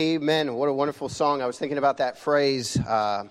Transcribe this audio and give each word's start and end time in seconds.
Amen. 0.00 0.54
What 0.54 0.70
a 0.70 0.72
wonderful 0.72 1.10
song. 1.10 1.42
I 1.42 1.46
was 1.46 1.58
thinking 1.58 1.76
about 1.76 1.98
that 1.98 2.16
phrase, 2.16 2.78
uh, 2.78 3.24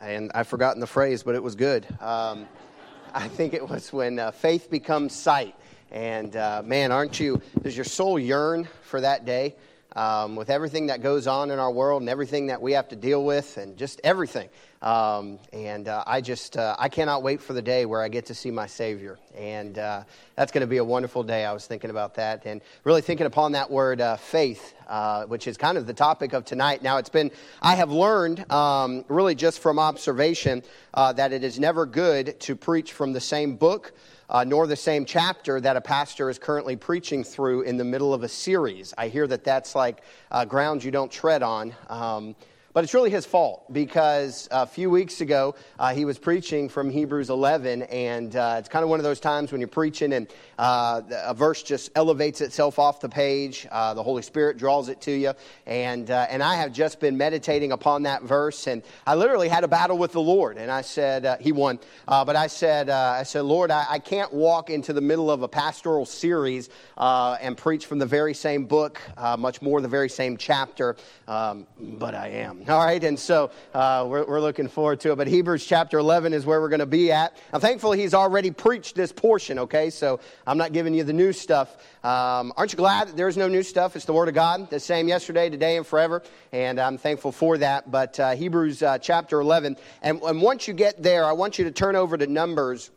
and 0.00 0.32
I've 0.34 0.48
forgotten 0.48 0.80
the 0.80 0.86
phrase, 0.86 1.22
but 1.22 1.34
it 1.34 1.42
was 1.42 1.54
good. 1.54 1.86
Um, 2.00 2.48
I 3.14 3.28
think 3.28 3.52
it 3.52 3.68
was 3.68 3.92
when 3.92 4.18
uh, 4.18 4.30
faith 4.30 4.70
becomes 4.70 5.14
sight. 5.14 5.54
And 5.90 6.34
uh, 6.34 6.62
man, 6.64 6.92
aren't 6.92 7.20
you, 7.20 7.42
does 7.60 7.76
your 7.76 7.84
soul 7.84 8.18
yearn 8.18 8.66
for 8.84 9.02
that 9.02 9.26
day? 9.26 9.54
Um, 9.96 10.34
with 10.34 10.50
everything 10.50 10.88
that 10.88 11.02
goes 11.02 11.28
on 11.28 11.52
in 11.52 11.60
our 11.60 11.70
world 11.70 12.02
and 12.02 12.08
everything 12.08 12.48
that 12.48 12.60
we 12.60 12.72
have 12.72 12.88
to 12.88 12.96
deal 12.96 13.24
with 13.24 13.56
and 13.58 13.76
just 13.76 14.00
everything. 14.02 14.48
Um, 14.82 15.38
and 15.52 15.88
uh, 15.88 16.04
I 16.06 16.20
just, 16.20 16.56
uh, 16.56 16.76
I 16.78 16.88
cannot 16.88 17.22
wait 17.22 17.40
for 17.40 17.54
the 17.54 17.62
day 17.62 17.86
where 17.86 18.02
I 18.02 18.08
get 18.08 18.26
to 18.26 18.34
see 18.34 18.50
my 18.50 18.66
Savior. 18.66 19.18
And 19.34 19.78
uh, 19.78 20.02
that's 20.36 20.52
going 20.52 20.60
to 20.60 20.66
be 20.66 20.76
a 20.76 20.84
wonderful 20.84 21.22
day. 21.22 21.44
I 21.44 21.52
was 21.52 21.66
thinking 21.66 21.90
about 21.90 22.16
that 22.16 22.44
and 22.44 22.60
really 22.82 23.00
thinking 23.02 23.26
upon 23.26 23.52
that 23.52 23.70
word 23.70 24.00
uh, 24.00 24.16
faith, 24.16 24.74
uh, 24.88 25.24
which 25.24 25.46
is 25.46 25.56
kind 25.56 25.78
of 25.78 25.86
the 25.86 25.94
topic 25.94 26.34
of 26.34 26.44
tonight. 26.44 26.82
Now, 26.82 26.98
it's 26.98 27.08
been, 27.08 27.30
I 27.62 27.76
have 27.76 27.90
learned 27.90 28.50
um, 28.52 29.04
really 29.08 29.34
just 29.34 29.60
from 29.60 29.78
observation 29.78 30.64
uh, 30.92 31.14
that 31.14 31.32
it 31.32 31.44
is 31.44 31.58
never 31.58 31.86
good 31.86 32.38
to 32.40 32.56
preach 32.56 32.92
from 32.92 33.12
the 33.12 33.20
same 33.20 33.56
book 33.56 33.92
uh, 34.28 34.44
nor 34.44 34.66
the 34.66 34.76
same 34.76 35.04
chapter 35.04 35.60
that 35.60 35.76
a 35.76 35.80
pastor 35.80 36.30
is 36.30 36.38
currently 36.38 36.76
preaching 36.76 37.24
through 37.24 37.62
in 37.62 37.76
the 37.76 37.84
middle 37.84 38.14
of 38.14 38.22
a 38.22 38.28
series. 38.28 38.94
I 38.96 39.08
hear 39.08 39.26
that 39.26 39.44
that's 39.44 39.74
like 39.74 40.02
uh, 40.30 40.44
ground 40.44 40.82
you 40.82 40.90
don't 40.90 41.10
tread 41.10 41.42
on. 41.42 41.74
Um, 41.88 42.34
but 42.74 42.82
it's 42.82 42.92
really 42.92 43.08
his 43.08 43.24
fault 43.24 43.72
because 43.72 44.48
a 44.50 44.66
few 44.66 44.90
weeks 44.90 45.20
ago 45.20 45.54
uh, 45.78 45.94
he 45.94 46.04
was 46.04 46.18
preaching 46.18 46.68
from 46.68 46.90
Hebrews 46.90 47.30
11, 47.30 47.82
and 47.82 48.34
uh, 48.34 48.56
it's 48.58 48.68
kind 48.68 48.82
of 48.82 48.88
one 48.88 48.98
of 48.98 49.04
those 49.04 49.20
times 49.20 49.52
when 49.52 49.60
you're 49.60 49.68
preaching 49.68 50.12
and 50.12 50.26
uh, 50.58 51.00
a 51.24 51.32
verse 51.34 51.62
just 51.62 51.92
elevates 51.94 52.40
itself 52.40 52.80
off 52.80 53.00
the 53.00 53.08
page. 53.08 53.66
Uh, 53.70 53.94
the 53.94 54.02
Holy 54.02 54.22
Spirit 54.22 54.58
draws 54.58 54.88
it 54.88 55.00
to 55.02 55.12
you, 55.12 55.32
and 55.66 56.10
uh, 56.10 56.26
and 56.28 56.42
I 56.42 56.56
have 56.56 56.72
just 56.72 56.98
been 56.98 57.16
meditating 57.16 57.70
upon 57.70 58.02
that 58.02 58.24
verse, 58.24 58.66
and 58.66 58.82
I 59.06 59.14
literally 59.14 59.48
had 59.48 59.62
a 59.62 59.68
battle 59.68 59.96
with 59.96 60.10
the 60.10 60.20
Lord, 60.20 60.58
and 60.58 60.68
I 60.68 60.80
said 60.80 61.24
uh, 61.24 61.36
he 61.38 61.52
won, 61.52 61.78
but 62.06 62.34
I 62.34 62.48
said 62.48 62.90
I 62.90 63.22
said 63.22 63.42
Lord, 63.42 63.70
I, 63.70 63.86
I, 63.88 63.98
can't 64.00 64.32
walk 64.32 64.68
into 64.68 64.92
the 64.92 65.00
middle 65.00 65.30
of 65.30 65.42
a 65.42 65.48
pastoral 65.48 66.06
series 66.06 66.70
and 66.98 67.56
preach 67.56 67.86
from 67.86 68.00
the 68.00 68.06
very 68.06 68.34
same 68.34 68.64
book, 68.64 69.00
much 69.38 69.62
more 69.62 69.80
the 69.80 69.86
very 69.86 70.08
same 70.08 70.36
chapter, 70.36 70.96
um, 71.28 71.68
but 71.78 72.16
I 72.16 72.28
am. 72.28 72.63
All 72.68 72.82
right, 72.82 73.04
and 73.04 73.18
so 73.18 73.50
uh, 73.74 74.06
we're, 74.08 74.24
we're 74.24 74.40
looking 74.40 74.68
forward 74.68 75.00
to 75.00 75.12
it. 75.12 75.16
But 75.16 75.26
Hebrews 75.26 75.66
chapter 75.66 75.98
11 75.98 76.32
is 76.32 76.46
where 76.46 76.62
we're 76.62 76.70
going 76.70 76.80
to 76.80 76.86
be 76.86 77.12
at. 77.12 77.36
I'm 77.52 77.60
thankful 77.60 77.92
he's 77.92 78.14
already 78.14 78.50
preached 78.50 78.94
this 78.94 79.12
portion, 79.12 79.58
okay? 79.58 79.90
So 79.90 80.18
I'm 80.46 80.56
not 80.56 80.72
giving 80.72 80.94
you 80.94 81.04
the 81.04 81.12
new 81.12 81.34
stuff. 81.34 81.76
Um, 82.02 82.54
aren't 82.56 82.72
you 82.72 82.78
glad 82.78 83.08
that 83.08 83.18
there's 83.18 83.36
no 83.36 83.48
new 83.48 83.62
stuff? 83.62 83.96
It's 83.96 84.06
the 84.06 84.14
Word 84.14 84.28
of 84.28 84.34
God, 84.34 84.70
the 84.70 84.80
same 84.80 85.08
yesterday, 85.08 85.50
today, 85.50 85.76
and 85.76 85.86
forever. 85.86 86.22
And 86.52 86.80
I'm 86.80 86.96
thankful 86.96 87.32
for 87.32 87.58
that. 87.58 87.90
But 87.90 88.18
uh, 88.18 88.34
Hebrews 88.34 88.82
uh, 88.82 88.96
chapter 88.96 89.40
11. 89.40 89.76
And, 90.00 90.22
and 90.22 90.40
once 90.40 90.66
you 90.66 90.72
get 90.72 91.02
there, 91.02 91.26
I 91.26 91.32
want 91.32 91.58
you 91.58 91.64
to 91.66 91.70
turn 91.70 91.96
over 91.96 92.16
to 92.16 92.26
Numbers 92.26 92.90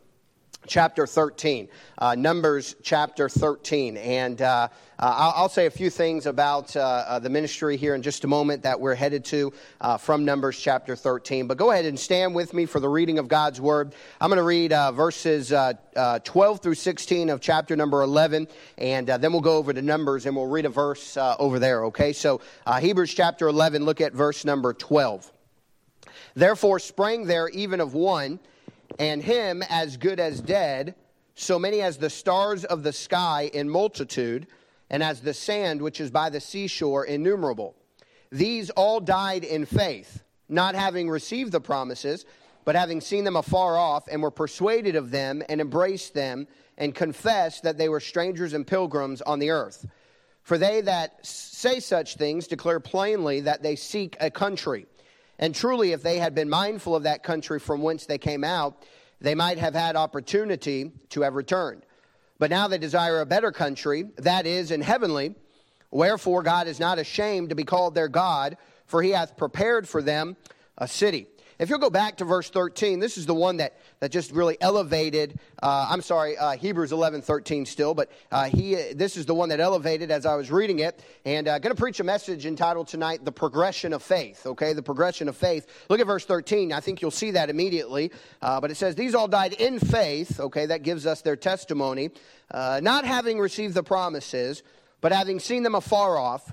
chapter 0.66 1.06
13. 1.06 1.68
Uh, 1.96 2.14
Numbers 2.14 2.76
chapter 2.82 3.28
13. 3.28 3.96
And 3.96 4.40
uh, 4.42 4.68
uh, 4.98 5.14
I'll, 5.16 5.32
I'll, 5.36 5.48
say 5.48 5.66
a 5.66 5.70
few 5.70 5.90
things 5.90 6.26
about 6.26 6.76
uh, 6.76 6.80
uh, 6.80 7.18
the 7.18 7.30
ministry 7.30 7.76
here 7.76 7.94
in 7.94 8.02
just 8.02 8.24
a 8.24 8.26
moment 8.26 8.62
that 8.62 8.78
we're 8.78 8.94
headed 8.94 9.24
to 9.26 9.52
uh, 9.80 9.96
from 9.96 10.24
Numbers 10.24 10.58
chapter 10.58 10.94
13. 10.94 11.46
But 11.46 11.56
go 11.56 11.70
ahead 11.70 11.84
and 11.84 11.98
stand 11.98 12.34
with 12.34 12.52
me 12.52 12.66
for 12.66 12.80
the 12.80 12.88
reading 12.88 13.18
of 13.18 13.28
God's 13.28 13.60
word. 13.60 13.94
I'm 14.20 14.28
going 14.28 14.38
to 14.38 14.42
read 14.42 14.70
verses 14.94 15.52
12 16.24 16.60
through 16.60 16.74
16 16.74 17.30
of 17.30 17.40
chapter 17.40 17.76
number 17.76 18.02
11. 18.02 18.48
And 18.76 19.06
then 19.06 19.32
we'll 19.32 19.40
go 19.40 19.56
over 19.56 19.72
to 19.72 19.82
Numbers 19.82 20.26
and 20.26 20.36
we'll 20.36 20.46
read 20.46 20.66
a 20.66 20.70
verse 20.70 21.16
over 21.16 21.58
there, 21.58 21.86
okay? 21.86 22.12
So 22.12 22.40
Hebrews 22.80 23.14
chapter 23.14 23.48
11, 23.48 23.84
look 23.84 24.00
at 24.00 24.12
verse 24.12 24.44
number 24.44 24.74
12. 24.74 25.32
Therefore 26.34 26.78
sprang 26.78 27.26
there 27.26 27.48
even 27.48 27.80
of 27.80 27.94
one 27.94 28.38
and 28.98 29.22
him 29.22 29.62
as 29.68 29.96
good 29.96 30.20
as 30.20 30.40
dead, 30.40 30.94
so 31.34 31.58
many 31.58 31.80
as 31.80 31.98
the 31.98 32.10
stars 32.10 32.64
of 32.64 32.82
the 32.82 32.92
sky 32.92 33.50
in 33.52 33.68
multitude, 33.68 34.46
and 34.90 35.02
as 35.02 35.20
the 35.20 35.34
sand 35.34 35.82
which 35.82 36.00
is 36.00 36.10
by 36.10 36.30
the 36.30 36.40
seashore 36.40 37.04
innumerable. 37.04 37.74
These 38.30 38.70
all 38.70 39.00
died 39.00 39.44
in 39.44 39.66
faith, 39.66 40.22
not 40.48 40.74
having 40.74 41.08
received 41.08 41.52
the 41.52 41.60
promises, 41.60 42.24
but 42.64 42.74
having 42.74 43.00
seen 43.00 43.24
them 43.24 43.36
afar 43.36 43.76
off, 43.76 44.08
and 44.08 44.22
were 44.22 44.30
persuaded 44.30 44.96
of 44.96 45.10
them, 45.10 45.42
and 45.48 45.60
embraced 45.60 46.14
them, 46.14 46.46
and 46.76 46.94
confessed 46.94 47.62
that 47.62 47.78
they 47.78 47.88
were 47.88 48.00
strangers 48.00 48.52
and 48.52 48.66
pilgrims 48.66 49.22
on 49.22 49.38
the 49.38 49.50
earth. 49.50 49.86
For 50.42 50.58
they 50.58 50.80
that 50.82 51.24
say 51.26 51.80
such 51.80 52.16
things 52.16 52.46
declare 52.46 52.80
plainly 52.80 53.40
that 53.40 53.62
they 53.62 53.76
seek 53.76 54.16
a 54.20 54.30
country. 54.30 54.86
And 55.38 55.54
truly, 55.54 55.92
if 55.92 56.02
they 56.02 56.18
had 56.18 56.34
been 56.34 56.48
mindful 56.48 56.96
of 56.96 57.04
that 57.04 57.22
country 57.22 57.60
from 57.60 57.82
whence 57.82 58.06
they 58.06 58.18
came 58.18 58.44
out, 58.44 58.84
they 59.20 59.34
might 59.34 59.58
have 59.58 59.74
had 59.74 59.96
opportunity 59.96 60.92
to 61.10 61.22
have 61.22 61.34
returned. 61.34 61.82
But 62.38 62.50
now 62.50 62.68
they 62.68 62.78
desire 62.78 63.20
a 63.20 63.26
better 63.26 63.50
country, 63.50 64.10
that 64.18 64.46
is, 64.46 64.70
in 64.70 64.80
heavenly. 64.80 65.34
Wherefore, 65.90 66.42
God 66.42 66.68
is 66.68 66.78
not 66.78 66.98
ashamed 66.98 67.48
to 67.48 67.54
be 67.54 67.64
called 67.64 67.94
their 67.94 68.08
God, 68.08 68.56
for 68.86 69.02
he 69.02 69.10
hath 69.10 69.36
prepared 69.36 69.88
for 69.88 70.02
them 70.02 70.36
a 70.76 70.86
city. 70.86 71.26
If 71.58 71.70
you'll 71.70 71.80
go 71.80 71.90
back 71.90 72.18
to 72.18 72.24
verse 72.24 72.48
13, 72.50 73.00
this 73.00 73.18
is 73.18 73.26
the 73.26 73.34
one 73.34 73.56
that, 73.56 73.76
that 73.98 74.12
just 74.12 74.30
really 74.30 74.56
elevated, 74.60 75.40
uh, 75.60 75.88
I'm 75.90 76.02
sorry, 76.02 76.36
uh, 76.36 76.52
Hebrews 76.52 76.92
11, 76.92 77.22
13 77.22 77.66
still, 77.66 77.94
but 77.94 78.12
uh, 78.30 78.44
he, 78.44 78.76
this 78.92 79.16
is 79.16 79.26
the 79.26 79.34
one 79.34 79.48
that 79.48 79.58
elevated 79.58 80.12
as 80.12 80.24
I 80.24 80.36
was 80.36 80.52
reading 80.52 80.78
it. 80.78 81.02
And 81.24 81.48
I'm 81.48 81.56
uh, 81.56 81.58
going 81.58 81.74
to 81.74 81.80
preach 81.80 81.98
a 81.98 82.04
message 82.04 82.46
entitled 82.46 82.86
tonight, 82.86 83.24
The 83.24 83.32
Progression 83.32 83.92
of 83.92 84.04
Faith, 84.04 84.46
okay? 84.46 84.72
The 84.72 84.84
Progression 84.84 85.28
of 85.28 85.36
Faith. 85.36 85.66
Look 85.88 85.98
at 85.98 86.06
verse 86.06 86.24
13. 86.24 86.72
I 86.72 86.78
think 86.78 87.02
you'll 87.02 87.10
see 87.10 87.32
that 87.32 87.50
immediately. 87.50 88.12
Uh, 88.40 88.60
but 88.60 88.70
it 88.70 88.76
says, 88.76 88.94
These 88.94 89.16
all 89.16 89.26
died 89.26 89.54
in 89.54 89.80
faith, 89.80 90.38
okay? 90.38 90.66
That 90.66 90.84
gives 90.84 91.06
us 91.06 91.22
their 91.22 91.36
testimony, 91.36 92.10
uh, 92.52 92.78
not 92.84 93.04
having 93.04 93.40
received 93.40 93.74
the 93.74 93.82
promises, 93.82 94.62
but 95.00 95.10
having 95.10 95.40
seen 95.40 95.64
them 95.64 95.74
afar 95.74 96.18
off, 96.18 96.52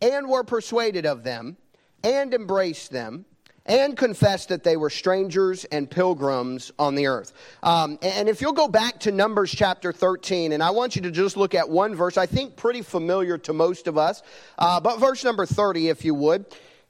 and 0.00 0.30
were 0.30 0.44
persuaded 0.44 1.04
of 1.04 1.24
them, 1.24 1.58
and 2.02 2.32
embraced 2.32 2.90
them 2.90 3.26
and 3.66 3.96
confessed 3.96 4.48
that 4.48 4.64
they 4.64 4.76
were 4.76 4.90
strangers 4.90 5.64
and 5.66 5.90
pilgrims 5.90 6.72
on 6.78 6.94
the 6.94 7.06
earth. 7.06 7.32
Um, 7.62 7.98
and 8.00 8.28
if 8.28 8.40
you'll 8.40 8.52
go 8.52 8.68
back 8.68 9.00
to 9.00 9.12
Numbers 9.12 9.50
chapter 9.50 9.92
13, 9.92 10.52
and 10.52 10.62
I 10.62 10.70
want 10.70 10.96
you 10.96 11.02
to 11.02 11.10
just 11.10 11.36
look 11.36 11.54
at 11.54 11.68
one 11.68 11.94
verse, 11.94 12.16
I 12.16 12.26
think 12.26 12.56
pretty 12.56 12.82
familiar 12.82 13.36
to 13.38 13.52
most 13.52 13.88
of 13.88 13.98
us, 13.98 14.22
uh, 14.58 14.80
but 14.80 14.98
verse 14.98 15.24
number 15.24 15.44
30, 15.44 15.88
if 15.88 16.04
you 16.04 16.14
would. 16.14 16.46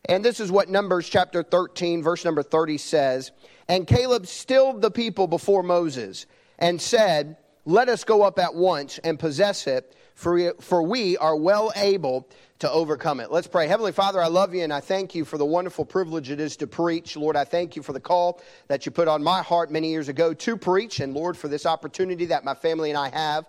And 0.09 0.25
this 0.25 0.38
is 0.38 0.53
what 0.53 0.69
Numbers 0.69 1.09
chapter 1.09 1.42
13, 1.42 2.03
verse 2.03 2.25
number 2.25 2.42
30 2.42 2.78
says. 2.78 3.32
And 3.69 3.86
Caleb 3.86 4.26
stilled 4.26 4.81
the 4.81 4.91
people 4.91 5.26
before 5.26 5.62
Moses 5.62 6.26
and 6.59 6.81
said, 6.81 7.36
Let 7.65 7.88
us 7.88 8.04
go 8.04 8.22
up 8.22 8.38
at 8.38 8.54
once 8.54 8.98
and 8.98 9.19
possess 9.19 9.66
it, 9.66 9.97
for 10.16 10.54
for 10.54 10.82
we 10.82 11.16
are 11.19 11.37
well 11.37 11.72
able 11.77 12.28
to 12.59 12.71
overcome 12.71 13.21
it. 13.21 13.31
Let's 13.31 13.47
pray. 13.47 13.69
Heavenly 13.69 13.93
Father, 13.93 14.21
I 14.21 14.28
love 14.28 14.54
you 14.54 14.62
and 14.62 14.72
I 14.72 14.81
thank 14.81 15.15
you 15.15 15.27
for 15.27 15.37
the 15.37 15.44
wonderful 15.44 15.84
privilege 15.84 16.31
it 16.31 16.41
is 16.41 16.56
to 16.56 16.66
preach. 16.66 17.15
Lord, 17.15 17.37
I 17.37 17.44
thank 17.44 17.77
you 17.77 17.82
for 17.82 17.93
the 17.93 18.00
call 18.00 18.41
that 18.69 18.87
you 18.87 18.93
put 18.93 19.09
on 19.09 19.22
my 19.22 19.43
heart 19.43 19.71
many 19.71 19.91
years 19.91 20.09
ago 20.09 20.32
to 20.32 20.56
preach, 20.56 21.00
and 21.00 21.12
Lord, 21.12 21.37
for 21.37 21.49
this 21.49 21.66
opportunity 21.66 22.25
that 22.27 22.44
my 22.44 22.54
family 22.54 22.91
and 22.91 22.99
I 22.99 23.10
have. 23.10 23.47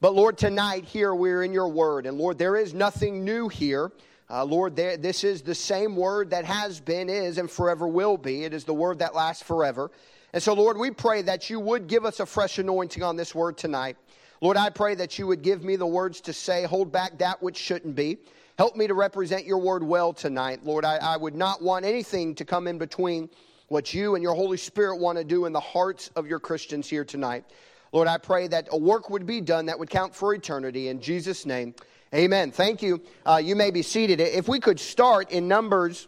But 0.00 0.14
Lord, 0.14 0.38
tonight 0.38 0.84
here 0.84 1.14
we're 1.14 1.42
in 1.42 1.52
your 1.52 1.68
word, 1.68 2.06
and 2.06 2.16
Lord, 2.16 2.38
there 2.38 2.56
is 2.56 2.74
nothing 2.74 3.24
new 3.24 3.48
here. 3.48 3.90
Uh, 4.30 4.44
Lord, 4.44 4.76
there, 4.76 4.96
this 4.96 5.24
is 5.24 5.42
the 5.42 5.54
same 5.54 5.96
word 5.96 6.30
that 6.30 6.44
has 6.44 6.80
been, 6.80 7.08
is, 7.08 7.38
and 7.38 7.50
forever 7.50 7.88
will 7.88 8.16
be. 8.16 8.44
It 8.44 8.54
is 8.54 8.64
the 8.64 8.74
word 8.74 9.00
that 9.00 9.14
lasts 9.14 9.42
forever. 9.42 9.90
And 10.32 10.42
so, 10.42 10.54
Lord, 10.54 10.78
we 10.78 10.90
pray 10.90 11.22
that 11.22 11.50
you 11.50 11.60
would 11.60 11.86
give 11.86 12.04
us 12.04 12.20
a 12.20 12.26
fresh 12.26 12.58
anointing 12.58 13.02
on 13.02 13.16
this 13.16 13.34
word 13.34 13.56
tonight. 13.56 13.96
Lord, 14.44 14.58
I 14.58 14.68
pray 14.68 14.94
that 14.96 15.18
you 15.18 15.26
would 15.26 15.40
give 15.40 15.64
me 15.64 15.76
the 15.76 15.86
words 15.86 16.20
to 16.20 16.34
say, 16.34 16.64
hold 16.64 16.92
back 16.92 17.16
that 17.16 17.42
which 17.42 17.56
shouldn't 17.56 17.94
be. 17.94 18.18
Help 18.58 18.76
me 18.76 18.86
to 18.86 18.92
represent 18.92 19.46
your 19.46 19.56
word 19.56 19.82
well 19.82 20.12
tonight. 20.12 20.60
Lord, 20.62 20.84
I, 20.84 20.96
I 20.96 21.16
would 21.16 21.34
not 21.34 21.62
want 21.62 21.86
anything 21.86 22.34
to 22.34 22.44
come 22.44 22.66
in 22.66 22.76
between 22.76 23.30
what 23.68 23.94
you 23.94 24.16
and 24.16 24.22
your 24.22 24.34
Holy 24.34 24.58
Spirit 24.58 24.98
want 24.98 25.16
to 25.16 25.24
do 25.24 25.46
in 25.46 25.54
the 25.54 25.60
hearts 25.60 26.10
of 26.14 26.26
your 26.26 26.40
Christians 26.40 26.90
here 26.90 27.06
tonight. 27.06 27.46
Lord, 27.90 28.06
I 28.06 28.18
pray 28.18 28.46
that 28.48 28.68
a 28.70 28.76
work 28.76 29.08
would 29.08 29.24
be 29.24 29.40
done 29.40 29.64
that 29.64 29.78
would 29.78 29.88
count 29.88 30.14
for 30.14 30.34
eternity. 30.34 30.88
In 30.88 31.00
Jesus' 31.00 31.46
name, 31.46 31.74
amen. 32.14 32.50
Thank 32.50 32.82
you. 32.82 33.00
Uh, 33.24 33.40
you 33.42 33.56
may 33.56 33.70
be 33.70 33.80
seated. 33.80 34.20
If 34.20 34.46
we 34.46 34.60
could 34.60 34.78
start 34.78 35.30
in 35.30 35.48
Numbers 35.48 36.06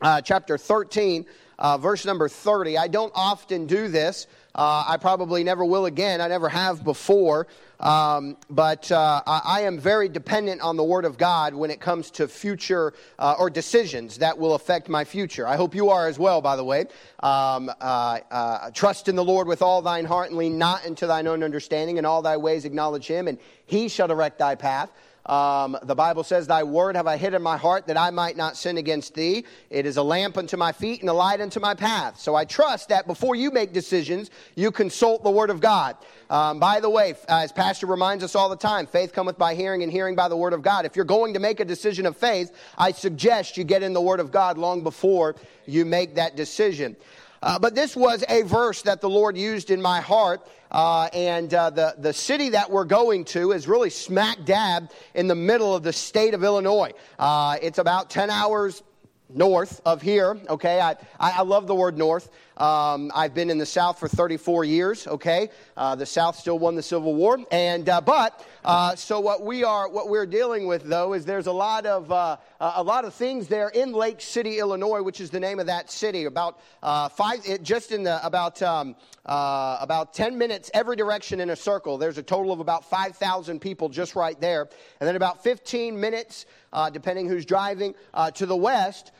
uh, 0.00 0.22
chapter 0.22 0.56
13, 0.56 1.26
uh, 1.58 1.76
verse 1.76 2.04
number 2.04 2.28
30. 2.28 2.78
I 2.78 2.88
don't 2.88 3.12
often 3.14 3.66
do 3.66 3.88
this. 3.88 4.26
Uh, 4.54 4.84
I 4.88 4.96
probably 4.96 5.44
never 5.44 5.64
will 5.64 5.86
again. 5.86 6.20
I 6.20 6.28
never 6.28 6.48
have 6.48 6.82
before. 6.82 7.46
Um, 7.80 8.36
but 8.50 8.90
uh, 8.90 9.22
I 9.24 9.62
am 9.62 9.78
very 9.78 10.08
dependent 10.08 10.60
on 10.62 10.76
the 10.76 10.82
Word 10.82 11.04
of 11.04 11.16
God 11.16 11.54
when 11.54 11.70
it 11.70 11.80
comes 11.80 12.10
to 12.12 12.26
future 12.26 12.92
uh, 13.20 13.36
or 13.38 13.50
decisions 13.50 14.18
that 14.18 14.36
will 14.36 14.54
affect 14.54 14.88
my 14.88 15.04
future. 15.04 15.46
I 15.46 15.56
hope 15.56 15.76
you 15.76 15.90
are 15.90 16.08
as 16.08 16.18
well, 16.18 16.40
by 16.40 16.56
the 16.56 16.64
way. 16.64 16.86
Um, 17.20 17.70
uh, 17.80 18.18
uh 18.30 18.70
trust 18.72 19.08
in 19.08 19.14
the 19.14 19.24
Lord 19.24 19.46
with 19.46 19.62
all 19.62 19.80
thine 19.80 20.06
heart 20.06 20.30
and 20.30 20.38
lean 20.38 20.58
not 20.58 20.86
into 20.86 21.06
thine 21.06 21.28
own 21.28 21.44
understanding. 21.44 21.98
In 21.98 22.04
all 22.04 22.22
thy 22.22 22.36
ways 22.36 22.64
acknowledge 22.64 23.06
him, 23.06 23.28
and 23.28 23.38
he 23.66 23.88
shall 23.88 24.08
direct 24.08 24.38
thy 24.38 24.56
path. 24.56 24.90
Um, 25.28 25.76
the 25.82 25.94
Bible 25.94 26.24
says, 26.24 26.46
Thy 26.46 26.62
word 26.62 26.96
have 26.96 27.06
I 27.06 27.18
hid 27.18 27.34
in 27.34 27.42
my 27.42 27.58
heart 27.58 27.86
that 27.86 27.98
I 27.98 28.10
might 28.10 28.36
not 28.36 28.56
sin 28.56 28.78
against 28.78 29.14
thee. 29.14 29.44
It 29.68 29.84
is 29.84 29.98
a 29.98 30.02
lamp 30.02 30.38
unto 30.38 30.56
my 30.56 30.72
feet 30.72 31.02
and 31.02 31.10
a 31.10 31.12
light 31.12 31.40
unto 31.40 31.60
my 31.60 31.74
path. 31.74 32.18
So 32.18 32.34
I 32.34 32.46
trust 32.46 32.88
that 32.88 33.06
before 33.06 33.36
you 33.36 33.50
make 33.50 33.72
decisions, 33.72 34.30
you 34.54 34.70
consult 34.70 35.22
the 35.22 35.30
word 35.30 35.50
of 35.50 35.60
God. 35.60 35.96
Um, 36.30 36.58
by 36.58 36.80
the 36.80 36.88
way, 36.88 37.14
as 37.28 37.52
Pastor 37.52 37.86
reminds 37.86 38.24
us 38.24 38.34
all 38.34 38.48
the 38.48 38.56
time, 38.56 38.86
faith 38.86 39.12
cometh 39.12 39.36
by 39.36 39.54
hearing 39.54 39.82
and 39.82 39.92
hearing 39.92 40.16
by 40.16 40.28
the 40.28 40.36
word 40.36 40.54
of 40.54 40.62
God. 40.62 40.86
If 40.86 40.96
you're 40.96 41.04
going 41.04 41.34
to 41.34 41.40
make 41.40 41.60
a 41.60 41.64
decision 41.64 42.06
of 42.06 42.16
faith, 42.16 42.52
I 42.78 42.92
suggest 42.92 43.56
you 43.58 43.64
get 43.64 43.82
in 43.82 43.92
the 43.92 44.00
word 44.00 44.20
of 44.20 44.30
God 44.30 44.56
long 44.56 44.82
before 44.82 45.36
you 45.66 45.84
make 45.84 46.14
that 46.14 46.36
decision. 46.36 46.96
Uh, 47.42 47.58
but 47.58 47.74
this 47.74 47.94
was 47.94 48.24
a 48.28 48.42
verse 48.42 48.82
that 48.82 49.00
the 49.00 49.08
Lord 49.08 49.36
used 49.36 49.70
in 49.70 49.80
my 49.80 50.00
heart. 50.00 50.46
Uh, 50.70 51.08
and 51.12 51.52
uh, 51.54 51.70
the, 51.70 51.94
the 51.98 52.12
city 52.12 52.50
that 52.50 52.70
we're 52.70 52.84
going 52.84 53.24
to 53.24 53.52
is 53.52 53.66
really 53.66 53.90
smack 53.90 54.44
dab 54.44 54.90
in 55.14 55.26
the 55.26 55.34
middle 55.34 55.74
of 55.74 55.82
the 55.82 55.92
state 55.92 56.34
of 56.34 56.44
Illinois. 56.44 56.92
Uh, 57.18 57.56
it's 57.62 57.78
about 57.78 58.10
10 58.10 58.28
hours 58.28 58.82
north 59.30 59.80
of 59.84 60.02
here, 60.02 60.38
okay? 60.48 60.80
I, 60.80 60.96
I, 61.18 61.42
love 61.42 61.66
the 61.66 61.74
word 61.74 61.98
north. 61.98 62.30
Um, 62.58 63.12
I've 63.14 63.34
been 63.34 63.50
in 63.50 63.58
the 63.58 63.66
South 63.66 64.00
for 64.00 64.08
34 64.08 64.64
years, 64.64 65.06
okay? 65.06 65.48
Uh, 65.76 65.94
the 65.94 66.04
South 66.04 66.34
still 66.34 66.58
won 66.58 66.74
the 66.74 66.82
Civil 66.82 67.14
War. 67.14 67.38
And, 67.52 67.88
uh, 67.88 68.00
but, 68.00 68.44
uh, 68.64 68.96
so 68.96 69.20
what 69.20 69.44
we 69.44 69.62
are, 69.62 69.88
what 69.88 70.08
we're 70.08 70.26
dealing 70.26 70.66
with 70.66 70.82
though 70.82 71.12
is 71.12 71.24
there's 71.24 71.46
a 71.46 71.52
lot 71.52 71.86
of, 71.86 72.10
uh, 72.10 72.36
a 72.58 72.82
lot 72.82 73.04
of 73.04 73.14
things 73.14 73.46
there 73.46 73.68
in 73.68 73.92
Lake 73.92 74.20
City, 74.20 74.58
Illinois, 74.58 75.02
which 75.02 75.20
is 75.20 75.30
the 75.30 75.38
name 75.38 75.60
of 75.60 75.66
that 75.66 75.88
city. 75.88 76.24
About 76.24 76.58
uh, 76.82 77.08
five, 77.08 77.38
it, 77.46 77.62
just 77.62 77.92
in 77.92 78.02
the, 78.02 78.24
about, 78.26 78.60
um, 78.60 78.96
uh, 79.24 79.78
about 79.80 80.12
10 80.12 80.36
minutes 80.36 80.68
every 80.74 80.96
direction 80.96 81.38
in 81.40 81.50
a 81.50 81.56
circle. 81.56 81.96
There's 81.96 82.18
a 82.18 82.24
total 82.24 82.50
of 82.50 82.58
about 82.58 82.84
5,000 82.90 83.60
people 83.60 83.88
just 83.88 84.16
right 84.16 84.38
there. 84.40 84.62
And 84.98 85.06
then 85.06 85.14
about 85.14 85.44
15 85.44 85.98
minutes, 85.98 86.44
depending 86.92 87.28
who's 87.28 87.44
driving, 87.44 87.94
to 88.34 88.46
the 88.46 88.56
west, 88.56 89.12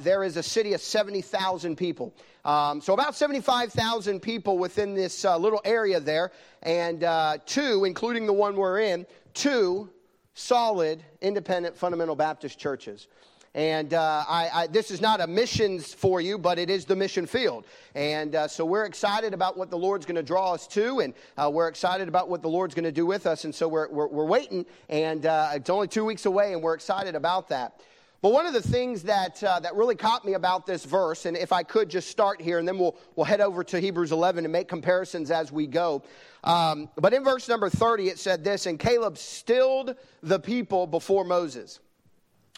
there 0.00 0.24
is 0.24 0.36
a 0.36 0.42
city 0.42 0.72
of 0.72 0.80
70,000 0.80 1.76
people. 1.76 2.14
Um, 2.44 2.80
so 2.80 2.94
about 2.94 3.14
75,000 3.14 4.20
people 4.20 4.58
within 4.58 4.94
this 4.94 5.24
uh, 5.24 5.36
little 5.36 5.60
area 5.64 6.00
there, 6.00 6.32
and 6.62 7.04
uh, 7.04 7.38
two, 7.44 7.84
including 7.84 8.26
the 8.26 8.32
one 8.32 8.56
we're 8.56 8.80
in, 8.80 9.04
two 9.34 9.90
solid 10.34 11.02
independent 11.20 11.76
fundamental 11.76 12.16
Baptist 12.16 12.58
churches. 12.58 13.08
And 13.54 13.92
uh, 13.92 14.24
I, 14.28 14.50
I, 14.54 14.66
this 14.68 14.90
is 14.90 15.00
not 15.00 15.20
a 15.20 15.26
missions 15.26 15.92
for 15.92 16.20
you, 16.20 16.38
but 16.38 16.58
it 16.58 16.70
is 16.70 16.84
the 16.84 16.94
mission 16.94 17.26
field. 17.26 17.64
And 17.94 18.34
uh, 18.34 18.46
so 18.46 18.64
we're 18.64 18.84
excited 18.84 19.34
about 19.34 19.56
what 19.56 19.68
the 19.68 19.76
Lord's 19.76 20.06
going 20.06 20.16
to 20.16 20.22
draw 20.22 20.52
us 20.52 20.66
to, 20.68 21.00
and 21.00 21.12
uh, 21.36 21.50
we're 21.52 21.68
excited 21.68 22.08
about 22.08 22.28
what 22.28 22.40
the 22.40 22.48
Lord's 22.48 22.74
going 22.74 22.84
to 22.84 22.92
do 22.92 23.04
with 23.04 23.26
us. 23.26 23.44
And 23.44 23.54
so 23.54 23.66
we're, 23.66 23.88
we're, 23.88 24.06
we're 24.06 24.26
waiting, 24.26 24.64
and 24.88 25.26
uh, 25.26 25.50
it's 25.54 25.70
only 25.70 25.88
two 25.88 26.04
weeks 26.04 26.24
away, 26.24 26.52
and 26.52 26.62
we're 26.62 26.74
excited 26.74 27.14
about 27.14 27.48
that. 27.48 27.80
But 28.20 28.32
one 28.32 28.46
of 28.46 28.52
the 28.52 28.62
things 28.62 29.04
that, 29.04 29.42
uh, 29.44 29.60
that 29.60 29.76
really 29.76 29.94
caught 29.94 30.24
me 30.24 30.34
about 30.34 30.66
this 30.66 30.84
verse, 30.84 31.24
and 31.24 31.36
if 31.36 31.52
I 31.52 31.62
could 31.62 31.88
just 31.88 32.08
start 32.08 32.40
here, 32.40 32.58
and 32.58 32.66
then 32.66 32.76
we'll, 32.76 32.96
we'll 33.14 33.24
head 33.24 33.40
over 33.40 33.62
to 33.64 33.78
Hebrews 33.78 34.10
11 34.10 34.44
and 34.44 34.52
make 34.52 34.66
comparisons 34.66 35.30
as 35.30 35.52
we 35.52 35.68
go. 35.68 36.02
Um, 36.42 36.88
but 36.96 37.14
in 37.14 37.22
verse 37.22 37.48
number 37.48 37.70
30, 37.70 38.08
it 38.08 38.18
said 38.18 38.42
this 38.42 38.66
And 38.66 38.76
Caleb 38.76 39.18
stilled 39.18 39.94
the 40.22 40.40
people 40.40 40.88
before 40.88 41.24
Moses. 41.24 41.78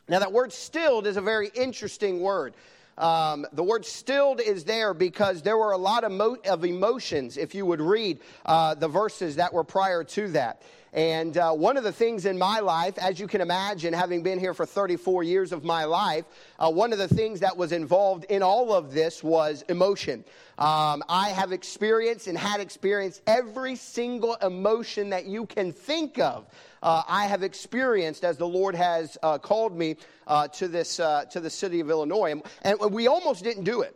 Now, 0.09 0.19
that 0.19 0.33
word 0.33 0.53
stilled 0.53 1.07
is 1.07 1.19
a 1.19 1.21
very 1.21 1.51
interesting 1.55 2.21
word. 2.21 2.55
Um, 2.97 3.47
the 3.53 3.63
word 3.63 3.85
stilled 3.85 4.41
is 4.41 4.65
there 4.65 4.93
because 4.93 5.43
there 5.43 5.57
were 5.57 5.73
a 5.73 5.79
lot 5.79 6.05
of, 6.05 6.13
mo- 6.13 6.39
of 6.49 6.65
emotions 6.65 7.37
if 7.37 7.55
you 7.55 7.65
would 7.65 7.81
read 7.81 8.21
uh, 8.45 8.75
the 8.75 8.89
verses 8.89 9.37
that 9.37 9.53
were 9.53 9.65
prior 9.65 10.05
to 10.05 10.29
that. 10.29 10.63
And 10.93 11.37
uh, 11.37 11.53
one 11.53 11.77
of 11.77 11.85
the 11.85 11.93
things 11.93 12.27
in 12.27 12.37
my 12.37 12.59
life, 12.59 12.99
as 12.99 13.21
you 13.21 13.29
can 13.29 13.41
imagine, 13.41 13.93
having 13.93 14.23
been 14.23 14.41
here 14.41 14.55
for 14.55 14.67
34 14.67 15.23
years 15.23 15.53
of 15.53 15.63
my 15.63 15.85
life, 15.85 16.25
uh, 16.59 16.71
one 16.71 16.93
of 16.93 16.99
the 16.99 17.07
things 17.07 17.41
that 17.41 17.57
was 17.57 17.71
involved 17.71 18.25
in 18.25 18.43
all 18.43 18.73
of 18.73 18.93
this 18.93 19.23
was 19.23 19.63
emotion. 19.69 20.25
Um, 20.59 21.05
I 21.09 21.29
have 21.29 21.53
experienced 21.53 22.27
and 22.27 22.37
had 22.37 22.61
experienced 22.61 23.23
every 23.27 23.77
single 23.77 24.35
emotion 24.37 25.11
that 25.11 25.27
you 25.27 25.47
can 25.47 25.73
think 25.73 26.19
of. 26.19 26.47
Uh, 26.83 27.03
I 27.07 27.27
have 27.27 27.45
experienced 27.45 28.25
as 28.25 28.37
the 28.37 28.49
Lord 28.49 28.75
has 28.75 29.17
uh, 29.23 29.39
called 29.39 29.77
me 29.77 29.97
uh, 30.27 30.49
to 30.49 30.67
this 30.67 30.99
uh, 30.99 31.25
to 31.27 31.41
the 31.41 31.51
city 31.51 31.81
of 31.81 31.89
Illinois, 31.89 32.33
and, 32.33 32.43
and 32.63 32.93
we 32.93 33.07
almost 33.07 33.45
didn't 33.45 33.65
do 33.65 33.83
it. 33.83 33.95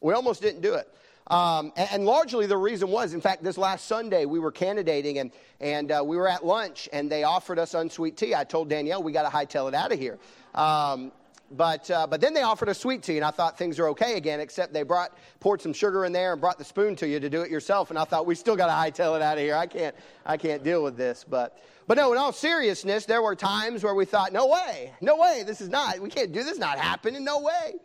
We 0.00 0.12
almost 0.12 0.42
didn't 0.42 0.60
do 0.60 0.74
it. 0.74 0.88
Um, 1.28 1.72
and, 1.76 1.88
and, 1.90 2.04
largely 2.04 2.46
the 2.46 2.56
reason 2.56 2.90
was, 2.90 3.14
in 3.14 3.20
fact, 3.22 3.42
this 3.42 3.56
last 3.56 3.86
Sunday 3.86 4.26
we 4.26 4.38
were 4.38 4.52
candidating 4.52 5.18
and, 5.18 5.30
and 5.58 5.90
uh, 5.90 6.02
we 6.04 6.18
were 6.18 6.28
at 6.28 6.44
lunch 6.44 6.86
and 6.92 7.10
they 7.10 7.24
offered 7.24 7.58
us 7.58 7.72
unsweet 7.72 8.18
tea. 8.18 8.34
I 8.34 8.44
told 8.44 8.68
Danielle 8.68 9.02
we 9.02 9.10
got 9.10 9.22
to 9.22 9.34
hightail 9.34 9.66
it 9.68 9.74
out 9.74 9.90
of 9.90 9.98
here. 9.98 10.18
Um, 10.54 11.12
but, 11.50 11.90
uh, 11.90 12.06
but 12.06 12.20
then 12.20 12.34
they 12.34 12.42
offered 12.42 12.68
us 12.68 12.78
sweet 12.78 13.02
tea 13.02 13.16
and 13.16 13.24
I 13.24 13.30
thought 13.30 13.56
things 13.56 13.78
are 13.78 13.88
okay 13.88 14.18
again, 14.18 14.40
except 14.40 14.74
they 14.74 14.82
brought, 14.82 15.16
poured 15.40 15.62
some 15.62 15.72
sugar 15.72 16.04
in 16.04 16.12
there 16.12 16.32
and 16.32 16.40
brought 16.42 16.58
the 16.58 16.64
spoon 16.64 16.94
to 16.96 17.08
you 17.08 17.18
to 17.20 17.30
do 17.30 17.40
it 17.40 17.50
yourself. 17.50 17.88
And 17.88 17.98
I 17.98 18.04
thought 18.04 18.26
we 18.26 18.34
still 18.34 18.56
got 18.56 18.66
to 18.66 18.72
hightail 18.72 19.16
it 19.16 19.22
out 19.22 19.38
of 19.38 19.44
here. 19.44 19.56
I 19.56 19.66
can't, 19.66 19.94
I 20.26 20.36
can't 20.36 20.62
deal 20.62 20.82
with 20.82 20.98
this. 20.98 21.24
But, 21.26 21.58
but 21.86 21.96
no, 21.96 22.12
in 22.12 22.18
all 22.18 22.32
seriousness, 22.32 23.06
there 23.06 23.22
were 23.22 23.34
times 23.34 23.82
where 23.82 23.94
we 23.94 24.04
thought, 24.04 24.32
no 24.34 24.46
way, 24.46 24.92
no 25.00 25.16
way, 25.16 25.42
this 25.46 25.62
is 25.62 25.70
not, 25.70 26.00
we 26.00 26.10
can't 26.10 26.32
do 26.32 26.42
this, 26.42 26.58
not 26.58 26.78
happening, 26.78 27.24
no 27.24 27.40
way. 27.40 27.76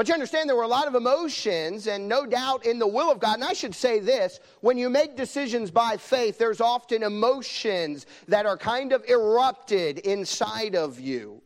But 0.00 0.08
you 0.08 0.14
understand 0.14 0.48
there 0.48 0.56
were 0.56 0.62
a 0.62 0.66
lot 0.66 0.88
of 0.88 0.94
emotions 0.94 1.86
and 1.86 2.08
no 2.08 2.24
doubt 2.24 2.64
in 2.64 2.78
the 2.78 2.86
will 2.86 3.10
of 3.10 3.20
God. 3.20 3.34
And 3.34 3.44
I 3.44 3.52
should 3.52 3.74
say 3.74 3.98
this 3.98 4.40
when 4.62 4.78
you 4.78 4.88
make 4.88 5.14
decisions 5.14 5.70
by 5.70 5.98
faith, 5.98 6.38
there's 6.38 6.62
often 6.62 7.02
emotions 7.02 8.06
that 8.26 8.46
are 8.46 8.56
kind 8.56 8.94
of 8.94 9.04
erupted 9.04 9.98
inside 9.98 10.74
of 10.74 10.98
you. 10.98 11.42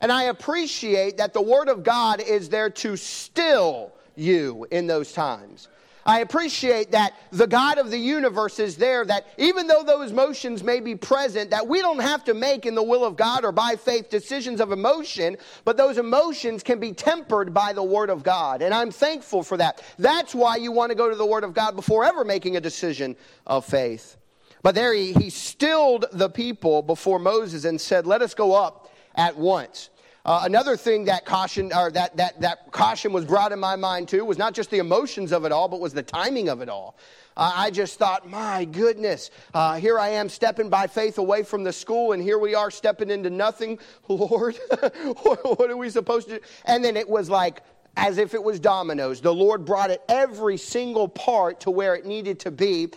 And 0.00 0.12
I 0.12 0.26
appreciate 0.26 1.16
that 1.16 1.32
the 1.32 1.42
Word 1.42 1.68
of 1.68 1.82
God 1.82 2.20
is 2.20 2.48
there 2.48 2.70
to 2.70 2.96
still 2.96 3.90
you 4.14 4.68
in 4.70 4.86
those 4.86 5.12
times. 5.12 5.66
I 6.06 6.20
appreciate 6.20 6.92
that 6.92 7.14
the 7.32 7.48
God 7.48 7.78
of 7.78 7.90
the 7.90 7.98
universe 7.98 8.60
is 8.60 8.76
there, 8.76 9.04
that 9.04 9.26
even 9.38 9.66
though 9.66 9.82
those 9.82 10.12
emotions 10.12 10.62
may 10.62 10.78
be 10.78 10.94
present, 10.94 11.50
that 11.50 11.66
we 11.66 11.80
don't 11.80 11.98
have 11.98 12.22
to 12.24 12.34
make 12.34 12.64
in 12.64 12.76
the 12.76 12.82
will 12.82 13.04
of 13.04 13.16
God 13.16 13.44
or 13.44 13.50
by 13.50 13.74
faith 13.74 14.08
decisions 14.08 14.60
of 14.60 14.70
emotion, 14.70 15.36
but 15.64 15.76
those 15.76 15.98
emotions 15.98 16.62
can 16.62 16.78
be 16.78 16.92
tempered 16.92 17.52
by 17.52 17.72
the 17.72 17.82
Word 17.82 18.08
of 18.08 18.22
God. 18.22 18.62
And 18.62 18.72
I'm 18.72 18.92
thankful 18.92 19.42
for 19.42 19.56
that. 19.56 19.82
That's 19.98 20.32
why 20.32 20.56
you 20.56 20.70
want 20.70 20.90
to 20.90 20.96
go 20.96 21.10
to 21.10 21.16
the 21.16 21.26
Word 21.26 21.42
of 21.42 21.52
God 21.52 21.74
before 21.74 22.04
ever 22.04 22.24
making 22.24 22.56
a 22.56 22.60
decision 22.60 23.16
of 23.44 23.64
faith. 23.64 24.16
But 24.62 24.76
there 24.76 24.94
he, 24.94 25.12
he 25.12 25.28
stilled 25.30 26.06
the 26.12 26.28
people 26.28 26.82
before 26.82 27.18
Moses 27.18 27.64
and 27.64 27.80
said, 27.80 28.06
Let 28.06 28.22
us 28.22 28.32
go 28.32 28.54
up 28.54 28.92
at 29.16 29.36
once. 29.36 29.90
Uh, 30.26 30.40
another 30.42 30.76
thing 30.76 31.04
that 31.04 31.24
caution 31.24 31.72
or 31.72 31.88
that, 31.92 32.16
that, 32.16 32.40
that 32.40 32.72
caution 32.72 33.12
was 33.12 33.24
brought 33.24 33.52
in 33.52 33.60
my 33.60 33.76
mind 33.76 34.08
too 34.08 34.24
was 34.24 34.36
not 34.36 34.52
just 34.52 34.70
the 34.70 34.78
emotions 34.78 35.30
of 35.30 35.44
it 35.44 35.52
all, 35.52 35.68
but 35.68 35.78
was 35.78 35.92
the 35.92 36.02
timing 36.02 36.48
of 36.48 36.60
it 36.60 36.68
all. 36.68 36.96
Uh, 37.36 37.52
I 37.54 37.70
just 37.70 37.96
thought, 37.96 38.28
my 38.28 38.64
goodness, 38.64 39.30
uh, 39.54 39.76
here 39.76 40.00
I 40.00 40.08
am 40.08 40.28
stepping 40.28 40.68
by 40.68 40.88
faith 40.88 41.18
away 41.18 41.44
from 41.44 41.62
the 41.62 41.72
school, 41.72 42.10
and 42.10 42.20
here 42.20 42.40
we 42.40 42.56
are 42.56 42.72
stepping 42.72 43.08
into 43.08 43.30
nothing. 43.30 43.78
Lord, 44.08 44.58
what 45.22 45.70
are 45.70 45.76
we 45.76 45.90
supposed 45.90 46.28
to 46.28 46.38
do? 46.38 46.44
And 46.64 46.84
then 46.84 46.96
it 46.96 47.08
was 47.08 47.30
like, 47.30 47.62
as 47.96 48.18
if 48.18 48.34
it 48.34 48.42
was 48.42 48.58
dominoes. 48.58 49.20
The 49.20 49.32
Lord 49.32 49.64
brought 49.64 49.90
it 49.90 50.02
every 50.08 50.56
single 50.56 51.06
part 51.06 51.60
to 51.60 51.70
where 51.70 51.94
it 51.94 52.04
needed 52.04 52.40
to 52.40 52.50
be, 52.50 52.88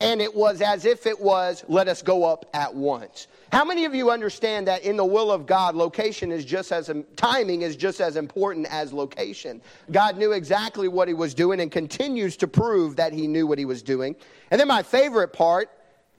and 0.00 0.22
it 0.22 0.34
was 0.34 0.62
as 0.62 0.86
if 0.86 1.06
it 1.06 1.20
was, 1.20 1.64
let 1.68 1.86
us 1.86 2.00
go 2.00 2.24
up 2.24 2.46
at 2.54 2.74
once. 2.74 3.28
How 3.50 3.64
many 3.64 3.86
of 3.86 3.94
you 3.94 4.10
understand 4.10 4.68
that 4.68 4.82
in 4.82 4.96
the 4.96 5.04
will 5.04 5.30
of 5.30 5.46
God, 5.46 5.74
location 5.74 6.30
is 6.30 6.44
just 6.44 6.70
as, 6.70 6.90
timing 7.16 7.62
is 7.62 7.76
just 7.76 8.00
as 8.00 8.16
important 8.16 8.66
as 8.70 8.92
location? 8.92 9.62
God 9.90 10.18
knew 10.18 10.32
exactly 10.32 10.88
what 10.88 11.08
he 11.08 11.14
was 11.14 11.32
doing 11.32 11.60
and 11.60 11.72
continues 11.72 12.36
to 12.38 12.48
prove 12.48 12.96
that 12.96 13.12
he 13.12 13.26
knew 13.26 13.46
what 13.46 13.58
he 13.58 13.64
was 13.64 13.82
doing. 13.82 14.16
And 14.50 14.60
then 14.60 14.68
my 14.68 14.82
favorite 14.82 15.32
part, 15.32 15.70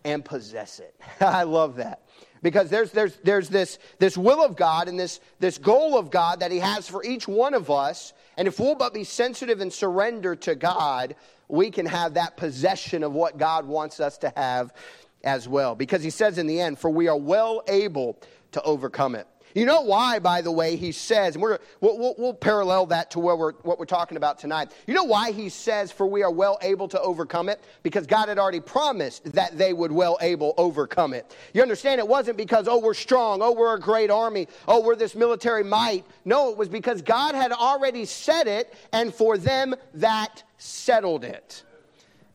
and 0.04 0.24
possess 0.24 0.80
it. 0.80 0.96
I 1.22 1.44
love 1.44 1.76
that. 1.78 2.02
Because 2.42 2.70
there's, 2.70 2.92
there's, 2.92 3.18
there's 3.18 3.50
this, 3.50 3.80
this 4.00 4.18
will 4.18 4.44
of 4.44 4.56
God 4.56 4.88
and 4.88 4.98
this, 4.98 5.20
this 5.40 5.58
goal 5.58 5.98
of 5.98 6.10
God 6.10 6.40
that 6.40 6.52
He 6.52 6.60
has 6.60 6.88
for 6.88 7.04
each 7.04 7.28
one 7.28 7.54
of 7.54 7.70
us. 7.70 8.14
And 8.38 8.48
if 8.48 8.60
we'll 8.60 8.76
but 8.76 8.94
be 8.94 9.04
sensitive 9.04 9.60
and 9.60 9.72
surrender 9.72 10.36
to 10.38 10.56
God, 10.56 11.16
we 11.50 11.70
can 11.70 11.86
have 11.86 12.14
that 12.14 12.38
possession 12.38 13.04
of 13.04 13.12
what 13.12 13.38
God 13.38 13.66
wants 13.66 14.00
us 14.00 14.18
to 14.20 14.32
have 14.38 14.74
as 15.24 15.48
well. 15.48 15.76
Because 15.76 16.04
he 16.04 16.10
says 16.10 16.38
in 16.38 16.48
the 16.48 16.60
end, 16.60 16.80
for 16.80 16.90
we 16.90 17.08
are 17.08 17.18
well 17.18 17.64
able 17.68 18.20
to 18.52 18.62
overcome 18.64 19.16
it. 19.16 19.28
You 19.56 19.66
know 19.66 19.82
why, 19.82 20.20
by 20.20 20.42
the 20.42 20.52
way, 20.52 20.76
he 20.76 20.92
says, 20.92 21.36
and 21.36 21.42
we're, 21.42 21.58
we'll, 21.82 21.98
we'll, 21.98 22.16
we'll 22.18 22.34
parallel 22.36 22.86
that 22.88 23.12
to 23.12 23.20
we're, 23.20 23.54
what 23.54 23.80
we're 23.80 23.86
talking 23.86 24.16
about 24.16 24.38
tonight. 24.38 24.72
You 24.86 24.94
know 24.94 25.06
why 25.06 25.32
he 25.32 25.50
says, 25.50 25.92
for 25.92 26.06
we 26.06 26.22
are 26.22 26.32
well 26.32 26.60
able 26.62 26.88
to 26.90 27.02
overcome 27.02 27.50
it? 27.50 27.60
Because 27.82 28.06
God 28.06 28.30
had 28.30 28.38
already 28.38 28.60
promised 28.60 29.34
that 29.34 29.58
they 29.58 29.74
would 29.74 29.92
well 29.92 30.20
able 30.22 30.54
overcome 30.58 31.14
it. 31.14 31.36
You 31.54 31.64
understand, 31.64 32.00
it 32.00 32.08
wasn't 32.08 32.38
because, 32.38 32.68
oh, 32.68 32.80
we're 32.80 32.94
strong, 32.94 33.42
oh, 33.42 33.52
we're 33.52 33.76
a 33.76 33.80
great 33.80 34.12
army, 34.12 34.48
oh, 34.68 34.82
we're 34.82 34.96
this 34.96 35.16
military 35.16 35.64
might. 35.64 36.06
No, 36.26 36.52
it 36.52 36.58
was 36.58 36.70
because 36.70 37.02
God 37.02 37.34
had 37.34 37.52
already 37.52 38.06
said 38.06 38.48
it, 38.48 38.74
and 38.94 39.14
for 39.14 39.38
them 39.38 39.74
that 39.96 40.44
settled 40.58 41.24
it. 41.24 41.64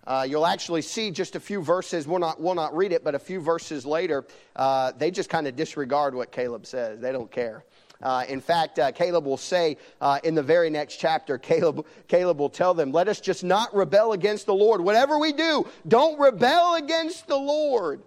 Uh, 0.06 0.26
you'll 0.28 0.46
actually 0.46 0.82
see 0.82 1.10
just 1.10 1.36
a 1.36 1.40
few 1.40 1.62
verses. 1.62 2.06
We'll 2.06 2.20
not, 2.20 2.40
we'll 2.40 2.54
not 2.54 2.76
read 2.76 2.92
it, 2.92 3.04
but 3.04 3.14
a 3.14 3.18
few 3.18 3.40
verses 3.40 3.86
later, 3.86 4.24
uh, 4.56 4.92
they 4.96 5.10
just 5.10 5.30
kind 5.30 5.46
of 5.46 5.56
disregard 5.56 6.14
what 6.14 6.32
Caleb 6.32 6.66
says. 6.66 7.00
They 7.00 7.12
don't 7.12 7.30
care. 7.30 7.64
Uh, 8.02 8.24
in 8.28 8.40
fact, 8.40 8.78
uh, 8.78 8.92
Caleb 8.92 9.24
will 9.24 9.38
say 9.38 9.78
uh, 10.00 10.18
in 10.24 10.34
the 10.34 10.42
very 10.42 10.68
next 10.68 10.96
chapter, 10.96 11.38
Caleb, 11.38 11.86
Caleb 12.06 12.38
will 12.38 12.50
tell 12.50 12.74
them, 12.74 12.92
Let 12.92 13.08
us 13.08 13.20
just 13.20 13.42
not 13.42 13.74
rebel 13.74 14.12
against 14.12 14.46
the 14.46 14.54
Lord. 14.54 14.82
Whatever 14.82 15.18
we 15.18 15.32
do, 15.32 15.66
don't 15.88 16.18
rebel 16.18 16.74
against 16.74 17.26
the 17.26 17.36
Lord. 17.36 18.02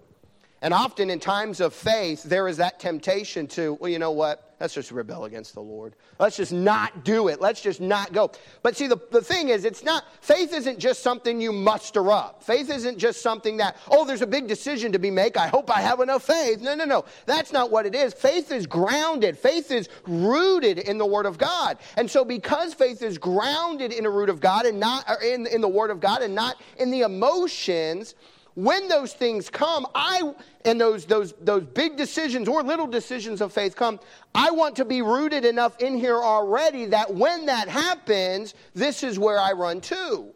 And 0.61 0.73
often 0.73 1.09
in 1.09 1.19
times 1.19 1.59
of 1.59 1.73
faith, 1.73 2.23
there 2.23 2.47
is 2.47 2.57
that 2.57 2.79
temptation 2.79 3.47
to, 3.47 3.73
well, 3.75 3.89
you 3.89 3.99
know 3.99 4.11
what? 4.11 4.46
Let's 4.59 4.73
just 4.73 4.91
rebel 4.91 5.25
against 5.25 5.53
the 5.53 5.61
Lord. 5.61 5.95
Let's 6.19 6.35
just 6.35 6.51
not 6.51 7.05
do 7.05 7.27
it. 7.27 7.39
Let's 7.39 7.61
just 7.61 7.79
not 7.79 8.11
go. 8.11 8.31
But 8.63 8.75
see, 8.75 8.87
the, 8.87 8.97
the 9.11 9.21
thing 9.21 9.49
is, 9.49 9.65
it's 9.65 9.83
not, 9.83 10.03
faith 10.21 10.51
isn't 10.51 10.79
just 10.79 11.03
something 11.03 11.39
you 11.39 11.51
muster 11.51 12.09
up. 12.09 12.41
Faith 12.41 12.71
isn't 12.71 12.97
just 12.97 13.21
something 13.21 13.57
that, 13.57 13.77
oh, 13.91 14.03
there's 14.03 14.23
a 14.23 14.27
big 14.27 14.47
decision 14.47 14.91
to 14.93 14.99
be 14.99 15.11
made. 15.11 15.37
I 15.37 15.47
hope 15.47 15.69
I 15.69 15.81
have 15.81 15.99
enough 15.99 16.23
faith. 16.23 16.59
No, 16.59 16.73
no, 16.73 16.85
no. 16.85 17.05
That's 17.27 17.53
not 17.53 17.69
what 17.69 17.85
it 17.85 17.93
is. 17.93 18.15
Faith 18.15 18.51
is 18.51 18.65
grounded. 18.65 19.37
Faith 19.37 19.69
is 19.69 19.89
rooted 20.07 20.79
in 20.79 20.97
the 20.97 21.05
Word 21.05 21.27
of 21.27 21.37
God. 21.37 21.77
And 21.95 22.09
so 22.09 22.25
because 22.25 22.73
faith 22.73 23.03
is 23.03 23.19
grounded 23.19 23.93
in 23.93 24.05
the 24.05 24.09
root 24.09 24.29
of 24.29 24.39
God 24.39 24.65
and 24.65 24.79
not, 24.79 25.05
in, 25.23 25.45
in 25.45 25.61
the 25.61 25.67
Word 25.67 25.91
of 25.91 25.99
God 25.99 26.23
and 26.23 26.33
not 26.33 26.59
in 26.77 26.89
the 26.89 27.01
emotions, 27.01 28.15
when 28.57 28.87
those 28.87 29.13
things 29.13 29.51
come, 29.51 29.85
I 29.93 30.33
and 30.65 30.81
those 30.81 31.05
those 31.05 31.35
those 31.39 31.63
big 31.63 31.95
decisions 31.95 32.47
or 32.47 32.63
little 32.63 32.87
decisions 32.87 33.39
of 33.39 33.53
faith 33.53 33.75
come, 33.75 33.99
I 34.33 34.49
want 34.49 34.75
to 34.77 34.85
be 34.85 35.03
rooted 35.03 35.45
enough 35.45 35.79
in 35.79 35.95
here 35.95 36.17
already 36.17 36.87
that 36.87 37.13
when 37.13 37.45
that 37.45 37.69
happens, 37.69 38.55
this 38.73 39.03
is 39.03 39.19
where 39.19 39.39
I 39.39 39.51
run 39.51 39.79
to 39.81 40.33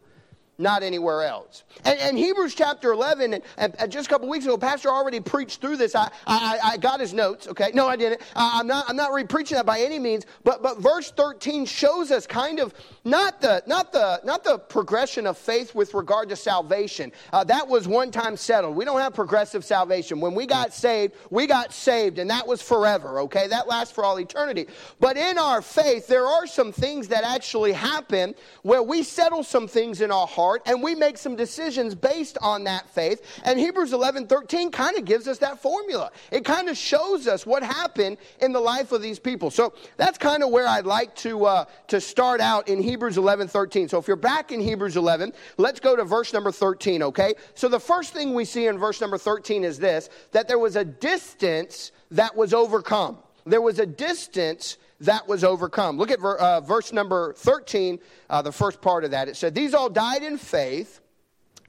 not 0.58 0.82
anywhere 0.82 1.22
else. 1.22 1.64
And, 1.84 1.98
and 1.98 2.18
Hebrews 2.18 2.54
chapter 2.54 2.92
11, 2.92 3.34
and, 3.34 3.74
and, 3.78 3.90
just 3.90 4.06
a 4.06 4.10
couple 4.10 4.28
weeks 4.28 4.44
ago, 4.44 4.58
Pastor 4.58 4.90
already 4.90 5.18
preached 5.20 5.60
through 5.60 5.76
this. 5.76 5.94
I, 5.94 6.10
I, 6.26 6.58
I 6.62 6.76
got 6.76 7.00
his 7.00 7.14
notes, 7.14 7.48
okay? 7.48 7.70
No, 7.74 7.88
I 7.88 7.96
didn't. 7.96 8.20
I'm 8.36 8.66
not, 8.66 8.84
I'm 8.88 8.96
not 8.96 9.12
re-preaching 9.12 9.56
that 9.56 9.66
by 9.66 9.80
any 9.80 9.98
means, 9.98 10.26
but, 10.44 10.62
but 10.62 10.80
verse 10.80 11.10
13 11.10 11.64
shows 11.64 12.10
us 12.10 12.26
kind 12.26 12.60
of 12.60 12.74
not 13.04 13.40
the, 13.40 13.62
not 13.66 13.92
the, 13.92 14.20
not 14.24 14.44
the 14.44 14.58
progression 14.58 15.26
of 15.26 15.38
faith 15.38 15.74
with 15.74 15.94
regard 15.94 16.28
to 16.28 16.36
salvation. 16.36 17.12
Uh, 17.32 17.44
that 17.44 17.66
was 17.66 17.88
one 17.88 18.10
time 18.10 18.36
settled. 18.36 18.76
We 18.76 18.84
don't 18.84 19.00
have 19.00 19.14
progressive 19.14 19.64
salvation. 19.64 20.20
When 20.20 20.34
we 20.34 20.46
got 20.46 20.72
saved, 20.72 21.14
we 21.30 21.46
got 21.46 21.72
saved, 21.72 22.18
and 22.18 22.28
that 22.30 22.46
was 22.46 22.60
forever, 22.60 23.20
okay? 23.20 23.48
That 23.48 23.68
lasts 23.68 23.92
for 23.92 24.04
all 24.04 24.20
eternity. 24.20 24.66
But 25.00 25.16
in 25.16 25.38
our 25.38 25.62
faith, 25.62 26.06
there 26.06 26.26
are 26.26 26.46
some 26.46 26.72
things 26.72 27.08
that 27.08 27.24
actually 27.24 27.72
happen 27.72 28.34
where 28.62 28.82
we 28.82 29.02
settle 29.02 29.42
some 29.42 29.66
things 29.66 30.00
in 30.00 30.12
our 30.12 30.26
heart 30.26 30.51
heart 30.52 30.62
and 30.66 30.82
we 30.82 30.94
make 30.94 31.18
some 31.18 31.36
decisions 31.36 31.94
based 31.94 32.38
on 32.42 32.64
that 32.64 32.88
faith. 32.90 33.40
And 33.44 33.58
Hebrews 33.58 33.92
11 33.92 34.26
13 34.26 34.70
kind 34.70 34.96
of 34.96 35.04
gives 35.04 35.26
us 35.28 35.38
that 35.38 35.60
formula. 35.60 36.10
It 36.30 36.44
kind 36.44 36.68
of 36.68 36.76
shows 36.76 37.26
us 37.26 37.46
what 37.46 37.62
happened 37.62 38.18
in 38.40 38.52
the 38.52 38.60
life 38.60 38.92
of 38.92 39.02
these 39.02 39.18
people. 39.18 39.50
So 39.50 39.72
that's 39.96 40.18
kind 40.18 40.42
of 40.42 40.50
where 40.50 40.66
I'd 40.66 40.86
like 40.86 41.14
to, 41.16 41.44
uh, 41.46 41.64
to 41.88 42.00
start 42.00 42.40
out 42.40 42.68
in 42.68 42.82
Hebrews 42.82 43.18
11 43.18 43.48
13. 43.48 43.88
So 43.88 43.98
if 43.98 44.06
you're 44.06 44.16
back 44.16 44.52
in 44.52 44.60
Hebrews 44.60 44.96
11, 44.96 45.32
let's 45.56 45.80
go 45.80 45.96
to 45.96 46.04
verse 46.04 46.32
number 46.32 46.52
13, 46.52 47.02
okay? 47.02 47.34
So 47.54 47.68
the 47.68 47.80
first 47.80 48.12
thing 48.12 48.34
we 48.34 48.44
see 48.44 48.66
in 48.66 48.78
verse 48.78 49.00
number 49.00 49.18
13 49.18 49.64
is 49.64 49.78
this 49.78 50.08
that 50.32 50.48
there 50.48 50.58
was 50.58 50.76
a 50.76 50.84
distance 50.84 51.92
that 52.10 52.36
was 52.36 52.52
overcome. 52.52 53.18
There 53.44 53.60
was 53.60 53.78
a 53.80 53.86
distance 53.86 54.76
that 55.02 55.26
was 55.28 55.44
overcome. 55.44 55.96
Look 55.96 56.10
at 56.10 56.20
ver, 56.20 56.36
uh, 56.36 56.60
verse 56.60 56.92
number 56.92 57.32
13, 57.34 57.98
uh, 58.30 58.42
the 58.42 58.52
first 58.52 58.80
part 58.80 59.04
of 59.04 59.10
that. 59.10 59.28
It 59.28 59.36
said, 59.36 59.54
These 59.54 59.74
all 59.74 59.90
died 59.90 60.22
in 60.22 60.38
faith, 60.38 61.00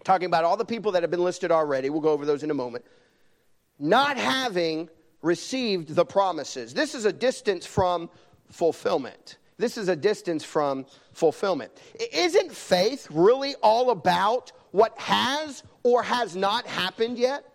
talking 0.04 0.26
about 0.26 0.44
all 0.44 0.58
the 0.58 0.66
people 0.66 0.92
that 0.94 1.04
have 1.04 1.12
been 1.12 1.24
listed 1.24 1.52
already. 1.52 1.90
We'll 1.90 2.02
go 2.02 2.12
over 2.12 2.26
those 2.26 2.44
in 2.44 2.52
a 2.52 2.56
moment. 2.56 2.86
Not 3.80 4.18
having 4.18 4.90
received 5.22 5.96
the 5.96 6.06
promises. 6.06 6.74
This 6.74 6.94
is 6.94 7.06
a 7.06 7.14
distance 7.14 7.66
from 7.66 8.10
fulfillment. 8.50 9.38
This 9.58 9.78
is 9.78 9.88
a 9.88 9.96
distance 9.96 10.44
from 10.44 10.86
fulfillment. 11.14 11.72
Isn't 12.14 12.52
faith 12.52 13.08
really 13.10 13.56
all 13.62 13.92
about 13.92 14.52
what 14.72 14.98
has 15.00 15.64
or 15.84 16.04
has 16.04 16.36
not 16.36 16.68
happened 16.68 17.18
yet? 17.18 17.46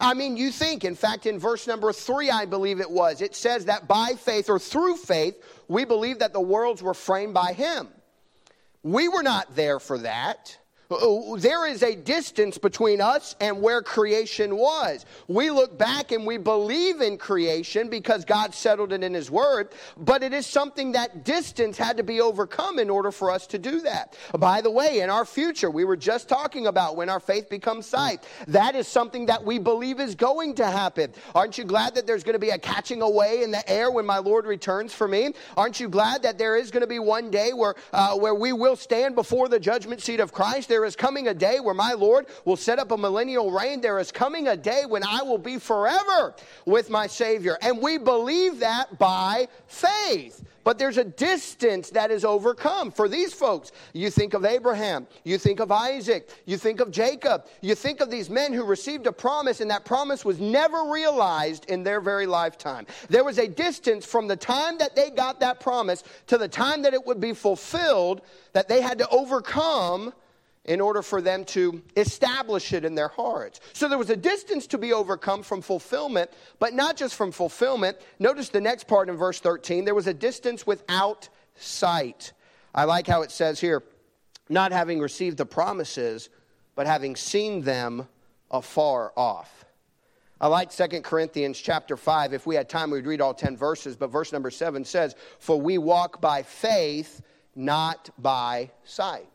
I 0.00 0.14
mean, 0.14 0.36
you 0.36 0.50
think, 0.50 0.84
in 0.84 0.94
fact, 0.94 1.26
in 1.26 1.38
verse 1.38 1.66
number 1.66 1.92
three, 1.92 2.30
I 2.30 2.44
believe 2.44 2.80
it 2.80 2.90
was, 2.90 3.20
it 3.20 3.34
says 3.34 3.66
that 3.66 3.88
by 3.88 4.12
faith 4.18 4.48
or 4.50 4.58
through 4.58 4.96
faith, 4.96 5.36
we 5.68 5.84
believe 5.84 6.18
that 6.18 6.32
the 6.32 6.40
worlds 6.40 6.82
were 6.82 6.94
framed 6.94 7.34
by 7.34 7.52
him. 7.52 7.88
We 8.82 9.08
were 9.08 9.22
not 9.22 9.56
there 9.56 9.80
for 9.80 9.98
that. 9.98 10.58
Uh, 10.90 11.36
there 11.36 11.66
is 11.66 11.82
a 11.82 11.96
distance 11.96 12.58
between 12.58 13.00
us 13.00 13.34
and 13.40 13.60
where 13.60 13.82
creation 13.82 14.56
was. 14.56 15.04
We 15.26 15.50
look 15.50 15.76
back 15.76 16.12
and 16.12 16.24
we 16.24 16.36
believe 16.36 17.00
in 17.00 17.18
creation 17.18 17.88
because 17.88 18.24
God 18.24 18.54
settled 18.54 18.92
it 18.92 19.02
in 19.02 19.12
His 19.12 19.30
Word, 19.30 19.70
but 19.96 20.22
it 20.22 20.32
is 20.32 20.46
something 20.46 20.92
that 20.92 21.24
distance 21.24 21.76
had 21.76 21.96
to 21.96 22.02
be 22.04 22.20
overcome 22.20 22.78
in 22.78 22.88
order 22.88 23.10
for 23.10 23.30
us 23.30 23.46
to 23.48 23.58
do 23.58 23.80
that. 23.80 24.16
By 24.38 24.60
the 24.60 24.70
way, 24.70 25.00
in 25.00 25.10
our 25.10 25.24
future, 25.24 25.70
we 25.70 25.84
were 25.84 25.96
just 25.96 26.28
talking 26.28 26.68
about 26.68 26.96
when 26.96 27.08
our 27.08 27.20
faith 27.20 27.50
becomes 27.50 27.86
sight. 27.86 28.26
That 28.46 28.76
is 28.76 28.86
something 28.86 29.26
that 29.26 29.44
we 29.44 29.58
believe 29.58 29.98
is 29.98 30.14
going 30.14 30.54
to 30.56 30.66
happen. 30.66 31.12
Aren't 31.34 31.58
you 31.58 31.64
glad 31.64 31.94
that 31.96 32.06
there's 32.06 32.22
going 32.22 32.34
to 32.34 32.38
be 32.38 32.50
a 32.50 32.58
catching 32.58 33.02
away 33.02 33.42
in 33.42 33.50
the 33.50 33.68
air 33.68 33.90
when 33.90 34.06
my 34.06 34.18
Lord 34.18 34.46
returns 34.46 34.94
for 34.94 35.08
me? 35.08 35.32
Aren't 35.56 35.80
you 35.80 35.88
glad 35.88 36.22
that 36.22 36.38
there 36.38 36.56
is 36.56 36.70
going 36.70 36.82
to 36.82 36.86
be 36.86 37.00
one 37.00 37.30
day 37.30 37.52
where, 37.52 37.74
uh, 37.92 38.16
where 38.16 38.34
we 38.34 38.52
will 38.52 38.76
stand 38.76 39.16
before 39.16 39.48
the 39.48 39.58
judgment 39.58 40.00
seat 40.00 40.20
of 40.20 40.32
Christ? 40.32 40.68
There 40.76 40.84
is 40.84 40.94
coming 40.94 41.28
a 41.28 41.32
day 41.32 41.58
where 41.58 41.72
my 41.72 41.94
Lord 41.94 42.26
will 42.44 42.58
set 42.58 42.78
up 42.78 42.90
a 42.90 42.98
millennial 42.98 43.50
reign. 43.50 43.80
There 43.80 43.98
is 43.98 44.12
coming 44.12 44.48
a 44.48 44.56
day 44.58 44.82
when 44.86 45.02
I 45.02 45.22
will 45.22 45.38
be 45.38 45.58
forever 45.58 46.34
with 46.66 46.90
my 46.90 47.06
Savior. 47.06 47.56
And 47.62 47.80
we 47.80 47.96
believe 47.96 48.58
that 48.58 48.98
by 48.98 49.48
faith. 49.68 50.44
But 50.64 50.78
there's 50.78 50.98
a 50.98 51.04
distance 51.04 51.88
that 51.90 52.10
is 52.10 52.26
overcome 52.26 52.90
for 52.90 53.08
these 53.08 53.32
folks. 53.32 53.72
You 53.94 54.10
think 54.10 54.34
of 54.34 54.44
Abraham, 54.44 55.06
you 55.24 55.38
think 55.38 55.60
of 55.60 55.72
Isaac, 55.72 56.28
you 56.44 56.58
think 56.58 56.80
of 56.80 56.90
Jacob, 56.90 57.46
you 57.62 57.74
think 57.74 58.00
of 58.00 58.10
these 58.10 58.28
men 58.28 58.52
who 58.52 58.64
received 58.64 59.06
a 59.06 59.12
promise, 59.12 59.62
and 59.62 59.70
that 59.70 59.84
promise 59.86 60.24
was 60.24 60.40
never 60.40 60.90
realized 60.90 61.66
in 61.70 61.84
their 61.84 62.02
very 62.02 62.26
lifetime. 62.26 62.84
There 63.08 63.24
was 63.24 63.38
a 63.38 63.48
distance 63.48 64.04
from 64.04 64.26
the 64.26 64.36
time 64.36 64.76
that 64.78 64.94
they 64.94 65.08
got 65.08 65.40
that 65.40 65.60
promise 65.60 66.02
to 66.26 66.36
the 66.36 66.48
time 66.48 66.82
that 66.82 66.92
it 66.92 67.06
would 67.06 67.20
be 67.20 67.32
fulfilled 67.32 68.20
that 68.52 68.68
they 68.68 68.82
had 68.82 68.98
to 68.98 69.08
overcome 69.08 70.12
in 70.66 70.80
order 70.80 71.00
for 71.00 71.22
them 71.22 71.44
to 71.44 71.80
establish 71.96 72.72
it 72.72 72.84
in 72.84 72.94
their 72.94 73.08
hearts. 73.08 73.60
So 73.72 73.88
there 73.88 73.98
was 73.98 74.10
a 74.10 74.16
distance 74.16 74.66
to 74.68 74.78
be 74.78 74.92
overcome 74.92 75.42
from 75.42 75.62
fulfillment, 75.62 76.30
but 76.58 76.74
not 76.74 76.96
just 76.96 77.14
from 77.14 77.32
fulfillment. 77.32 77.96
Notice 78.18 78.48
the 78.48 78.60
next 78.60 78.86
part 78.88 79.08
in 79.08 79.16
verse 79.16 79.40
13 79.40 79.84
there 79.84 79.94
was 79.94 80.08
a 80.08 80.14
distance 80.14 80.66
without 80.66 81.28
sight. 81.54 82.32
I 82.74 82.84
like 82.84 83.06
how 83.06 83.22
it 83.22 83.30
says 83.30 83.60
here, 83.60 83.82
not 84.48 84.72
having 84.72 85.00
received 85.00 85.38
the 85.38 85.46
promises, 85.46 86.28
but 86.74 86.86
having 86.86 87.16
seen 87.16 87.62
them 87.62 88.08
afar 88.50 89.12
off. 89.16 89.64
I 90.40 90.48
like 90.48 90.70
2 90.70 91.00
Corinthians 91.00 91.58
chapter 91.58 91.96
5. 91.96 92.34
If 92.34 92.46
we 92.46 92.56
had 92.56 92.68
time, 92.68 92.90
we'd 92.90 93.06
read 93.06 93.22
all 93.22 93.32
10 93.32 93.56
verses, 93.56 93.96
but 93.96 94.08
verse 94.08 94.32
number 94.32 94.50
7 94.50 94.84
says, 94.84 95.14
For 95.38 95.58
we 95.58 95.78
walk 95.78 96.20
by 96.20 96.42
faith, 96.42 97.22
not 97.54 98.10
by 98.18 98.70
sight. 98.84 99.28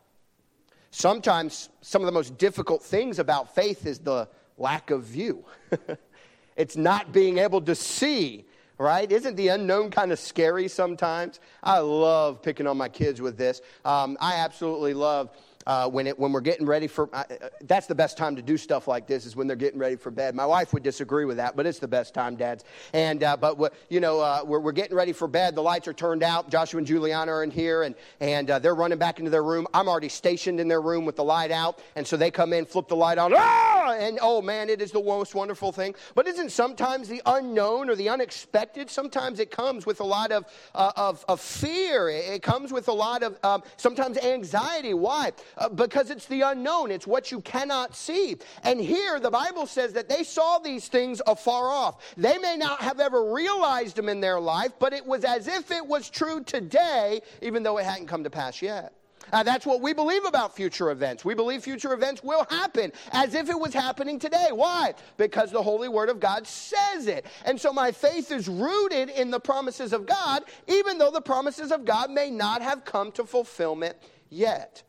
Sometimes 0.92 1.70
some 1.80 2.02
of 2.02 2.06
the 2.06 2.12
most 2.12 2.36
difficult 2.36 2.82
things 2.82 3.18
about 3.18 3.54
faith 3.54 3.86
is 3.86 3.98
the 3.98 4.28
lack 4.58 4.90
of 4.90 5.04
view. 5.04 5.42
it's 6.56 6.76
not 6.76 7.12
being 7.12 7.38
able 7.38 7.62
to 7.62 7.74
see, 7.74 8.44
right? 8.76 9.10
Isn't 9.10 9.34
the 9.36 9.48
unknown 9.48 9.90
kind 9.90 10.12
of 10.12 10.18
scary 10.18 10.68
sometimes? 10.68 11.40
I 11.62 11.78
love 11.78 12.42
picking 12.42 12.66
on 12.66 12.76
my 12.76 12.90
kids 12.90 13.22
with 13.22 13.38
this. 13.38 13.62
Um, 13.86 14.18
I 14.20 14.34
absolutely 14.34 14.92
love 14.92 15.30
uh, 15.66 15.88
when, 15.88 16.06
it, 16.06 16.18
when 16.18 16.32
we're 16.32 16.40
getting 16.40 16.66
ready 16.66 16.86
for, 16.86 17.08
uh, 17.12 17.24
that's 17.62 17.86
the 17.86 17.94
best 17.94 18.16
time 18.16 18.36
to 18.36 18.42
do 18.42 18.56
stuff 18.56 18.88
like 18.88 19.06
this 19.06 19.26
is 19.26 19.36
when 19.36 19.46
they're 19.46 19.56
getting 19.56 19.78
ready 19.78 19.96
for 19.96 20.10
bed. 20.10 20.34
My 20.34 20.46
wife 20.46 20.72
would 20.72 20.82
disagree 20.82 21.24
with 21.24 21.36
that, 21.38 21.56
but 21.56 21.66
it's 21.66 21.78
the 21.78 21.88
best 21.88 22.14
time, 22.14 22.36
dads. 22.36 22.64
And, 22.92 23.22
uh, 23.22 23.36
but, 23.36 23.74
you 23.88 24.00
know, 24.00 24.20
uh, 24.20 24.42
we're, 24.44 24.60
we're 24.60 24.72
getting 24.72 24.96
ready 24.96 25.12
for 25.12 25.28
bed. 25.28 25.54
The 25.54 25.62
lights 25.62 25.88
are 25.88 25.92
turned 25.92 26.22
out. 26.22 26.50
Joshua 26.50 26.78
and 26.78 26.86
Juliana 26.86 27.32
are 27.32 27.44
in 27.44 27.50
here, 27.50 27.82
and, 27.82 27.94
and 28.20 28.50
uh, 28.50 28.58
they're 28.58 28.74
running 28.74 28.98
back 28.98 29.18
into 29.18 29.30
their 29.30 29.44
room. 29.44 29.66
I'm 29.72 29.88
already 29.88 30.08
stationed 30.08 30.60
in 30.60 30.68
their 30.68 30.80
room 30.80 31.04
with 31.04 31.16
the 31.16 31.24
light 31.24 31.50
out, 31.50 31.80
and 31.96 32.06
so 32.06 32.16
they 32.16 32.30
come 32.30 32.52
in, 32.52 32.64
flip 32.64 32.88
the 32.88 32.96
light 32.96 33.18
on, 33.18 33.32
ah! 33.34 33.71
And 33.84 34.18
oh 34.20 34.42
man, 34.42 34.68
it 34.68 34.80
is 34.80 34.92
the 34.92 35.02
most 35.02 35.34
wonderful 35.34 35.72
thing. 35.72 35.94
But 36.14 36.26
isn't 36.26 36.50
sometimes 36.50 37.08
the 37.08 37.22
unknown 37.26 37.90
or 37.90 37.94
the 37.94 38.08
unexpected, 38.08 38.90
sometimes 38.90 39.40
it 39.40 39.50
comes 39.50 39.86
with 39.86 40.00
a 40.00 40.04
lot 40.04 40.32
of, 40.32 40.44
of, 40.74 41.24
of 41.28 41.40
fear. 41.40 42.08
It 42.08 42.42
comes 42.42 42.72
with 42.72 42.88
a 42.88 42.92
lot 42.92 43.22
of 43.22 43.38
um, 43.44 43.62
sometimes 43.76 44.18
anxiety. 44.18 44.94
Why? 44.94 45.32
uh, 45.56 45.68
because 45.68 46.10
it's 46.10 46.26
the 46.26 46.42
unknown, 46.42 46.90
it's 46.90 47.06
what 47.06 47.30
you 47.30 47.40
cannot 47.40 47.94
see. 47.94 48.36
And 48.64 48.80
here 48.80 49.20
the 49.20 49.30
Bible 49.30 49.66
says 49.66 49.92
that 49.94 50.08
they 50.08 50.24
saw 50.24 50.58
these 50.58 50.88
things 50.88 51.20
afar 51.26 51.70
off. 51.70 52.14
They 52.16 52.38
may 52.38 52.56
not 52.56 52.80
have 52.80 53.00
ever 53.00 53.32
realized 53.32 53.96
them 53.96 54.08
in 54.08 54.20
their 54.20 54.40
life, 54.40 54.72
but 54.78 54.92
it 54.92 55.06
was 55.06 55.24
as 55.24 55.48
if 55.48 55.70
it 55.70 55.86
was 55.86 56.10
true 56.10 56.42
today, 56.42 57.20
even 57.40 57.62
though 57.62 57.78
it 57.78 57.84
hadn't 57.84 58.06
come 58.06 58.24
to 58.24 58.30
pass 58.30 58.62
yet. 58.62 58.92
Uh, 59.32 59.42
that's 59.42 59.64
what 59.64 59.80
we 59.80 59.92
believe 59.92 60.24
about 60.24 60.54
future 60.54 60.90
events. 60.90 61.24
We 61.24 61.34
believe 61.34 61.62
future 61.62 61.92
events 61.92 62.22
will 62.22 62.46
happen 62.50 62.92
as 63.12 63.34
if 63.34 63.48
it 63.48 63.58
was 63.58 63.72
happening 63.72 64.18
today. 64.18 64.48
Why? 64.50 64.94
Because 65.16 65.50
the 65.50 65.62
Holy 65.62 65.88
Word 65.88 66.08
of 66.08 66.20
God 66.20 66.46
says 66.46 67.06
it. 67.06 67.26
And 67.44 67.60
so 67.60 67.72
my 67.72 67.92
faith 67.92 68.30
is 68.32 68.48
rooted 68.48 69.10
in 69.10 69.30
the 69.30 69.40
promises 69.40 69.92
of 69.92 70.06
God, 70.06 70.42
even 70.66 70.98
though 70.98 71.10
the 71.10 71.20
promises 71.20 71.72
of 71.72 71.84
God 71.84 72.10
may 72.10 72.30
not 72.30 72.62
have 72.62 72.84
come 72.84 73.12
to 73.12 73.24
fulfillment 73.24 73.96
yet. 74.28 74.82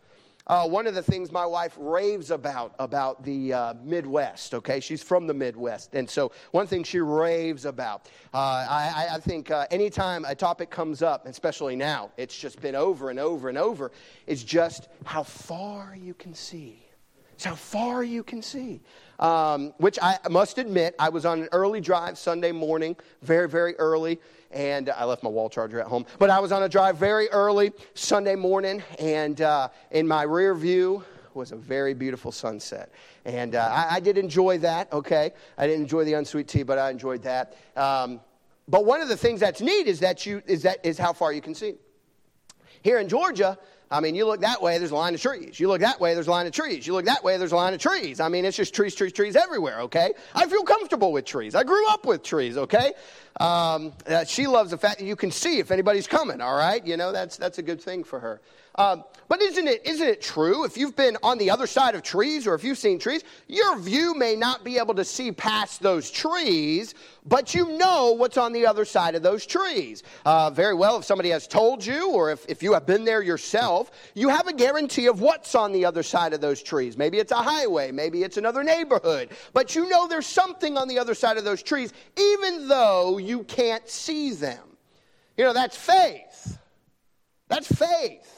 Uh, 0.45 0.67
one 0.67 0.87
of 0.87 0.93
the 0.93 1.01
things 1.01 1.31
my 1.31 1.45
wife 1.45 1.73
raves 1.79 2.29
about 2.29 2.75
about 2.77 3.23
the 3.23 3.53
uh, 3.53 3.73
Midwest. 3.81 4.53
Okay, 4.53 4.81
she's 4.81 5.01
from 5.01 5.25
the 5.25 5.33
Midwest, 5.33 5.95
and 5.95 6.09
so 6.09 6.33
one 6.51 6.67
thing 6.67 6.83
she 6.83 6.99
raves 6.99 7.63
about. 7.63 8.09
Uh, 8.33 8.65
I, 8.69 9.07
I, 9.13 9.19
think 9.19 9.51
uh, 9.51 9.65
anytime 9.71 10.25
a 10.25 10.35
topic 10.35 10.69
comes 10.69 11.01
up, 11.01 11.27
especially 11.27 11.77
now, 11.77 12.11
it's 12.17 12.37
just 12.37 12.59
been 12.59 12.75
over 12.75 13.09
and 13.09 13.19
over 13.19 13.47
and 13.47 13.57
over. 13.57 13.93
Is 14.27 14.43
just 14.43 14.89
how 15.05 15.23
far 15.23 15.95
you 15.95 16.13
can 16.13 16.33
see. 16.33 16.85
It's 17.31 17.45
how 17.45 17.55
far 17.55 18.03
you 18.03 18.21
can 18.21 18.41
see. 18.41 18.81
Um, 19.23 19.73
which 19.77 19.97
I 20.01 20.19
must 20.29 20.57
admit, 20.57 20.95
I 20.99 21.09
was 21.09 21.25
on 21.25 21.41
an 21.41 21.49
early 21.53 21.81
drive 21.81 22.17
Sunday 22.17 22.51
morning, 22.51 22.95
very 23.21 23.49
very 23.49 23.75
early 23.77 24.19
and 24.53 24.89
I 24.89 25.03
left 25.05 25.23
my 25.23 25.29
wall 25.29 25.49
charger 25.49 25.79
at 25.79 25.87
home. 25.87 26.05
But 26.19 26.29
I 26.29 26.39
was 26.39 26.51
on 26.51 26.63
a 26.63 26.69
drive 26.69 26.97
very 26.97 27.27
early 27.29 27.71
Sunday 27.95 28.35
morning, 28.35 28.83
and 28.99 29.41
uh, 29.41 29.69
in 29.91 30.07
my 30.07 30.23
rear 30.23 30.53
view 30.53 31.03
was 31.33 31.51
a 31.51 31.55
very 31.55 31.93
beautiful 31.93 32.31
sunset. 32.31 32.91
And 33.25 33.55
uh, 33.55 33.69
I, 33.71 33.95
I, 33.95 33.99
did 33.99 34.17
enjoy 34.19 34.59
that, 34.59 34.91
okay? 34.93 35.31
I 35.57 35.65
didn't 35.65 35.81
enjoy 35.81 36.03
the 36.03 36.13
unsweet 36.13 36.47
tea, 36.47 36.61
but 36.61 36.77
I 36.77 36.91
enjoyed 36.91 37.23
that. 37.23 37.57
Um, 37.75 38.21
but 38.67 38.85
one 38.85 39.01
of 39.01 39.09
the 39.09 39.17
things 39.17 39.39
that's 39.39 39.59
neat 39.59 39.87
is 39.87 39.99
that 40.01 40.25
you 40.25 40.41
is 40.45 40.61
that 40.61 40.85
is 40.85 40.97
how 40.97 41.11
far 41.11 41.33
you 41.33 41.41
can 41.41 41.55
see. 41.55 41.73
Here 42.81 42.99
in 42.99 43.09
Georgia, 43.09 43.57
I 43.93 43.99
mean, 43.99 44.15
you 44.15 44.25
look 44.25 44.41
that 44.41 44.59
way, 44.59 44.79
there's 44.79 44.89
a 44.89 44.95
line 44.95 45.13
of 45.13 45.21
trees. 45.21 45.59
You 45.59 45.67
look 45.67 45.81
that 45.81 46.01
way, 46.01 46.15
there's 46.15 46.25
a 46.25 46.31
line 46.31 46.47
of 46.47 46.51
trees. 46.51 46.87
You 46.87 46.93
look 46.93 47.05
that 47.05 47.23
way, 47.23 47.37
there's 47.37 47.51
a 47.51 47.55
line 47.55 47.75
of 47.75 47.79
trees. 47.79 48.19
I 48.19 48.27
mean, 48.27 48.43
it's 48.43 48.57
just 48.57 48.73
trees, 48.73 48.95
trees, 48.95 49.13
trees 49.13 49.35
everywhere, 49.35 49.81
okay? 49.81 50.13
I 50.33 50.47
feel 50.47 50.63
comfortable 50.63 51.11
with 51.11 51.25
trees. 51.25 51.53
I 51.53 51.63
grew 51.63 51.87
up 51.89 52.03
with 52.03 52.23
trees, 52.23 52.57
okay? 52.57 52.93
Um, 53.39 53.93
uh, 54.07 54.25
she 54.25 54.47
loves 54.47 54.71
the 54.71 54.79
fact 54.79 54.97
that 54.97 55.05
you 55.05 55.15
can 55.15 55.29
see 55.29 55.59
if 55.59 55.69
anybody's 55.69 56.07
coming, 56.07 56.41
all 56.41 56.57
right? 56.57 56.83
You 56.83 56.97
know, 56.97 57.11
that's, 57.11 57.37
that's 57.37 57.59
a 57.59 57.61
good 57.61 57.79
thing 57.79 58.03
for 58.03 58.19
her. 58.19 58.41
Um, 58.75 59.03
but 59.27 59.41
isn't 59.41 59.67
it, 59.67 59.85
isn't 59.85 60.07
it 60.07 60.21
true? 60.21 60.63
If 60.63 60.77
you've 60.77 60.95
been 60.95 61.17
on 61.21 61.37
the 61.37 61.49
other 61.49 61.67
side 61.67 61.93
of 61.95 62.01
trees 62.01 62.47
or 62.47 62.55
if 62.55 62.63
you've 62.63 62.77
seen 62.77 62.97
trees, 62.97 63.23
your 63.47 63.77
view 63.77 64.15
may 64.15 64.35
not 64.35 64.63
be 64.63 64.77
able 64.77 64.95
to 64.95 65.05
see 65.05 65.31
past 65.31 65.81
those 65.81 66.09
trees, 66.09 66.95
but 67.25 67.53
you 67.53 67.77
know 67.77 68.13
what's 68.13 68.37
on 68.37 68.51
the 68.51 68.65
other 68.65 68.83
side 68.83 69.13
of 69.13 69.21
those 69.21 69.45
trees. 69.45 70.01
Uh, 70.25 70.49
very 70.49 70.73
well, 70.73 70.97
if 70.97 71.05
somebody 71.05 71.29
has 71.29 71.47
told 71.47 71.85
you 71.85 72.11
or 72.11 72.31
if, 72.31 72.45
if 72.49 72.63
you 72.63 72.73
have 72.73 72.87
been 72.87 73.05
there 73.05 73.21
yourself, 73.21 73.91
you 74.15 74.29
have 74.29 74.47
a 74.47 74.53
guarantee 74.53 75.05
of 75.05 75.21
what's 75.21 75.53
on 75.53 75.71
the 75.71 75.85
other 75.85 76.03
side 76.03 76.33
of 76.33 76.41
those 76.41 76.61
trees. 76.63 76.97
Maybe 76.97 77.19
it's 77.19 77.31
a 77.31 77.35
highway, 77.35 77.91
maybe 77.91 78.23
it's 78.23 78.37
another 78.37 78.63
neighborhood, 78.63 79.29
but 79.53 79.75
you 79.75 79.87
know 79.87 80.07
there's 80.07 80.27
something 80.27 80.77
on 80.77 80.87
the 80.87 80.97
other 80.97 81.13
side 81.13 81.37
of 81.37 81.43
those 81.43 81.61
trees, 81.61 81.93
even 82.17 82.67
though 82.67 83.19
you 83.19 83.43
can't 83.43 83.87
see 83.87 84.31
them. 84.31 84.63
You 85.37 85.45
know, 85.45 85.53
that's 85.53 85.77
faith. 85.77 86.57
That's 87.47 87.67
faith. 87.67 88.32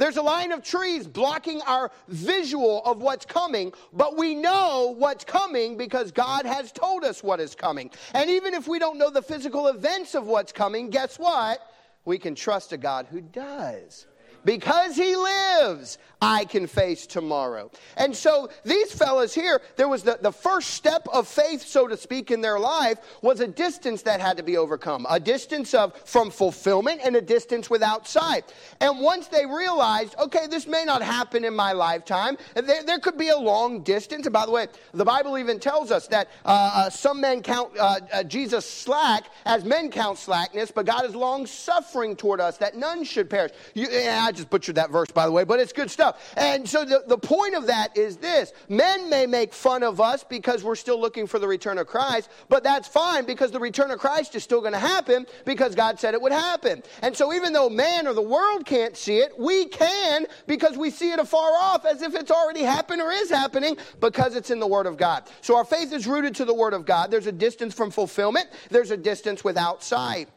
There's 0.00 0.16
a 0.16 0.22
line 0.22 0.50
of 0.50 0.62
trees 0.62 1.06
blocking 1.06 1.60
our 1.66 1.90
visual 2.08 2.82
of 2.86 3.02
what's 3.02 3.26
coming, 3.26 3.70
but 3.92 4.16
we 4.16 4.34
know 4.34 4.94
what's 4.96 5.24
coming 5.24 5.76
because 5.76 6.10
God 6.10 6.46
has 6.46 6.72
told 6.72 7.04
us 7.04 7.22
what 7.22 7.38
is 7.38 7.54
coming. 7.54 7.90
And 8.14 8.30
even 8.30 8.54
if 8.54 8.66
we 8.66 8.78
don't 8.78 8.96
know 8.96 9.10
the 9.10 9.20
physical 9.20 9.68
events 9.68 10.14
of 10.14 10.26
what's 10.26 10.52
coming, 10.52 10.88
guess 10.88 11.18
what? 11.18 11.60
We 12.06 12.16
can 12.16 12.34
trust 12.34 12.72
a 12.72 12.78
God 12.78 13.08
who 13.10 13.20
does. 13.20 14.06
Because 14.44 14.96
he 14.96 15.16
lives, 15.16 15.98
I 16.22 16.44
can 16.44 16.66
face 16.66 17.06
tomorrow. 17.06 17.70
And 17.96 18.14
so 18.14 18.50
these 18.64 18.92
fellas 18.92 19.34
here, 19.34 19.62
there 19.76 19.88
was 19.88 20.02
the, 20.02 20.18
the 20.20 20.32
first 20.32 20.70
step 20.70 21.06
of 21.12 21.26
faith, 21.26 21.62
so 21.66 21.86
to 21.86 21.96
speak, 21.96 22.30
in 22.30 22.40
their 22.40 22.58
life 22.58 22.98
was 23.22 23.40
a 23.40 23.48
distance 23.48 24.02
that 24.02 24.20
had 24.20 24.36
to 24.36 24.42
be 24.42 24.56
overcome. 24.58 25.06
A 25.08 25.18
distance 25.18 25.72
of 25.72 25.96
from 26.04 26.30
fulfillment 26.30 27.00
and 27.02 27.16
a 27.16 27.22
distance 27.22 27.70
without 27.70 28.06
sight. 28.06 28.52
And 28.80 29.00
once 29.00 29.28
they 29.28 29.46
realized, 29.46 30.14
okay, 30.18 30.46
this 30.46 30.66
may 30.66 30.84
not 30.84 31.00
happen 31.02 31.44
in 31.44 31.54
my 31.54 31.72
lifetime, 31.72 32.36
there, 32.54 32.84
there 32.84 32.98
could 32.98 33.16
be 33.16 33.30
a 33.30 33.38
long 33.38 33.82
distance. 33.82 34.26
And 34.26 34.32
by 34.32 34.44
the 34.44 34.52
way, 34.52 34.66
the 34.92 35.04
Bible 35.04 35.38
even 35.38 35.58
tells 35.58 35.90
us 35.90 36.06
that 36.08 36.28
uh, 36.44 36.70
uh, 36.74 36.90
some 36.90 37.20
men 37.20 37.42
count 37.42 37.76
uh, 37.78 38.00
uh 38.12 38.22
Jesus 38.24 38.68
slack 38.68 39.24
as 39.46 39.64
men 39.64 39.90
count 39.90 40.18
slackness, 40.18 40.70
but 40.70 40.84
God 40.84 41.04
is 41.06 41.14
long 41.14 41.46
suffering 41.46 42.14
toward 42.14 42.40
us 42.40 42.58
that 42.58 42.76
none 42.76 43.04
should 43.04 43.30
perish. 43.30 43.52
You, 43.74 43.88
I 43.90 44.29
just 44.32 44.50
butchered 44.50 44.76
that 44.76 44.90
verse, 44.90 45.10
by 45.10 45.26
the 45.26 45.32
way, 45.32 45.44
but 45.44 45.60
it's 45.60 45.72
good 45.72 45.90
stuff. 45.90 46.34
And 46.36 46.68
so 46.68 46.84
the, 46.84 47.04
the 47.06 47.18
point 47.18 47.54
of 47.54 47.66
that 47.66 47.96
is 47.96 48.16
this 48.16 48.52
men 48.68 49.10
may 49.10 49.26
make 49.26 49.52
fun 49.52 49.82
of 49.82 50.00
us 50.00 50.24
because 50.24 50.62
we're 50.62 50.76
still 50.76 51.00
looking 51.00 51.26
for 51.26 51.38
the 51.38 51.48
return 51.48 51.78
of 51.78 51.86
Christ, 51.86 52.30
but 52.48 52.62
that's 52.62 52.88
fine 52.88 53.24
because 53.24 53.50
the 53.50 53.60
return 53.60 53.90
of 53.90 53.98
Christ 53.98 54.34
is 54.34 54.42
still 54.42 54.60
going 54.60 54.72
to 54.72 54.78
happen 54.78 55.26
because 55.44 55.74
God 55.74 55.98
said 56.00 56.14
it 56.14 56.22
would 56.22 56.32
happen. 56.32 56.82
And 57.02 57.16
so 57.16 57.32
even 57.32 57.52
though 57.52 57.68
man 57.68 58.06
or 58.06 58.14
the 58.14 58.22
world 58.22 58.66
can't 58.66 58.96
see 58.96 59.18
it, 59.18 59.38
we 59.38 59.66
can 59.66 60.26
because 60.46 60.76
we 60.76 60.90
see 60.90 61.12
it 61.12 61.18
afar 61.18 61.52
off 61.52 61.84
as 61.84 62.02
if 62.02 62.14
it's 62.14 62.30
already 62.30 62.62
happened 62.62 63.00
or 63.00 63.10
is 63.10 63.30
happening 63.30 63.76
because 64.00 64.36
it's 64.36 64.50
in 64.50 64.58
the 64.58 64.66
Word 64.66 64.86
of 64.86 64.96
God. 64.96 65.24
So 65.40 65.56
our 65.56 65.64
faith 65.64 65.92
is 65.92 66.06
rooted 66.06 66.34
to 66.36 66.44
the 66.44 66.54
Word 66.54 66.74
of 66.74 66.86
God. 66.86 67.10
There's 67.10 67.26
a 67.26 67.32
distance 67.32 67.74
from 67.74 67.90
fulfillment, 67.90 68.48
there's 68.70 68.90
a 68.90 68.96
distance 68.96 69.44
without 69.44 69.82
sight. 69.82 70.28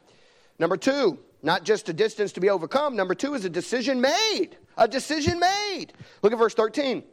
Number 0.59 0.77
two, 0.77 1.19
not 1.43 1.65
just 1.65 1.89
a 1.89 1.93
distance 1.93 2.31
to 2.31 2.39
be 2.39 2.49
overcome. 2.49 2.95
Number 2.95 3.13
two 3.13 3.35
is 3.35 3.43
a 3.45 3.49
decision 3.49 4.01
made. 4.01 4.57
A 4.77 4.87
decision 4.87 5.39
made. 5.39 5.87
Look 6.21 6.31
at 6.31 6.39
verse 6.39 6.53
13. 6.53 7.03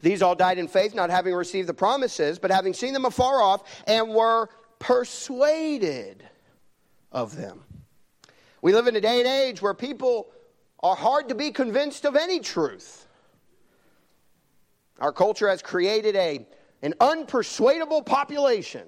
These 0.00 0.22
all 0.22 0.34
died 0.34 0.58
in 0.58 0.68
faith, 0.68 0.94
not 0.94 1.10
having 1.10 1.34
received 1.34 1.68
the 1.68 1.74
promises, 1.74 2.38
but 2.38 2.50
having 2.50 2.72
seen 2.72 2.92
them 2.92 3.04
afar 3.04 3.40
off, 3.40 3.62
and 3.86 4.08
were 4.08 4.48
persuaded 4.78 6.26
of 7.12 7.36
them. 7.36 7.62
We 8.62 8.72
live 8.72 8.86
in 8.88 8.96
a 8.96 9.00
day 9.00 9.18
and 9.18 9.28
age 9.28 9.62
where 9.62 9.74
people 9.74 10.28
are 10.80 10.96
hard 10.96 11.28
to 11.28 11.34
be 11.34 11.50
convinced 11.50 12.04
of 12.04 12.16
any 12.16 12.40
truth. 12.40 13.06
Our 14.98 15.12
culture 15.12 15.48
has 15.48 15.62
created 15.62 16.16
a, 16.16 16.46
an 16.82 16.94
unpersuadable 17.00 18.04
population. 18.04 18.86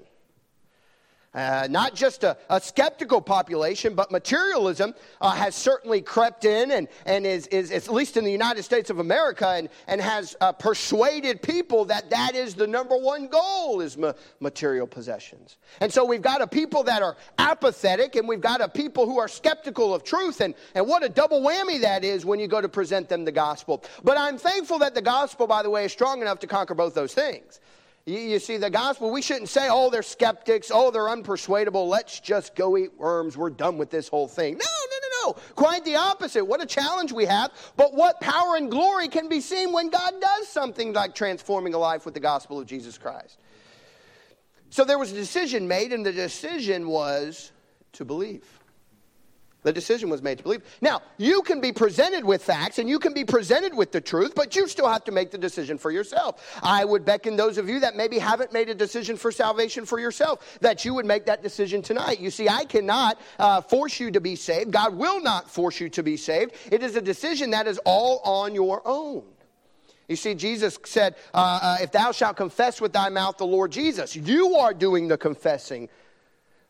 Uh, 1.35 1.69
not 1.71 1.95
just 1.95 2.25
a, 2.25 2.37
a, 2.49 2.59
skeptical 2.59 3.21
population, 3.21 3.95
but 3.95 4.11
materialism 4.11 4.95
uh, 5.21 5.31
has 5.31 5.55
certainly 5.55 6.01
crept 6.01 6.47
in 6.47 6.71
and, 6.71 6.89
and 7.05 7.27
is, 7.27 7.47
is, 7.49 7.71
at 7.71 7.87
least 7.93 8.17
in 8.17 8.25
the 8.25 8.33
United 8.33 8.63
States 8.63 8.89
of 8.89 8.99
America, 8.99 9.47
and, 9.47 9.69
and 9.89 10.01
has 10.01 10.35
uh, 10.41 10.51
persuaded 10.53 11.43
people 11.43 11.85
that 11.85 12.09
that 12.09 12.35
is 12.35 12.55
the 12.55 12.67
number 12.67 12.97
one 12.97 13.29
goal 13.29 13.83
is 13.83 13.99
ma- 13.99 14.15
material 14.41 14.87
possessions. 14.87 15.59
And 15.81 15.93
so 15.93 16.03
we've 16.03 16.23
got 16.23 16.41
a 16.41 16.47
people 16.47 16.83
that 16.85 17.03
are 17.03 17.15
apathetic, 17.37 18.17
and 18.17 18.27
we've 18.27 18.41
got 18.41 18.63
a 18.63 18.69
people 18.69 19.05
who 19.05 19.19
are 19.19 19.29
skeptical 19.29 19.95
of 19.95 20.05
truth, 20.05 20.41
and, 20.41 20.55
and 20.75 20.87
what 20.87 21.05
a 21.05 21.11
double 21.11 21.43
whammy 21.43 21.83
that 21.83 22.05
is 22.05 22.25
when 22.25 22.41
you 22.41 22.49
go 22.49 22.63
to 22.63 22.71
present 22.71 23.07
them 23.11 23.27
the 23.27 23.33
gospel. 23.33 23.85
But 24.03 24.17
I'm 24.17 24.39
thankful 24.39 24.79
that 24.79 24.95
the 24.95 25.03
gospel, 25.03 25.47
by 25.47 25.63
the 25.63 25.69
way, 25.69 25.85
is 25.85 25.93
strong 25.93 26.23
enough 26.23 26.39
to 26.39 26.47
conquer 26.47 26.75
both 26.75 26.95
those 26.95 27.13
things. 27.13 27.61
You, 28.09 28.21
you, 28.21 28.39
see, 28.39 28.57
the 28.57 28.71
gospel, 28.71 29.11
we 29.11 29.21
shouldn't 29.21 29.51
say, 29.51 29.69
oh, 29.71 29.91
they're 29.91 30.03
skeptics, 30.03 30.71
oh, 30.73 30.91
they're 30.91 31.09
unpersuadable, 31.09 31.87
let's 31.89 32.21
just 32.21 32.55
go 32.55 32.79
eat 32.79 32.97
worms, 32.97 33.37
we're 33.37 33.51
done 33.51 33.77
with 33.77 33.91
this 33.91 34.09
whole 34.09 34.27
thing. 34.27 34.55
No, 34.55 34.65
no, 34.65 34.97
no, 35.03 35.27
no. 35.27 35.33
Quite 35.55 35.85
the 35.85 35.97
opposite. 35.97 36.43
What 36.43 36.63
a 36.63 36.67
challenge 36.67 37.13
we 37.13 37.27
have, 37.27 37.51
but 37.77 37.93
what 37.93 38.19
power 38.23 38.57
and 38.57 38.71
glory 38.71 39.09
can 39.09 39.29
be 39.29 39.43
seen 39.43 39.75
when 39.75 39.91
God 39.91 40.15
does 40.23 40.49
something 40.49 40.95
like 40.95 41.15
transforming 41.15 41.75
a 41.75 41.79
life 41.79 42.07
with 42.07 42.15
the 42.15 42.21
gospel 42.21 42.59
of 42.59 42.67
Jesus 42.67 42.97
Christ. 42.97 43.37
So 44.71 44.87
there 44.87 44.99
was 44.99 45.13
a 45.13 45.15
decision 45.15 45.69
made, 45.69 45.93
and 45.93 46.07
the 46.07 46.13
decision 46.13 46.89
was 46.89 47.53
to 47.93 48.07
believe. 48.07 48.47
The 49.69 49.73
decision 49.75 50.09
was 50.09 50.23
made 50.23 50.39
to 50.39 50.45
believe. 50.45 50.63
Now, 50.81 51.03
you 51.19 51.43
can 51.43 51.61
be 51.61 51.73
presented 51.73 52.25
with 52.25 52.43
facts 52.43 52.79
and 52.79 52.89
you 52.89 52.99
can 52.99 53.13
be 53.13 53.23
presented 53.23 53.75
with 53.75 53.93
the 53.93 54.01
truth, 54.01 54.33
but 54.35 54.57
you 54.57 54.67
still 54.67 54.89
have 54.89 55.05
to 55.05 55.13
make 55.13 55.31
the 55.31 55.37
decision 55.37 55.77
for 55.77 55.91
yourself. 55.91 56.59
I 56.63 56.87
would 56.87 57.05
beckon 57.05 57.37
those 57.37 57.59
of 57.59 57.69
you 57.69 57.79
that 57.81 57.95
maybe 57.95 58.19
haven't 58.19 58.51
made 58.51 58.71
a 58.71 58.75
decision 58.75 59.19
for 59.19 59.31
salvation 59.31 59.85
for 59.85 60.01
yourself 60.01 60.59
that 60.63 60.87
you 60.87 60.95
would 60.95 61.05
make 61.05 61.27
that 61.27 61.43
decision 61.43 61.83
tonight. 61.83 62.19
You 62.19 62.31
see, 62.31 62.49
I 62.49 62.65
cannot 62.65 63.21
uh, 63.39 63.61
force 63.61 64.01
you 64.01 64.11
to 64.11 64.23
be 64.23 64.37
saved. 64.37 64.71
God 64.71 64.95
will 64.95 65.21
not 65.21 65.51
force 65.51 65.81
you 65.81 65.91
to 65.91 66.03
be 66.03 66.17
saved. 66.17 66.55
It 66.73 66.83
is 66.83 66.97
a 66.97 67.03
decision 67.03 67.51
that 67.51 67.67
is 67.67 67.79
all 67.85 68.21
on 68.25 68.55
your 68.55 68.81
own. 68.87 69.23
You 70.09 70.17
see, 70.17 70.35
Jesus 70.35 70.79
said, 70.87 71.15
uh, 71.35 71.59
uh, 71.63 71.77
If 71.83 71.93
thou 71.93 72.13
shalt 72.13 72.39
confess 72.39 72.81
with 72.81 72.95
thy 72.95 73.11
mouth 73.11 73.37
the 73.37 73.45
Lord 73.45 73.71
Jesus, 73.71 74.17
you 74.17 74.55
are 74.55 74.73
doing 74.73 75.09
the 75.09 75.19
confessing 75.19 75.91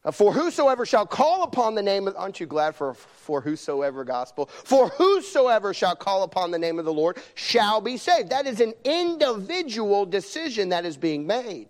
Uh, 0.08 0.10
for 0.10 0.32
whosoever 0.32 0.86
shall 0.86 1.04
call 1.04 1.42
upon 1.42 1.74
the 1.74 1.82
name 1.82 2.08
of, 2.08 2.16
aren't 2.16 2.40
you 2.40 2.46
glad 2.46 2.74
for, 2.74 2.94
for 2.94 3.42
whosoever 3.42 4.04
gospel? 4.04 4.46
For 4.46 4.88
whosoever 4.88 5.74
shall 5.74 5.94
call 5.94 6.22
upon 6.22 6.50
the 6.50 6.58
name 6.58 6.78
of 6.78 6.86
the 6.86 6.92
Lord 6.92 7.18
shall 7.34 7.82
be 7.82 7.98
saved. 7.98 8.30
That 8.30 8.46
is 8.46 8.62
an 8.62 8.72
individual 8.84 10.06
decision 10.06 10.70
that 10.70 10.86
is 10.86 10.96
being 10.96 11.26
made. 11.26 11.68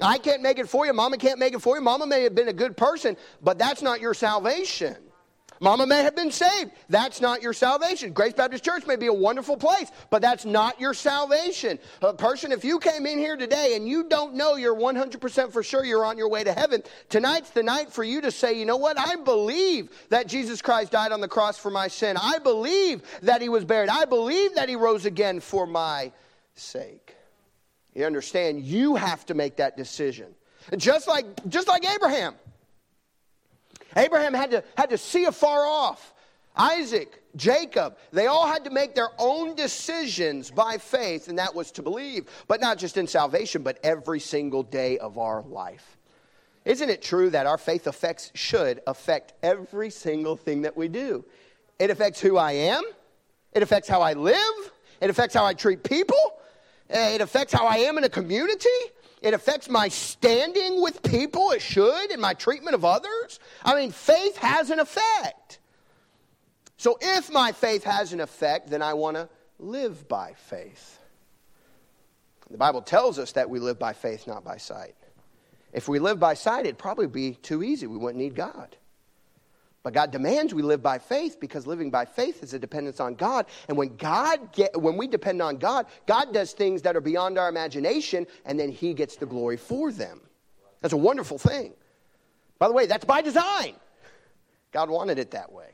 I 0.00 0.16
can't 0.16 0.40
make 0.40 0.58
it 0.58 0.66
for 0.66 0.86
you. 0.86 0.94
Mama 0.94 1.18
can't 1.18 1.38
make 1.38 1.52
it 1.52 1.60
for 1.60 1.76
you. 1.76 1.82
Mama 1.82 2.06
may 2.06 2.22
have 2.22 2.34
been 2.34 2.48
a 2.48 2.54
good 2.54 2.74
person, 2.74 3.18
but 3.42 3.58
that's 3.58 3.82
not 3.82 4.00
your 4.00 4.14
salvation. 4.14 4.96
Mama 5.60 5.86
may 5.86 6.02
have 6.02 6.14
been 6.14 6.30
saved. 6.30 6.70
That's 6.88 7.20
not 7.20 7.42
your 7.42 7.52
salvation. 7.52 8.12
Grace 8.12 8.32
Baptist 8.32 8.64
Church 8.64 8.86
may 8.86 8.96
be 8.96 9.06
a 9.06 9.12
wonderful 9.12 9.56
place, 9.56 9.90
but 10.10 10.22
that's 10.22 10.44
not 10.44 10.80
your 10.80 10.94
salvation. 10.94 11.78
A 12.02 12.14
person, 12.14 12.52
if 12.52 12.64
you 12.64 12.78
came 12.78 13.06
in 13.06 13.18
here 13.18 13.36
today 13.36 13.74
and 13.74 13.88
you 13.88 14.04
don't 14.04 14.34
know 14.34 14.56
you're 14.56 14.76
100% 14.76 15.52
for 15.52 15.62
sure 15.62 15.84
you're 15.84 16.04
on 16.04 16.16
your 16.16 16.28
way 16.28 16.44
to 16.44 16.52
heaven, 16.52 16.82
tonight's 17.08 17.50
the 17.50 17.62
night 17.62 17.92
for 17.92 18.04
you 18.04 18.20
to 18.20 18.30
say, 18.30 18.58
you 18.58 18.64
know 18.64 18.76
what? 18.76 18.98
I 18.98 19.16
believe 19.16 19.90
that 20.10 20.26
Jesus 20.26 20.62
Christ 20.62 20.92
died 20.92 21.12
on 21.12 21.20
the 21.20 21.28
cross 21.28 21.58
for 21.58 21.70
my 21.70 21.88
sin. 21.88 22.16
I 22.16 22.38
believe 22.38 23.02
that 23.22 23.42
he 23.42 23.48
was 23.48 23.64
buried. 23.64 23.88
I 23.88 24.04
believe 24.04 24.54
that 24.54 24.68
he 24.68 24.76
rose 24.76 25.04
again 25.04 25.40
for 25.40 25.66
my 25.66 26.12
sake. 26.54 27.16
You 27.94 28.04
understand? 28.04 28.62
You 28.62 28.94
have 28.94 29.26
to 29.26 29.34
make 29.34 29.56
that 29.56 29.76
decision. 29.76 30.34
Just 30.76 31.08
like, 31.08 31.26
just 31.48 31.66
like 31.66 31.88
Abraham. 31.88 32.34
Abraham 33.96 34.34
had 34.34 34.50
to, 34.50 34.64
had 34.76 34.90
to 34.90 34.98
see 34.98 35.24
afar 35.24 35.66
off. 35.66 36.14
Isaac, 36.56 37.22
Jacob, 37.36 37.96
they 38.12 38.26
all 38.26 38.46
had 38.46 38.64
to 38.64 38.70
make 38.70 38.94
their 38.94 39.10
own 39.18 39.54
decisions 39.54 40.50
by 40.50 40.76
faith, 40.76 41.28
and 41.28 41.38
that 41.38 41.54
was 41.54 41.70
to 41.72 41.82
believe. 41.82 42.28
But 42.48 42.60
not 42.60 42.78
just 42.78 42.96
in 42.96 43.06
salvation, 43.06 43.62
but 43.62 43.78
every 43.84 44.18
single 44.18 44.64
day 44.64 44.98
of 44.98 45.18
our 45.18 45.42
life. 45.42 45.96
Isn't 46.64 46.90
it 46.90 47.00
true 47.00 47.30
that 47.30 47.46
our 47.46 47.56
faith 47.58 47.86
affects, 47.86 48.32
should 48.34 48.82
affect 48.86 49.32
every 49.42 49.88
single 49.88 50.36
thing 50.36 50.62
that 50.62 50.76
we 50.76 50.88
do? 50.88 51.24
It 51.78 51.90
affects 51.90 52.20
who 52.20 52.36
I 52.36 52.52
am, 52.52 52.82
it 53.52 53.62
affects 53.62 53.88
how 53.88 54.02
I 54.02 54.14
live, 54.14 54.72
it 55.00 55.08
affects 55.08 55.34
how 55.34 55.44
I 55.44 55.54
treat 55.54 55.84
people, 55.84 56.18
it 56.90 57.20
affects 57.20 57.52
how 57.52 57.66
I 57.66 57.76
am 57.76 57.98
in 57.98 58.04
a 58.04 58.08
community, 58.08 58.68
it 59.22 59.34
affects 59.34 59.68
my 59.68 59.88
standing 59.88 60.80
with 60.80 61.02
people, 61.02 61.50
it 61.50 61.62
should, 61.62 62.10
and 62.10 62.20
my 62.20 62.34
treatment 62.34 62.74
of 62.74 62.84
others. 62.84 63.40
I 63.64 63.74
mean, 63.74 63.90
faith 63.90 64.36
has 64.38 64.70
an 64.70 64.80
effect. 64.80 65.58
So 66.76 66.98
if 67.00 67.30
my 67.30 67.52
faith 67.52 67.84
has 67.84 68.12
an 68.12 68.20
effect, 68.20 68.70
then 68.70 68.82
I 68.82 68.94
want 68.94 69.16
to 69.16 69.28
live 69.58 70.08
by 70.08 70.34
faith. 70.34 71.00
The 72.50 72.56
Bible 72.56 72.82
tells 72.82 73.18
us 73.18 73.32
that 73.32 73.50
we 73.50 73.58
live 73.58 73.78
by 73.78 73.92
faith, 73.92 74.26
not 74.26 74.44
by 74.44 74.56
sight. 74.56 74.94
If 75.72 75.88
we 75.88 75.98
live 75.98 76.18
by 76.18 76.34
sight, 76.34 76.64
it'd 76.64 76.78
probably 76.78 77.06
be 77.06 77.32
too 77.34 77.62
easy. 77.62 77.86
We 77.86 77.98
wouldn't 77.98 78.18
need 78.18 78.34
God. 78.34 78.76
But 79.88 79.94
God 79.94 80.10
demands 80.10 80.52
we 80.52 80.60
live 80.60 80.82
by 80.82 80.98
faith 80.98 81.40
because 81.40 81.66
living 81.66 81.90
by 81.90 82.04
faith 82.04 82.42
is 82.42 82.52
a 82.52 82.58
dependence 82.58 83.00
on 83.00 83.14
God. 83.14 83.46
And 83.68 83.78
when 83.78 83.96
God 83.96 84.52
get, 84.52 84.78
when 84.78 84.98
we 84.98 85.06
depend 85.06 85.40
on 85.40 85.56
God, 85.56 85.86
God 86.06 86.34
does 86.34 86.52
things 86.52 86.82
that 86.82 86.94
are 86.94 87.00
beyond 87.00 87.38
our 87.38 87.48
imagination, 87.48 88.26
and 88.44 88.60
then 88.60 88.70
He 88.70 88.92
gets 88.92 89.16
the 89.16 89.24
glory 89.24 89.56
for 89.56 89.90
them. 89.90 90.20
That's 90.82 90.92
a 90.92 90.98
wonderful 90.98 91.38
thing. 91.38 91.72
By 92.58 92.68
the 92.68 92.74
way, 92.74 92.84
that's 92.84 93.06
by 93.06 93.22
design. 93.22 93.76
God 94.72 94.90
wanted 94.90 95.18
it 95.18 95.30
that 95.30 95.50
way. 95.50 95.70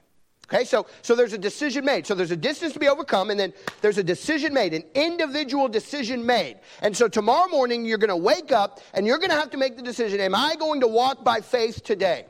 Okay, 0.47 0.63
so, 0.63 0.87
so 1.03 1.17
there's 1.17 1.33
a 1.33 1.39
decision 1.39 1.85
made. 1.85 2.07
So 2.07 2.15
there's 2.15 2.31
a 2.31 2.37
distance 2.37 2.73
to 2.75 2.79
be 2.79 2.87
overcome, 2.87 3.31
and 3.31 3.41
then 3.41 3.53
there's 3.81 3.99
a 3.99 4.05
decision 4.05 4.55
made, 4.55 4.75
an 4.75 4.85
individual 4.95 5.67
decision 5.67 6.25
made. 6.25 6.61
And 6.83 6.97
so 6.97 7.09
tomorrow 7.09 7.49
morning, 7.49 7.85
you're 7.85 7.99
going 7.99 8.11
to 8.11 8.17
wake 8.17 8.53
up 8.53 8.79
and 8.93 9.09
you're 9.09 9.19
going 9.19 9.31
to 9.31 9.37
have 9.37 9.51
to 9.51 9.57
make 9.57 9.77
the 9.77 9.83
decision 9.83 10.21
Am 10.21 10.37
I 10.37 10.55
going 10.55 10.83
to 10.83 10.87
walk 10.87 11.25
by 11.25 11.41
faith 11.41 11.83
today? 11.83 12.27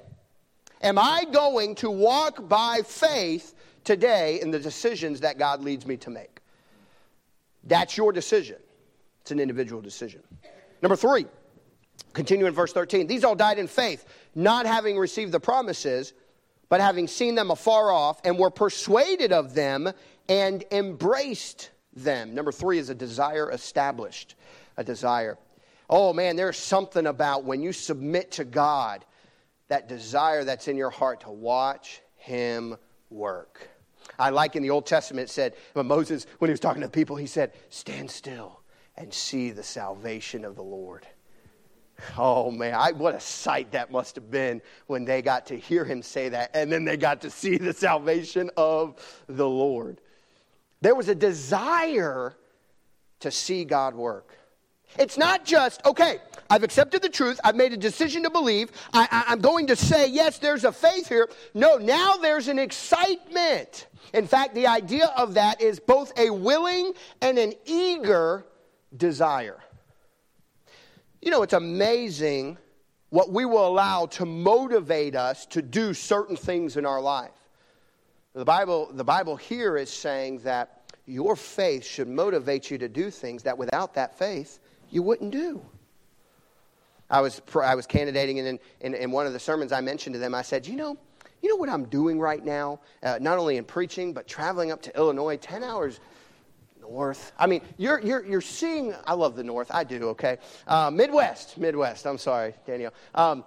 Am 0.83 0.99
I 0.99 1.25
going 1.31 1.75
to 1.77 1.91
walk 1.91 2.49
by 2.49 2.81
faith 2.85 3.55
today 3.85 4.41
in 4.41 4.51
the 4.51 4.59
decisions 4.59 5.21
that 5.21 5.39
God 5.39 5.63
leads 5.63 5.87
me 5.87 5.97
to 5.99 6.11
make? 6.11 6.41
That's 7.65 7.97
your 7.97 8.13
decision. 8.13 8.57
It's 9.23 9.31
an 9.31 9.41
individual 9.41 9.81
decision. 9.81 10.23
Number 10.83 10.97
three, 10.97 11.27
continue 12.13 12.47
in 12.47 12.53
verse 12.53 12.73
13. 12.73 13.07
These 13.07 13.25
all 13.25 13.35
died 13.35 13.59
in 13.59 13.67
faith, 13.67 14.05
not 14.35 14.67
having 14.67 14.99
received 14.99 15.33
the 15.33 15.41
promises, 15.41 16.13
but 16.69 16.81
having 16.81 17.09
seen 17.09 17.35
them 17.35 17.51
afar 17.51 17.91
off, 17.91 18.21
and 18.25 18.39
were 18.39 18.51
persuaded 18.51 19.33
of 19.33 19.55
them 19.55 19.91
and 20.29 20.65
embraced 20.71 21.71
them. 21.95 22.35
Number 22.35 22.53
three 22.53 22.79
is 22.79 22.91
a 22.91 22.95
desire 22.95 23.51
established. 23.51 24.35
A 24.77 24.85
desire. 24.85 25.39
Oh 25.89 26.13
man, 26.13 26.37
there's 26.37 26.57
something 26.57 27.07
about 27.07 27.45
when 27.45 27.63
you 27.63 27.73
submit 27.73 28.33
to 28.33 28.45
God 28.45 29.05
that 29.69 29.89
desire 29.89 30.45
that's 30.45 30.69
in 30.69 30.77
your 30.77 30.91
heart 30.91 31.21
to 31.23 31.31
watch 31.31 32.03
him 32.17 32.77
work. 33.11 33.69
I 34.19 34.31
like 34.31 34.57
in 34.57 34.63
the 34.63 34.71
Old 34.71 34.87
Testament, 34.87 35.31
it 35.31 35.33
said, 35.33 35.55
when 35.73 35.87
Moses, 35.87 36.27
when 36.39 36.49
he 36.49 36.53
was 36.53 36.61
talking 36.61 36.83
to 36.83 36.89
people, 36.89 37.17
he 37.17 37.27
said, 37.27 37.53
Stand 37.71 38.11
still 38.11 38.61
and 38.97 39.13
see 39.13 39.51
the 39.51 39.63
salvation 39.63 40.45
of 40.45 40.57
the 40.57 40.63
Lord. 40.63 41.07
Oh 42.19 42.51
man, 42.51 42.75
I, 42.75 42.93
what 42.93 43.15
a 43.15 43.21
sight 43.21 43.73
that 43.73 43.91
must 43.91 44.17
have 44.17 44.31
been 44.31 44.61
when 44.87 45.05
they 45.05 45.23
got 45.23 45.47
to 45.47 45.57
hear 45.57 45.85
him 45.85 46.03
say 46.03 46.29
that, 46.29 46.51
and 46.55 46.71
then 46.71 46.85
they 46.85 46.97
got 46.97 47.21
to 47.23 47.31
see 47.31 47.57
the 47.57 47.73
salvation 47.73 48.51
of 48.57 49.01
the 49.29 49.49
Lord. 49.49 50.01
There 50.81 50.95
was 50.95 51.09
a 51.09 51.15
desire 51.15 52.37
to 53.21 53.31
see 53.31 53.65
God 53.65 53.95
work. 53.95 54.37
It's 54.99 55.19
not 55.19 55.45
just, 55.45 55.85
okay, 55.85 56.19
I've 56.49 56.63
accepted 56.63 57.03
the 57.03 57.09
truth. 57.09 57.41
I've 57.43 57.57
made 57.57 57.73
a 57.73 57.77
decision 57.77 58.23
to 58.23 58.31
believe. 58.31 58.71
I, 58.93 59.25
am 59.29 59.41
going 59.41 59.67
to 59.69 59.77
say, 59.77 60.09
yes, 60.09 60.39
there's 60.39 60.65
a 60.65 60.73
faith 60.73 61.09
here. 61.09 61.29
No, 61.53 61.77
now 61.77 62.17
there's 62.17 62.49
an 62.49 62.59
excitement. 62.59 63.87
In 64.13 64.27
fact, 64.27 64.55
the 64.55 64.67
idea 64.67 65.07
of 65.17 65.35
that 65.35 65.61
is 65.61 65.81
both 65.81 66.17
a 66.19 66.31
willing 66.31 66.93
and 67.21 67.39
an 67.39 67.55
eager 67.65 68.47
desire. 68.97 69.59
You 71.21 71.31
know, 71.31 71.43
it's 71.43 71.55
amazing 71.55 72.59
what 73.09 73.33
we 73.33 73.45
will 73.45 73.67
allow 73.67 74.07
to 74.07 74.27
motivate 74.27 75.17
us 75.17 75.47
to 75.47 75.63
do 75.63 75.95
certain 75.95 76.37
things 76.37 76.77
in 76.77 76.85
our 76.85 77.01
life. 77.01 77.31
The 78.35 78.45
Bible, 78.45 78.91
the 78.93 79.05
Bible 79.05 79.37
here 79.37 79.77
is 79.77 79.89
saying 79.91 80.41
that 80.41 80.93
your 81.07 81.37
faith 81.37 81.85
should 81.85 82.09
motivate 82.09 82.71
you 82.71 82.79
to 82.79 82.89
do 82.89 83.11
things 83.11 83.45
that 83.45 83.57
without 83.57 83.95
that 83.95 84.19
faith, 84.19 84.59
you 84.95 85.03
wouldn't 85.03 85.33
do. 85.33 85.61
I 87.11 87.21
was, 87.21 87.43
I 87.63 87.75
was 87.75 87.87
candidating, 87.87 88.39
and 88.39 88.49
in, 88.49 88.59
in, 88.81 88.95
in, 88.95 89.11
one 89.11 89.27
of 89.27 89.33
the 89.33 89.39
sermons 89.39 89.73
I 89.73 89.81
mentioned 89.81 90.15
to 90.15 90.19
them, 90.19 90.35
I 90.35 90.43
said, 90.43 90.67
You 90.67 90.77
know, 90.77 90.97
you 91.43 91.51
know 91.51 91.57
what 91.57 91.69
I'm 91.69 91.85
doing 91.85 92.19
right 92.19 92.43
now? 92.43 92.81
Uh, 93.03 93.19
not 93.21 93.39
only 93.39 93.57
in 93.57 93.65
preaching, 93.65 94.13
but 94.13 94.27
traveling 94.27 94.73
up 94.73 94.81
to 94.83 94.97
Illinois, 94.97 95.37
10 95.37 95.63
hours 95.63 96.01
north. 96.81 97.33
I 97.39 97.47
mean, 97.47 97.61
you're, 97.77 98.01
you're, 98.01 98.25
you're 98.25 98.41
seeing, 98.41 98.95
I 99.07 99.15
love 99.15 99.37
the 99.37 99.45
north, 99.45 99.71
I 99.71 99.85
do, 99.85 100.09
okay? 100.11 100.39
Uh, 100.67 100.91
Midwest, 100.91 101.59
Midwest, 101.59 102.07
I'm 102.07 102.19
sorry, 102.19 102.55
Danielle. 102.67 102.95
Um, 103.15 103.45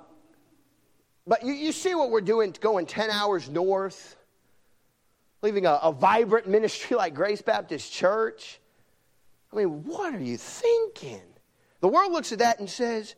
but 1.25 1.43
you, 1.43 1.53
you 1.53 1.71
see 1.71 1.95
what 1.95 2.11
we're 2.11 2.21
doing 2.21 2.53
going 2.59 2.85
10 2.85 3.09
hours 3.09 3.49
north, 3.49 4.15
leaving 5.41 5.65
a, 5.65 5.79
a 5.81 5.91
vibrant 5.91 6.47
ministry 6.47 6.97
like 6.97 7.15
Grace 7.15 7.41
Baptist 7.41 7.91
Church. 7.91 8.59
I 9.51 9.55
mean, 9.55 9.83
what 9.85 10.13
are 10.13 10.21
you 10.21 10.37
thinking? 10.37 11.21
The 11.79 11.87
world 11.87 12.11
looks 12.11 12.31
at 12.31 12.39
that 12.39 12.59
and 12.59 12.69
says, 12.69 13.15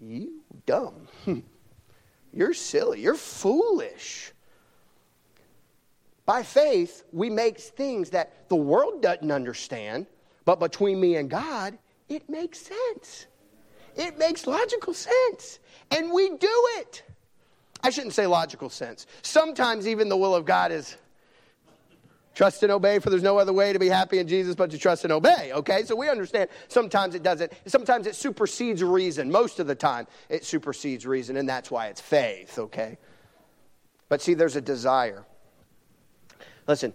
You 0.00 0.42
dumb. 0.66 1.08
You're 2.32 2.54
silly. 2.54 3.00
You're 3.00 3.14
foolish. 3.14 4.32
By 6.26 6.42
faith, 6.42 7.04
we 7.10 7.30
make 7.30 7.58
things 7.58 8.10
that 8.10 8.48
the 8.48 8.56
world 8.56 9.00
doesn't 9.00 9.32
understand, 9.32 10.06
but 10.44 10.60
between 10.60 11.00
me 11.00 11.16
and 11.16 11.30
God, 11.30 11.78
it 12.08 12.28
makes 12.28 12.60
sense. 12.60 13.26
It 13.96 14.18
makes 14.18 14.46
logical 14.46 14.94
sense. 14.94 15.58
And 15.90 16.12
we 16.12 16.28
do 16.28 16.68
it. 16.76 17.02
I 17.82 17.90
shouldn't 17.90 18.14
say 18.14 18.26
logical 18.26 18.68
sense. 18.68 19.06
Sometimes 19.22 19.88
even 19.88 20.08
the 20.08 20.16
will 20.16 20.34
of 20.34 20.44
God 20.44 20.70
is 20.70 20.96
Trust 22.38 22.62
and 22.62 22.70
obey, 22.70 23.00
for 23.00 23.10
there's 23.10 23.24
no 23.24 23.36
other 23.36 23.52
way 23.52 23.72
to 23.72 23.80
be 23.80 23.88
happy 23.88 24.20
in 24.20 24.28
Jesus 24.28 24.54
but 24.54 24.70
to 24.70 24.78
trust 24.78 25.02
and 25.02 25.12
obey. 25.12 25.50
Okay? 25.52 25.82
So 25.82 25.96
we 25.96 26.08
understand 26.08 26.48
sometimes 26.68 27.16
it 27.16 27.24
doesn't, 27.24 27.52
sometimes 27.66 28.06
it 28.06 28.14
supersedes 28.14 28.80
reason. 28.80 29.28
Most 29.28 29.58
of 29.58 29.66
the 29.66 29.74
time, 29.74 30.06
it 30.28 30.44
supersedes 30.44 31.04
reason, 31.04 31.36
and 31.36 31.48
that's 31.48 31.68
why 31.68 31.88
it's 31.88 32.00
faith, 32.00 32.56
okay? 32.56 32.96
But 34.08 34.22
see, 34.22 34.34
there's 34.34 34.54
a 34.54 34.60
desire. 34.60 35.24
Listen, 36.68 36.94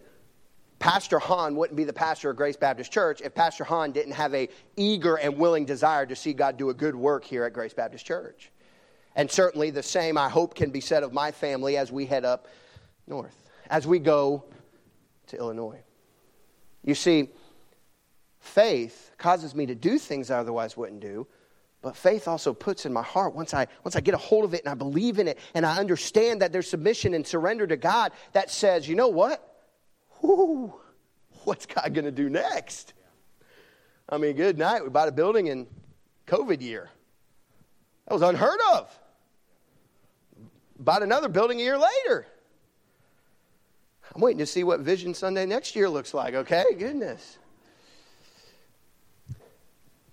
Pastor 0.79 1.19
Hahn 1.19 1.57
wouldn't 1.57 1.75
be 1.75 1.83
the 1.83 1.91
pastor 1.91 2.29
of 2.29 2.37
Grace 2.37 2.55
Baptist 2.55 2.93
Church 2.93 3.19
if 3.19 3.35
Pastor 3.35 3.65
Hahn 3.65 3.91
didn't 3.91 4.13
have 4.13 4.33
a 4.33 4.47
eager 4.77 5.15
and 5.15 5.37
willing 5.37 5.65
desire 5.65 6.05
to 6.05 6.15
see 6.15 6.31
God 6.31 6.55
do 6.55 6.69
a 6.69 6.73
good 6.73 6.95
work 6.95 7.25
here 7.25 7.43
at 7.43 7.51
Grace 7.51 7.73
Baptist 7.73 8.05
Church. 8.05 8.49
And 9.13 9.29
certainly 9.29 9.71
the 9.71 9.83
same, 9.83 10.17
I 10.17 10.29
hope, 10.29 10.55
can 10.55 10.69
be 10.69 10.79
said 10.79 11.03
of 11.03 11.11
my 11.11 11.33
family 11.33 11.75
as 11.75 11.91
we 11.91 12.05
head 12.05 12.23
up 12.23 12.47
north, 13.07 13.35
as 13.69 13.85
we 13.85 13.99
go 13.99 14.45
to 15.33 15.37
Illinois. 15.37 15.83
You 16.83 16.95
see, 16.95 17.29
faith 18.39 19.11
causes 19.17 19.53
me 19.53 19.65
to 19.65 19.75
do 19.75 19.97
things 19.97 20.31
I 20.31 20.39
otherwise 20.39 20.75
wouldn't 20.77 21.01
do, 21.01 21.27
but 21.81 21.95
faith 21.97 22.27
also 22.27 22.53
puts 22.53 22.85
in 22.85 22.93
my 22.93 23.03
heart, 23.03 23.35
once 23.35 23.53
I, 23.53 23.67
once 23.83 23.95
I 23.95 23.99
get 23.99 24.13
a 24.13 24.17
hold 24.17 24.45
of 24.45 24.53
it 24.53 24.61
and 24.61 24.69
I 24.69 24.73
believe 24.73 25.19
in 25.19 25.27
it 25.27 25.37
and 25.53 25.65
I 25.65 25.77
understand 25.77 26.41
that 26.41 26.51
there's 26.51 26.69
submission 26.69 27.13
and 27.13 27.27
surrender 27.27 27.67
to 27.67 27.77
God, 27.77 28.13
that 28.31 28.49
says, 28.49 28.87
you 28.87 28.95
know 28.95 29.09
what? 29.09 29.65
Whoo, 30.21 30.73
what's 31.43 31.65
God 31.65 31.93
going 31.93 32.05
to 32.05 32.11
do 32.11 32.29
next? 32.29 32.93
I 34.07 34.17
mean, 34.17 34.35
good 34.35 34.57
night. 34.57 34.83
We 34.83 34.89
bought 34.89 35.07
a 35.07 35.11
building 35.11 35.47
in 35.47 35.67
COVID 36.27 36.61
year. 36.61 36.89
That 38.07 38.13
was 38.13 38.21
unheard 38.21 38.59
of. 38.73 38.99
Bought 40.79 41.03
another 41.03 41.29
building 41.29 41.59
a 41.59 41.63
year 41.63 41.77
later. 41.77 42.27
I'm 44.13 44.21
waiting 44.21 44.39
to 44.39 44.45
see 44.45 44.63
what 44.63 44.81
Vision 44.81 45.13
Sunday 45.13 45.45
next 45.45 45.75
year 45.75 45.89
looks 45.89 46.13
like, 46.13 46.35
okay? 46.35 46.65
Goodness. 46.77 47.37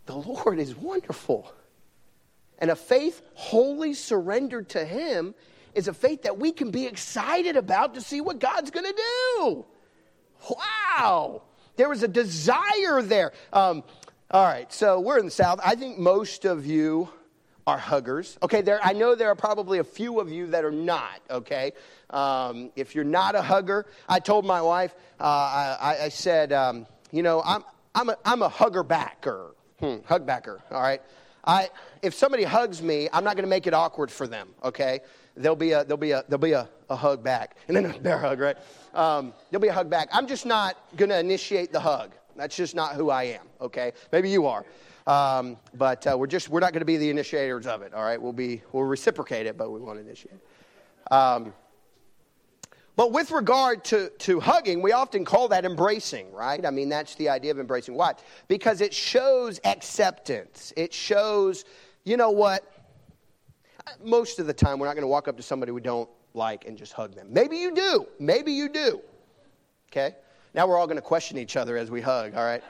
The 0.06 0.14
Lord 0.16 0.58
is 0.58 0.74
wonderful. 0.74 1.52
And 2.58 2.70
a 2.70 2.76
faith 2.76 3.22
wholly 3.34 3.94
surrendered 3.94 4.70
to 4.70 4.84
Him 4.84 5.34
is 5.74 5.86
a 5.86 5.94
faith 5.94 6.22
that 6.22 6.38
we 6.38 6.50
can 6.50 6.70
be 6.70 6.86
excited 6.86 7.56
about 7.56 7.94
to 7.94 8.00
see 8.00 8.20
what 8.20 8.38
God's 8.38 8.70
going 8.70 8.86
to 8.86 9.02
do. 9.38 9.64
Wow. 10.50 11.42
There 11.76 11.88
was 11.88 12.02
a 12.02 12.08
desire 12.08 13.02
there. 13.02 13.32
Um, 13.52 13.84
all 14.30 14.44
right, 14.44 14.72
so 14.72 15.00
we're 15.00 15.18
in 15.18 15.26
the 15.26 15.30
South. 15.30 15.60
I 15.64 15.74
think 15.74 15.98
most 15.98 16.44
of 16.44 16.66
you 16.66 17.08
are 17.66 17.78
huggers. 17.78 18.38
Okay, 18.42 18.62
there. 18.62 18.80
I 18.82 18.92
know 18.92 19.14
there 19.14 19.28
are 19.28 19.36
probably 19.36 19.78
a 19.78 19.84
few 19.84 20.20
of 20.20 20.30
you 20.30 20.48
that 20.48 20.64
are 20.64 20.70
not. 20.70 21.20
Okay, 21.30 21.72
um, 22.10 22.70
if 22.76 22.94
you're 22.94 23.04
not 23.04 23.34
a 23.34 23.42
hugger, 23.42 23.86
I 24.08 24.20
told 24.20 24.44
my 24.44 24.62
wife. 24.62 24.94
Uh, 25.18 25.24
I, 25.80 25.96
I, 26.04 26.08
said, 26.08 26.52
um, 26.52 26.86
you 27.10 27.22
know, 27.22 27.42
I'm 27.44 27.64
I'm 27.94 28.08
a, 28.08 28.16
I'm 28.24 28.42
a 28.42 28.48
hugger 28.48 28.82
backer, 28.82 29.54
hmm, 29.78 29.96
hug 30.04 30.26
backer. 30.26 30.60
All 30.70 30.82
right. 30.82 31.02
I 31.44 31.68
if 32.02 32.14
somebody 32.14 32.44
hugs 32.44 32.82
me, 32.82 33.08
I'm 33.12 33.24
not 33.24 33.34
going 33.34 33.44
to 33.44 33.50
make 33.50 33.66
it 33.66 33.74
awkward 33.74 34.10
for 34.10 34.26
them. 34.26 34.48
Okay, 34.62 35.00
there'll 35.36 35.56
be 35.56 35.72
a 35.72 35.84
there'll 35.84 35.96
be 35.96 36.12
a 36.12 36.24
there'll 36.28 36.38
be 36.38 36.52
a, 36.52 36.68
a 36.88 36.96
hug 36.96 37.22
back, 37.22 37.56
and 37.68 37.76
then 37.76 37.86
a 37.86 37.98
bear 37.98 38.18
hug, 38.18 38.40
right? 38.40 38.56
Um, 38.94 39.32
there'll 39.50 39.62
be 39.62 39.68
a 39.68 39.72
hug 39.72 39.88
back. 39.88 40.08
I'm 40.12 40.26
just 40.26 40.46
not 40.46 40.76
going 40.96 41.10
to 41.10 41.18
initiate 41.18 41.72
the 41.72 41.80
hug. 41.80 42.12
That's 42.36 42.56
just 42.56 42.74
not 42.74 42.94
who 42.94 43.10
I 43.10 43.24
am, 43.24 43.46
okay? 43.60 43.92
Maybe 44.12 44.30
you 44.30 44.46
are. 44.46 44.64
Um, 45.06 45.56
but 45.74 46.06
uh, 46.06 46.16
we're 46.18 46.26
just 46.26 46.48
we're 46.48 46.60
not 46.60 46.72
going 46.72 46.80
to 46.80 46.86
be 46.86 46.96
the 46.96 47.10
initiators 47.10 47.66
of 47.66 47.82
it 47.82 47.94
all 47.94 48.02
right? 48.02 48.20
We'll 48.20 48.32
be 48.32 48.62
we'll 48.72 48.84
reciprocate 48.84 49.46
it 49.46 49.56
but 49.56 49.70
we 49.70 49.80
won't 49.80 49.98
initiate. 49.98 50.40
Um, 51.10 51.52
but 52.96 53.12
with 53.12 53.30
regard 53.30 53.84
to, 53.86 54.10
to 54.10 54.40
hugging 54.40 54.82
we 54.82 54.92
often 54.92 55.24
call 55.24 55.48
that 55.48 55.64
embracing 55.64 56.32
right? 56.32 56.64
I 56.64 56.70
mean 56.70 56.88
that's 56.88 57.14
the 57.14 57.28
idea 57.28 57.50
of 57.50 57.58
embracing. 57.58 57.94
Why? 57.94 58.14
Because 58.48 58.80
it 58.80 58.94
shows 58.94 59.60
acceptance. 59.64 60.72
It 60.76 60.92
shows 60.92 61.64
you 62.04 62.16
know 62.16 62.30
what? 62.30 62.64
Most 64.04 64.38
of 64.38 64.46
the 64.46 64.54
time 64.54 64.78
we're 64.78 64.86
not 64.86 64.94
going 64.94 65.02
to 65.02 65.08
walk 65.08 65.28
up 65.28 65.36
to 65.36 65.42
somebody 65.42 65.72
we 65.72 65.80
don't 65.80 66.08
like 66.34 66.66
and 66.66 66.76
just 66.76 66.92
hug 66.92 67.14
them. 67.14 67.28
Maybe 67.30 67.56
you 67.56 67.74
do. 67.74 68.06
Maybe 68.18 68.52
you 68.52 68.68
do. 68.68 69.00
Okay? 69.90 70.14
Now 70.54 70.66
we're 70.66 70.78
all 70.78 70.86
going 70.86 70.96
to 70.96 71.02
question 71.02 71.38
each 71.38 71.56
other 71.56 71.76
as 71.76 71.90
we 71.90 72.00
hug, 72.00 72.34
all 72.34 72.44
right? 72.44 72.62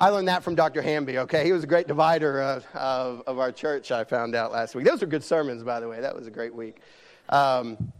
I 0.00 0.10
learned 0.10 0.28
that 0.28 0.44
from 0.44 0.54
Dr. 0.54 0.80
Hamby, 0.80 1.18
okay? 1.18 1.44
He 1.44 1.52
was 1.52 1.64
a 1.64 1.66
great 1.66 1.88
divider 1.88 2.40
of, 2.40 2.66
of, 2.74 3.22
of, 3.26 3.38
our 3.40 3.50
church, 3.50 3.90
I 3.90 4.04
found 4.04 4.36
out 4.36 4.52
last 4.52 4.76
week. 4.76 4.86
Those 4.86 5.00
were 5.00 5.08
good 5.08 5.24
sermons, 5.24 5.64
by 5.64 5.80
the 5.80 5.88
way. 5.88 6.00
That 6.00 6.14
was 6.14 6.28
a 6.28 6.30
great 6.30 6.54
week. 6.54 6.76
Um, 7.30 7.92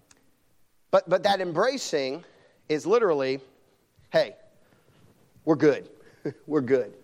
but, 0.93 1.09
but 1.09 1.25
that 1.25 1.41
embracing 1.41 2.25
is 2.69 2.87
literally 2.87 3.41
hey, 4.11 4.35
we're 5.45 5.57
good. 5.57 5.89
we're 6.47 6.61
good. 6.61 6.95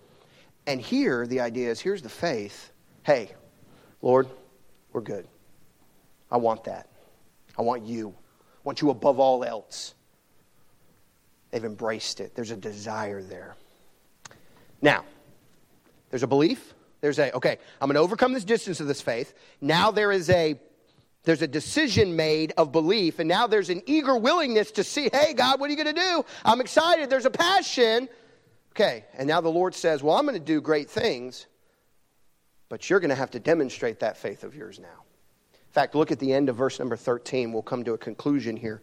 And 0.66 0.80
here, 0.80 1.26
the 1.26 1.40
idea 1.40 1.70
is 1.70 1.80
here's 1.80 2.02
the 2.02 2.08
faith 2.08 2.70
hey, 3.02 3.30
Lord, 4.00 4.28
we're 4.92 5.02
good. 5.02 5.26
I 6.30 6.38
want 6.38 6.64
that. 6.64 6.88
I 7.58 7.62
want 7.62 7.84
you. 7.84 8.14
I 8.18 8.60
want 8.62 8.80
you 8.80 8.90
above 8.90 9.18
all 9.18 9.44
else. 9.44 9.94
They've 11.50 11.64
embraced 11.64 12.20
it. 12.20 12.34
There's 12.34 12.50
a 12.50 12.56
desire 12.56 13.22
there. 13.22 13.56
Now, 14.84 15.06
there's 16.10 16.22
a 16.22 16.26
belief. 16.26 16.74
There's 17.00 17.18
a, 17.18 17.34
okay, 17.34 17.56
I'm 17.80 17.88
going 17.88 17.94
to 17.94 18.00
overcome 18.00 18.34
this 18.34 18.44
distance 18.44 18.80
of 18.80 18.86
this 18.86 19.00
faith. 19.00 19.32
Now 19.62 19.90
there 19.90 20.12
is 20.12 20.28
a 20.30 20.60
there's 21.24 21.40
a 21.40 21.48
decision 21.48 22.16
made 22.16 22.52
of 22.58 22.70
belief, 22.70 23.18
and 23.18 23.26
now 23.26 23.46
there's 23.46 23.70
an 23.70 23.80
eager 23.86 24.14
willingness 24.14 24.70
to 24.72 24.84
see, 24.84 25.08
hey, 25.10 25.32
God, 25.32 25.58
what 25.58 25.68
are 25.68 25.72
you 25.72 25.82
going 25.82 25.94
to 25.94 26.00
do? 26.00 26.24
I'm 26.44 26.60
excited. 26.60 27.08
There's 27.08 27.24
a 27.24 27.30
passion. 27.30 28.10
Okay, 28.72 29.06
and 29.14 29.26
now 29.26 29.40
the 29.40 29.48
Lord 29.48 29.74
says, 29.74 30.02
well, 30.02 30.18
I'm 30.18 30.26
going 30.26 30.38
to 30.38 30.44
do 30.44 30.60
great 30.60 30.90
things, 30.90 31.46
but 32.68 32.90
you're 32.90 33.00
going 33.00 33.08
to 33.08 33.14
have 33.14 33.30
to 33.30 33.40
demonstrate 33.40 34.00
that 34.00 34.18
faith 34.18 34.44
of 34.44 34.54
yours 34.54 34.78
now. 34.78 35.04
In 35.54 35.72
fact, 35.72 35.94
look 35.94 36.12
at 36.12 36.18
the 36.18 36.30
end 36.30 36.50
of 36.50 36.56
verse 36.56 36.78
number 36.78 36.96
13. 36.96 37.54
We'll 37.54 37.62
come 37.62 37.84
to 37.84 37.94
a 37.94 37.98
conclusion 37.98 38.54
here. 38.54 38.82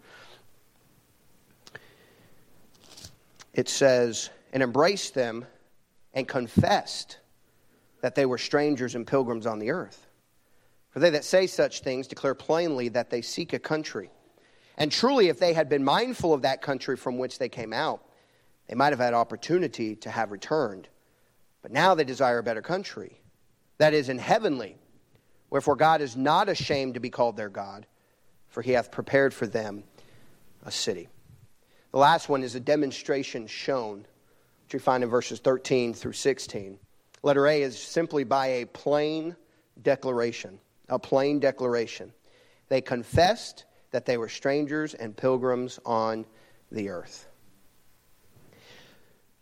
it 3.53 3.69
says, 3.69 4.29
and 4.53 4.63
embrace 4.63 5.09
them 5.09 5.45
and 6.13 6.27
confessed 6.27 7.17
that 8.01 8.15
they 8.15 8.25
were 8.25 8.37
strangers 8.37 8.95
and 8.95 9.07
pilgrims 9.07 9.45
on 9.45 9.59
the 9.59 9.71
earth. 9.71 10.07
For 10.89 10.99
they 10.99 11.11
that 11.11 11.23
say 11.23 11.47
such 11.47 11.81
things 11.81 12.07
declare 12.07 12.35
plainly 12.35 12.89
that 12.89 13.09
they 13.09 13.21
seek 13.21 13.53
a 13.53 13.59
country. 13.59 14.11
And 14.77 14.91
truly, 14.91 15.29
if 15.29 15.39
they 15.39 15.53
had 15.53 15.69
been 15.69 15.83
mindful 15.83 16.33
of 16.33 16.41
that 16.41 16.61
country 16.61 16.97
from 16.97 17.17
which 17.17 17.39
they 17.39 17.49
came 17.49 17.71
out, 17.71 18.03
they 18.67 18.75
might 18.75 18.93
have 18.93 18.99
had 18.99 19.13
opportunity 19.13 19.95
to 19.97 20.09
have 20.09 20.31
returned. 20.31 20.87
But 21.61 21.71
now 21.71 21.93
they 21.93 22.03
desire 22.03 22.39
a 22.39 22.43
better 22.43 22.61
country, 22.61 23.21
that 23.77 23.93
is, 23.93 24.09
in 24.09 24.17
heavenly. 24.17 24.77
Wherefore 25.49 25.75
God 25.75 26.01
is 26.01 26.17
not 26.17 26.49
ashamed 26.49 26.95
to 26.95 26.99
be 26.99 27.09
called 27.09 27.37
their 27.37 27.49
God, 27.49 27.85
for 28.49 28.61
he 28.61 28.71
hath 28.71 28.91
prepared 28.91 29.33
for 29.33 29.45
them 29.45 29.83
a 30.65 30.71
city. 30.71 31.09
The 31.91 31.97
last 31.97 32.29
one 32.29 32.43
is 32.43 32.55
a 32.55 32.59
demonstration 32.59 33.47
shown, 33.47 34.05
which 34.71 34.81
we 34.81 34.85
find 34.85 35.03
in 35.03 35.09
verses 35.09 35.41
13 35.41 35.93
through 35.93 36.13
16. 36.13 36.79
Letter 37.23 37.45
A 37.47 37.61
is 37.61 37.77
simply 37.77 38.23
by 38.23 38.47
a 38.47 38.65
plain 38.67 39.35
declaration. 39.81 40.57
A 40.87 40.97
plain 40.97 41.41
declaration. 41.41 42.13
They 42.69 42.79
confessed 42.79 43.65
that 43.91 44.05
they 44.05 44.15
were 44.15 44.29
strangers 44.29 44.93
and 44.93 45.15
pilgrims 45.17 45.77
on 45.85 46.25
the 46.71 46.87
earth. 46.87 47.27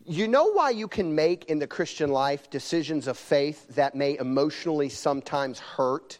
You 0.04 0.26
know 0.26 0.50
why 0.50 0.70
you 0.70 0.88
can 0.88 1.14
make 1.14 1.44
in 1.44 1.60
the 1.60 1.66
Christian 1.68 2.10
life 2.10 2.50
decisions 2.50 3.06
of 3.06 3.16
faith 3.16 3.68
that 3.76 3.94
may 3.94 4.18
emotionally 4.18 4.88
sometimes 4.88 5.60
hurt? 5.60 6.18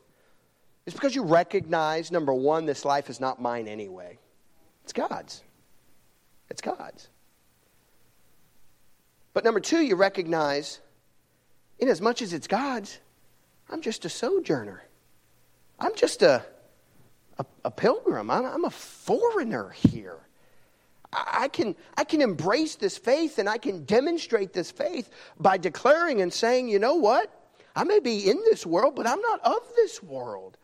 It's 0.87 0.95
because 0.95 1.17
you 1.17 1.25
recognize, 1.25 2.13
number 2.13 2.33
one, 2.33 2.65
this 2.65 2.85
life 2.85 3.11
is 3.11 3.19
not 3.19 3.43
mine 3.43 3.67
anyway, 3.67 4.21
it's 4.85 4.93
God's. 4.93 5.43
It's 6.49 6.61
God's. 6.61 7.09
But 9.33 9.45
number 9.45 9.61
two, 9.61 9.81
you 9.81 9.97
recognize, 9.97 10.81
in 11.79 11.89
as 11.89 12.01
much 12.01 12.23
as 12.23 12.33
it's 12.33 12.47
God's, 12.47 12.99
I'm 13.69 13.81
just 13.81 14.05
a 14.05 14.09
sojourner. 14.09 14.83
I'm 15.79 15.95
just 15.95 16.23
a, 16.23 16.45
a, 17.39 17.47
a 17.65 17.71
pilgrim. 17.71 18.31
I'm, 18.31 18.45
I'm, 18.45 18.65
a 18.65 18.71
foreigner 18.71 19.71
here. 19.71 20.19
I, 21.13 21.45
I 21.45 21.49
can, 21.49 21.77
I 21.97 22.05
can 22.05 22.21
embrace 22.21 22.75
this 22.75 22.99
faith 22.99 23.39
and 23.39 23.49
I 23.49 23.59
can 23.59 23.85
demonstrate 23.85 24.53
this 24.53 24.71
faith 24.71 25.11
by 25.39 25.57
declaring 25.57 26.21
and 26.21 26.33
saying, 26.33 26.69
you 26.69 26.79
know 26.79 26.97
what? 26.97 27.33
I 27.77 27.85
may 27.85 28.01
be 28.01 28.29
in 28.29 28.37
this 28.51 28.67
world, 28.67 28.97
but 28.97 29.07
I'm 29.07 29.21
not 29.21 29.41
of 29.45 29.61
this 29.77 30.03
world. 30.03 30.59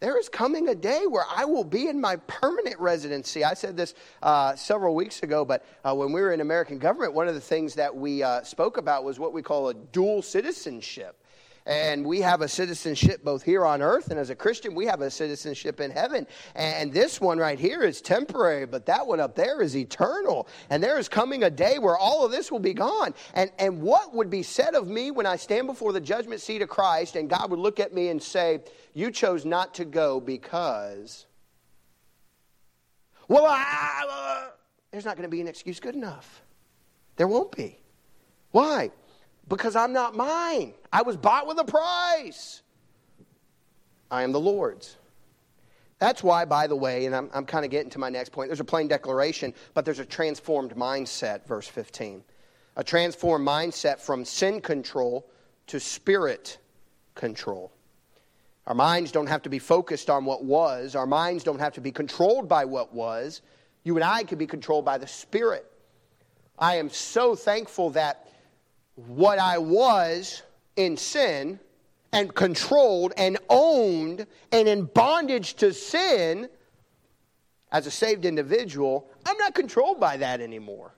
There 0.00 0.18
is 0.18 0.30
coming 0.30 0.68
a 0.68 0.74
day 0.74 1.06
where 1.06 1.26
I 1.30 1.44
will 1.44 1.62
be 1.62 1.88
in 1.88 2.00
my 2.00 2.16
permanent 2.16 2.80
residency. 2.80 3.44
I 3.44 3.52
said 3.52 3.76
this 3.76 3.94
uh, 4.22 4.56
several 4.56 4.94
weeks 4.94 5.22
ago, 5.22 5.44
but 5.44 5.66
uh, 5.84 5.94
when 5.94 6.10
we 6.10 6.22
were 6.22 6.32
in 6.32 6.40
American 6.40 6.78
government, 6.78 7.12
one 7.12 7.28
of 7.28 7.34
the 7.34 7.40
things 7.40 7.74
that 7.74 7.94
we 7.94 8.22
uh, 8.22 8.42
spoke 8.42 8.78
about 8.78 9.04
was 9.04 9.18
what 9.18 9.34
we 9.34 9.42
call 9.42 9.68
a 9.68 9.74
dual 9.74 10.22
citizenship. 10.22 11.19
And 11.66 12.04
we 12.04 12.20
have 12.20 12.40
a 12.40 12.48
citizenship 12.48 13.22
both 13.22 13.42
here 13.42 13.66
on 13.66 13.82
earth, 13.82 14.10
and 14.10 14.18
as 14.18 14.30
a 14.30 14.34
Christian, 14.34 14.74
we 14.74 14.86
have 14.86 15.02
a 15.02 15.10
citizenship 15.10 15.80
in 15.80 15.90
heaven. 15.90 16.26
And 16.54 16.92
this 16.92 17.20
one 17.20 17.38
right 17.38 17.58
here 17.58 17.82
is 17.82 18.00
temporary, 18.00 18.66
but 18.66 18.86
that 18.86 19.06
one 19.06 19.20
up 19.20 19.34
there 19.36 19.60
is 19.60 19.76
eternal. 19.76 20.48
And 20.70 20.82
there 20.82 20.98
is 20.98 21.08
coming 21.08 21.44
a 21.44 21.50
day 21.50 21.78
where 21.78 21.96
all 21.96 22.24
of 22.24 22.32
this 22.32 22.50
will 22.50 22.60
be 22.60 22.74
gone. 22.74 23.14
And, 23.34 23.50
and 23.58 23.82
what 23.82 24.14
would 24.14 24.30
be 24.30 24.42
said 24.42 24.74
of 24.74 24.88
me 24.88 25.10
when 25.10 25.26
I 25.26 25.36
stand 25.36 25.66
before 25.66 25.92
the 25.92 26.00
judgment 26.00 26.40
seat 26.40 26.62
of 26.62 26.68
Christ, 26.68 27.16
and 27.16 27.28
God 27.28 27.50
would 27.50 27.60
look 27.60 27.78
at 27.78 27.92
me 27.92 28.08
and 28.08 28.22
say, 28.22 28.60
You 28.94 29.10
chose 29.10 29.44
not 29.44 29.74
to 29.74 29.84
go 29.84 30.20
because. 30.20 31.26
Well, 33.28 33.46
I, 33.46 34.04
uh, 34.08 34.50
there's 34.90 35.04
not 35.04 35.16
going 35.16 35.28
to 35.28 35.30
be 35.30 35.40
an 35.40 35.46
excuse 35.46 35.78
good 35.78 35.94
enough. 35.94 36.42
There 37.16 37.28
won't 37.28 37.52
be. 37.52 37.78
Why? 38.50 38.90
Because 39.50 39.76
I'm 39.76 39.92
not 39.92 40.16
mine. 40.16 40.72
I 40.90 41.02
was 41.02 41.18
bought 41.18 41.46
with 41.46 41.58
a 41.58 41.64
price. 41.64 42.62
I 44.10 44.22
am 44.22 44.32
the 44.32 44.40
Lord's. 44.40 44.96
That's 45.98 46.22
why, 46.22 46.46
by 46.46 46.66
the 46.66 46.76
way, 46.76 47.04
and 47.04 47.14
I'm, 47.14 47.28
I'm 47.34 47.44
kind 47.44 47.66
of 47.66 47.70
getting 47.70 47.90
to 47.90 47.98
my 47.98 48.08
next 48.08 48.30
point, 48.30 48.48
there's 48.48 48.60
a 48.60 48.64
plain 48.64 48.88
declaration, 48.88 49.52
but 49.74 49.84
there's 49.84 49.98
a 49.98 50.04
transformed 50.06 50.74
mindset, 50.74 51.46
verse 51.46 51.68
15. 51.68 52.24
A 52.76 52.84
transformed 52.84 53.46
mindset 53.46 54.00
from 54.00 54.24
sin 54.24 54.62
control 54.62 55.28
to 55.66 55.78
spirit 55.78 56.56
control. 57.14 57.70
Our 58.66 58.74
minds 58.74 59.12
don't 59.12 59.26
have 59.26 59.42
to 59.42 59.50
be 59.50 59.58
focused 59.58 60.08
on 60.08 60.24
what 60.24 60.44
was, 60.44 60.94
our 60.94 61.06
minds 61.06 61.44
don't 61.44 61.58
have 61.58 61.74
to 61.74 61.80
be 61.80 61.92
controlled 61.92 62.48
by 62.48 62.64
what 62.64 62.94
was. 62.94 63.42
You 63.82 63.96
and 63.96 64.04
I 64.04 64.22
can 64.22 64.38
be 64.38 64.46
controlled 64.46 64.84
by 64.84 64.98
the 64.98 65.06
Spirit. 65.06 65.66
I 66.58 66.76
am 66.76 66.90
so 66.90 67.34
thankful 67.34 67.90
that 67.90 68.29
what 68.94 69.38
I 69.38 69.58
was 69.58 70.42
in 70.76 70.96
sin 70.96 71.58
and 72.12 72.34
controlled 72.34 73.12
and 73.16 73.38
owned 73.48 74.26
and 74.52 74.68
in 74.68 74.84
bondage 74.84 75.54
to 75.54 75.72
sin 75.72 76.48
as 77.72 77.86
a 77.86 77.90
saved 77.90 78.24
individual, 78.24 79.08
I'm 79.26 79.36
not 79.38 79.54
controlled 79.54 80.00
by 80.00 80.16
that 80.16 80.40
anymore. 80.40 80.94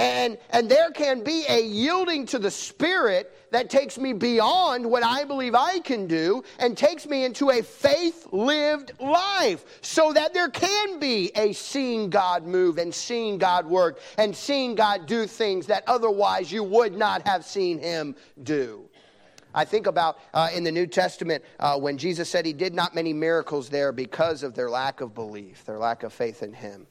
And, 0.00 0.38
and 0.48 0.66
there 0.70 0.90
can 0.92 1.22
be 1.22 1.44
a 1.46 1.60
yielding 1.60 2.24
to 2.28 2.38
the 2.38 2.50
Spirit 2.50 3.36
that 3.50 3.68
takes 3.68 3.98
me 3.98 4.14
beyond 4.14 4.90
what 4.90 5.04
I 5.04 5.24
believe 5.24 5.54
I 5.54 5.80
can 5.80 6.06
do 6.06 6.42
and 6.58 6.74
takes 6.74 7.06
me 7.06 7.26
into 7.26 7.50
a 7.50 7.60
faith 7.60 8.26
lived 8.32 8.92
life 8.98 9.62
so 9.82 10.14
that 10.14 10.32
there 10.32 10.48
can 10.48 11.00
be 11.00 11.30
a 11.36 11.52
seeing 11.52 12.08
God 12.08 12.46
move 12.46 12.78
and 12.78 12.94
seeing 12.94 13.36
God 13.36 13.66
work 13.66 14.00
and 14.16 14.34
seeing 14.34 14.74
God 14.74 15.04
do 15.04 15.26
things 15.26 15.66
that 15.66 15.84
otherwise 15.86 16.50
you 16.50 16.64
would 16.64 16.96
not 16.96 17.28
have 17.28 17.44
seen 17.44 17.78
Him 17.78 18.16
do. 18.42 18.88
I 19.52 19.66
think 19.66 19.86
about 19.86 20.18
uh, 20.32 20.48
in 20.54 20.64
the 20.64 20.72
New 20.72 20.86
Testament 20.86 21.44
uh, 21.58 21.78
when 21.78 21.98
Jesus 21.98 22.30
said 22.30 22.46
he 22.46 22.54
did 22.54 22.72
not 22.72 22.94
many 22.94 23.12
miracles 23.12 23.68
there 23.68 23.92
because 23.92 24.44
of 24.44 24.54
their 24.54 24.70
lack 24.70 25.02
of 25.02 25.14
belief, 25.14 25.66
their 25.66 25.78
lack 25.78 26.04
of 26.04 26.14
faith 26.14 26.42
in 26.42 26.54
Him. 26.54 26.86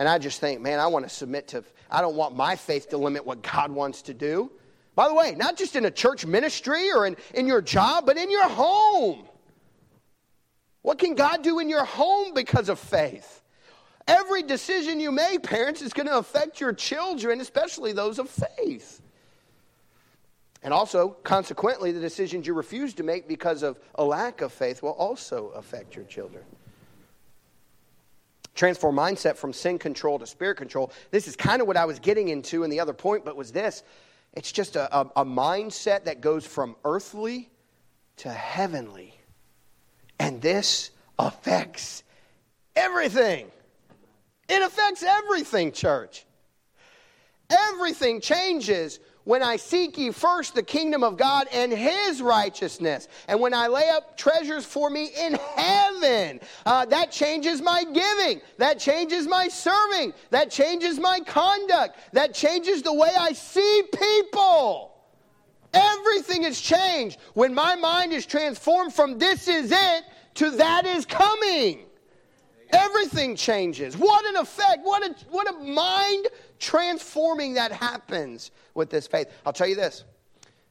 And 0.00 0.08
I 0.08 0.16
just 0.16 0.40
think, 0.40 0.62
man, 0.62 0.80
I 0.80 0.86
want 0.86 1.06
to 1.06 1.14
submit 1.14 1.48
to, 1.48 1.62
I 1.90 2.00
don't 2.00 2.16
want 2.16 2.36
my 2.36 2.56
faith 2.56 2.90
to 2.90 2.96
limit 2.96 3.26
what 3.26 3.42
God 3.42 3.72
wants 3.72 4.02
to 4.02 4.14
do. 4.14 4.50
By 4.94 5.08
the 5.08 5.14
way, 5.14 5.34
not 5.36 5.56
just 5.56 5.76
in 5.76 5.84
a 5.84 5.90
church 5.90 6.26
ministry 6.26 6.90
or 6.92 7.06
in, 7.06 7.16
in 7.34 7.46
your 7.46 7.62
job, 7.62 8.06
but 8.06 8.16
in 8.16 8.30
your 8.30 8.48
home. 8.48 9.24
What 10.82 10.98
can 10.98 11.14
God 11.14 11.42
do 11.42 11.58
in 11.58 11.68
your 11.68 11.84
home 11.84 12.32
because 12.34 12.68
of 12.68 12.78
faith? 12.78 13.42
Every 14.06 14.42
decision 14.42 14.98
you 14.98 15.12
make, 15.12 15.42
parents, 15.42 15.82
is 15.82 15.92
going 15.92 16.06
to 16.06 16.18
affect 16.18 16.60
your 16.60 16.72
children, 16.72 17.40
especially 17.40 17.92
those 17.92 18.18
of 18.18 18.28
faith. 18.28 19.00
And 20.62 20.74
also, 20.74 21.10
consequently, 21.22 21.92
the 21.92 22.00
decisions 22.00 22.46
you 22.46 22.54
refuse 22.54 22.94
to 22.94 23.02
make 23.02 23.28
because 23.28 23.62
of 23.62 23.78
a 23.94 24.04
lack 24.04 24.40
of 24.40 24.52
faith 24.52 24.82
will 24.82 24.90
also 24.90 25.48
affect 25.50 25.96
your 25.96 26.04
children 26.04 26.44
transform 28.54 28.96
mindset 28.96 29.36
from 29.36 29.52
sin 29.52 29.78
control 29.78 30.18
to 30.18 30.26
spirit 30.26 30.56
control. 30.56 30.92
This 31.10 31.28
is 31.28 31.36
kind 31.36 31.60
of 31.60 31.68
what 31.68 31.76
I 31.76 31.84
was 31.84 31.98
getting 31.98 32.28
into 32.28 32.62
in 32.62 32.70
the 32.70 32.80
other 32.80 32.92
point, 32.92 33.24
but 33.24 33.36
was 33.36 33.52
this 33.52 33.82
it's 34.32 34.52
just 34.52 34.76
a, 34.76 34.96
a, 34.96 35.10
a 35.16 35.24
mindset 35.24 36.04
that 36.04 36.20
goes 36.20 36.46
from 36.46 36.76
earthly 36.84 37.50
to 38.18 38.30
heavenly. 38.30 39.14
And 40.18 40.40
this 40.40 40.90
affects 41.18 42.04
everything. 42.76 43.50
It 44.48 44.62
affects 44.62 45.02
everything, 45.02 45.72
church. 45.72 46.26
Everything 47.48 48.20
changes 48.20 49.00
when 49.24 49.42
I 49.42 49.56
seek 49.56 49.98
ye 49.98 50.10
first 50.10 50.54
the 50.54 50.62
kingdom 50.62 51.04
of 51.04 51.16
God 51.16 51.46
and 51.52 51.72
his 51.72 52.22
righteousness, 52.22 53.08
and 53.28 53.40
when 53.40 53.52
I 53.52 53.66
lay 53.66 53.88
up 53.90 54.16
treasures 54.16 54.64
for 54.64 54.90
me 54.90 55.10
in 55.18 55.34
heaven, 55.56 56.40
uh, 56.64 56.86
that 56.86 57.10
changes 57.12 57.60
my 57.60 57.84
giving, 57.84 58.40
that 58.58 58.78
changes 58.78 59.26
my 59.26 59.48
serving, 59.48 60.14
that 60.30 60.50
changes 60.50 60.98
my 60.98 61.20
conduct, 61.20 61.98
that 62.12 62.34
changes 62.34 62.82
the 62.82 62.94
way 62.94 63.10
I 63.18 63.32
see 63.32 63.82
people. 63.92 64.92
Everything 65.72 66.42
has 66.42 66.60
changed 66.60 67.18
when 67.34 67.54
my 67.54 67.76
mind 67.76 68.12
is 68.12 68.26
transformed 68.26 68.92
from 68.92 69.18
this 69.18 69.46
is 69.46 69.70
it 69.70 70.04
to 70.34 70.50
that 70.52 70.86
is 70.86 71.06
coming. 71.06 71.86
Everything 72.72 73.36
changes. 73.36 73.96
What 73.96 74.24
an 74.26 74.36
effect. 74.36 74.80
What 74.82 75.04
a, 75.04 75.14
what 75.30 75.48
a 75.48 75.58
mind 75.58 76.28
transforming 76.58 77.54
that 77.54 77.72
happens 77.72 78.50
with 78.74 78.90
this 78.90 79.06
faith. 79.06 79.28
I'll 79.44 79.52
tell 79.52 79.68
you 79.68 79.76
this. 79.76 80.04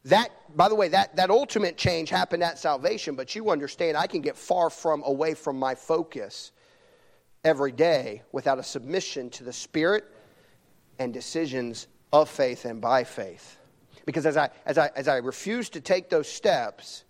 That, 0.05 0.29
by 0.55 0.69
the 0.69 0.75
way, 0.75 0.87
that, 0.89 1.15
that 1.17 1.29
ultimate 1.29 1.77
change 1.77 2.09
happened 2.09 2.41
at 2.41 2.57
salvation, 2.57 3.15
but 3.15 3.35
you 3.35 3.49
understand 3.49 3.97
I 3.97 4.07
can 4.07 4.21
get 4.21 4.37
far 4.37 4.69
from 4.69 5.03
away 5.05 5.33
from 5.33 5.59
my 5.59 5.75
focus 5.75 6.51
every 7.43 7.71
day 7.71 8.21
without 8.31 8.59
a 8.59 8.63
submission 8.63 9.29
to 9.31 9.43
the 9.43 9.53
Spirit 9.53 10.05
and 10.99 11.13
decisions 11.13 11.87
of 12.11 12.29
faith 12.29 12.65
and 12.65 12.81
by 12.81 13.03
faith. 13.03 13.57
Because 14.05 14.25
as 14.25 14.37
I, 14.37 14.49
as 14.65 14.77
I, 14.77 14.89
as 14.95 15.07
I 15.07 15.17
refuse 15.17 15.69
to 15.69 15.81
take 15.81 16.09
those 16.09 16.27
steps, 16.27 17.03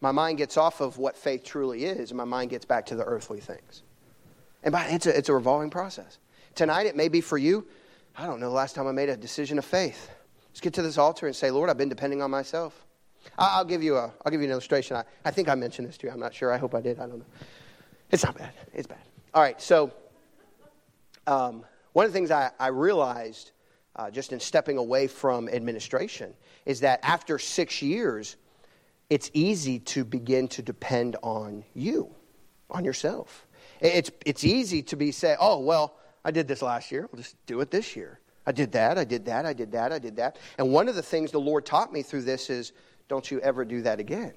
my 0.00 0.12
mind 0.12 0.38
gets 0.38 0.56
off 0.56 0.80
of 0.80 0.98
what 0.98 1.16
faith 1.16 1.44
truly 1.44 1.84
is, 1.84 2.10
and 2.10 2.18
my 2.18 2.24
mind 2.24 2.50
gets 2.50 2.64
back 2.64 2.86
to 2.86 2.94
the 2.94 3.04
earthly 3.04 3.40
things. 3.40 3.82
And 4.62 4.72
by, 4.72 4.86
it's, 4.86 5.06
a, 5.06 5.16
it's 5.16 5.28
a 5.28 5.34
revolving 5.34 5.70
process. 5.70 6.18
Tonight, 6.54 6.86
it 6.86 6.96
may 6.96 7.08
be 7.08 7.20
for 7.20 7.38
you, 7.38 7.66
I 8.16 8.26
don't 8.26 8.40
know 8.40 8.48
the 8.48 8.54
last 8.54 8.74
time 8.74 8.86
I 8.86 8.92
made 8.92 9.08
a 9.08 9.16
decision 9.16 9.58
of 9.58 9.64
faith. 9.64 10.10
Let's 10.50 10.60
get 10.60 10.74
to 10.74 10.82
this 10.82 10.98
altar 10.98 11.26
and 11.26 11.36
say, 11.36 11.50
Lord, 11.50 11.70
I've 11.70 11.78
been 11.78 11.88
depending 11.88 12.20
on 12.20 12.30
myself. 12.30 12.84
I'll 13.38 13.64
give 13.64 13.82
you, 13.82 13.96
a, 13.96 14.12
I'll 14.24 14.32
give 14.32 14.40
you 14.40 14.46
an 14.46 14.50
illustration. 14.50 14.96
I, 14.96 15.04
I 15.24 15.30
think 15.30 15.48
I 15.48 15.54
mentioned 15.54 15.86
this 15.86 15.96
to 15.98 16.06
you. 16.06 16.12
I'm 16.12 16.18
not 16.18 16.34
sure. 16.34 16.52
I 16.52 16.58
hope 16.58 16.74
I 16.74 16.80
did. 16.80 16.98
I 16.98 17.06
don't 17.06 17.18
know. 17.18 17.24
It's 18.10 18.24
not 18.24 18.36
bad. 18.36 18.52
It's 18.74 18.86
bad. 18.86 18.98
All 19.34 19.42
right, 19.42 19.60
so 19.60 19.92
um, 21.26 21.64
one 21.92 22.06
of 22.06 22.12
the 22.12 22.16
things 22.16 22.30
I, 22.30 22.50
I 22.58 22.68
realized 22.68 23.52
uh, 23.94 24.10
just 24.10 24.32
in 24.32 24.40
stepping 24.40 24.78
away 24.78 25.06
from 25.06 25.48
administration 25.48 26.32
is 26.64 26.80
that 26.80 27.00
after 27.02 27.38
six 27.38 27.82
years, 27.82 28.36
it's 29.10 29.30
easy 29.32 29.78
to 29.80 30.04
begin 30.04 30.48
to 30.48 30.62
depend 30.62 31.16
on 31.22 31.64
you, 31.74 32.14
on 32.70 32.84
yourself. 32.84 33.46
It's, 33.80 34.10
it's 34.26 34.44
easy 34.44 34.82
to 34.82 34.96
be 34.96 35.12
say, 35.12 35.36
oh, 35.40 35.60
well, 35.60 35.94
I 36.24 36.30
did 36.30 36.48
this 36.48 36.62
last 36.62 36.92
year. 36.92 37.08
I'll 37.12 37.18
just 37.18 37.36
do 37.46 37.60
it 37.60 37.70
this 37.70 37.96
year. 37.96 38.20
I 38.46 38.52
did 38.52 38.72
that, 38.72 38.96
I 38.96 39.04
did 39.04 39.26
that, 39.26 39.44
I 39.44 39.52
did 39.52 39.72
that, 39.72 39.92
I 39.92 39.98
did 39.98 40.16
that. 40.16 40.38
And 40.56 40.72
one 40.72 40.88
of 40.88 40.94
the 40.94 41.02
things 41.02 41.30
the 41.30 41.38
Lord 41.38 41.66
taught 41.66 41.92
me 41.92 42.02
through 42.02 42.22
this 42.22 42.48
is 42.48 42.72
don't 43.06 43.30
you 43.30 43.40
ever 43.40 43.64
do 43.64 43.82
that 43.82 44.00
again. 44.00 44.32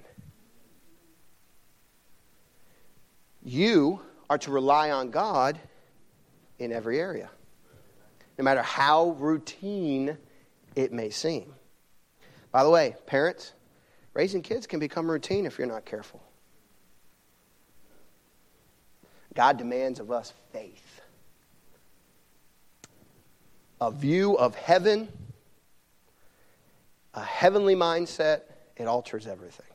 You 3.43 4.01
are 4.29 4.37
to 4.39 4.51
rely 4.51 4.91
on 4.91 5.11
God 5.11 5.59
in 6.59 6.71
every 6.71 6.99
area, 6.99 7.29
no 8.37 8.43
matter 8.43 8.61
how 8.61 9.11
routine 9.11 10.17
it 10.75 10.91
may 10.91 11.09
seem. 11.09 11.53
By 12.51 12.63
the 12.63 12.69
way, 12.69 12.95
parents, 13.05 13.53
raising 14.13 14.41
kids 14.41 14.67
can 14.67 14.79
become 14.79 15.09
routine 15.09 15.45
if 15.45 15.57
you're 15.57 15.67
not 15.67 15.85
careful. 15.85 16.21
God 19.33 19.57
demands 19.57 19.99
of 19.99 20.11
us 20.11 20.33
faith. 20.51 21.01
A 23.79 23.89
view 23.89 24.37
of 24.37 24.55
heaven, 24.55 25.07
a 27.13 27.23
heavenly 27.23 27.75
mindset, 27.75 28.41
it 28.75 28.87
alters 28.87 29.25
everything. 29.25 29.65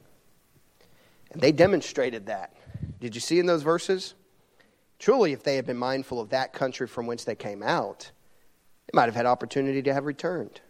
And 1.32 1.40
they 1.40 1.52
demonstrated 1.52 2.26
that. 2.26 2.52
Did 3.00 3.14
you 3.14 3.20
see 3.20 3.38
in 3.38 3.46
those 3.46 3.62
verses? 3.62 4.14
Truly, 4.98 5.32
if 5.32 5.42
they 5.42 5.56
had 5.56 5.66
been 5.66 5.76
mindful 5.76 6.20
of 6.20 6.30
that 6.30 6.52
country 6.52 6.86
from 6.86 7.06
whence 7.06 7.24
they 7.24 7.34
came 7.34 7.62
out, 7.62 8.10
they 8.86 8.96
might 8.96 9.06
have 9.06 9.14
had 9.14 9.26
opportunity 9.26 9.82
to 9.82 9.92
have 9.92 10.04
returned. 10.04 10.60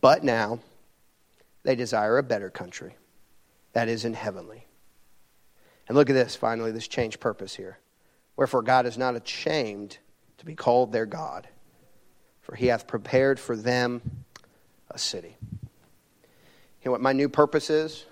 But 0.00 0.22
now, 0.22 0.60
they 1.62 1.74
desire 1.74 2.18
a 2.18 2.22
better 2.22 2.50
country, 2.50 2.96
that 3.72 3.88
is 3.88 4.04
in 4.04 4.14
heavenly. 4.14 4.66
And 5.86 5.96
look 5.96 6.10
at 6.10 6.14
this, 6.14 6.36
finally, 6.36 6.70
this 6.72 6.88
change 6.88 7.18
purpose 7.18 7.54
here. 7.54 7.78
Wherefore 8.36 8.62
God 8.62 8.86
is 8.86 8.98
not 8.98 9.16
ashamed 9.16 9.98
to 10.38 10.46
be 10.46 10.54
called 10.54 10.92
their 10.92 11.06
God, 11.06 11.48
for 12.40 12.54
he 12.54 12.66
hath 12.66 12.86
prepared 12.86 13.40
for 13.40 13.56
them 13.56 14.24
a 14.90 14.98
city. 14.98 15.36
You 15.42 16.84
know 16.84 16.92
what 16.92 17.00
my 17.00 17.12
new 17.12 17.28
purpose 17.28 17.70
is? 17.70 18.04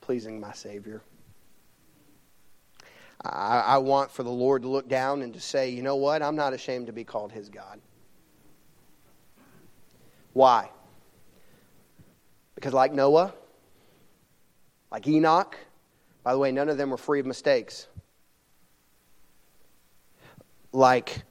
Pleasing 0.00 0.40
my 0.40 0.52
Savior. 0.52 1.02
I, 3.24 3.60
I 3.60 3.78
want 3.78 4.10
for 4.10 4.22
the 4.22 4.30
Lord 4.30 4.62
to 4.62 4.68
look 4.68 4.88
down 4.88 5.22
and 5.22 5.32
to 5.34 5.40
say, 5.40 5.70
you 5.70 5.82
know 5.82 5.96
what? 5.96 6.22
I'm 6.22 6.36
not 6.36 6.52
ashamed 6.52 6.86
to 6.86 6.92
be 6.92 7.04
called 7.04 7.32
his 7.32 7.48
God. 7.48 7.80
Why? 10.34 10.70
Because, 12.64 12.72
like 12.72 12.94
Noah, 12.94 13.34
like 14.90 15.06
Enoch, 15.06 15.58
by 16.22 16.32
the 16.32 16.38
way, 16.38 16.50
none 16.50 16.70
of 16.70 16.78
them 16.78 16.88
were 16.88 16.96
free 16.96 17.20
of 17.20 17.26
mistakes. 17.26 17.88
Like 20.72 21.24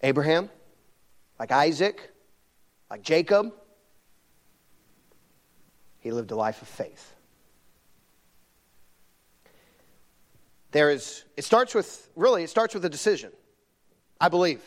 Abraham, 0.00 0.48
like 1.40 1.50
Isaac, 1.50 2.08
like 2.88 3.02
Jacob, 3.02 3.52
he 5.98 6.12
lived 6.12 6.30
a 6.30 6.36
life 6.36 6.62
of 6.62 6.68
faith. 6.68 7.16
There 10.70 10.88
is, 10.88 11.24
it 11.36 11.42
starts 11.42 11.74
with, 11.74 12.08
really, 12.14 12.44
it 12.44 12.48
starts 12.48 12.74
with 12.74 12.84
a 12.84 12.88
decision. 12.88 13.32
I 14.20 14.28
believe. 14.28 14.62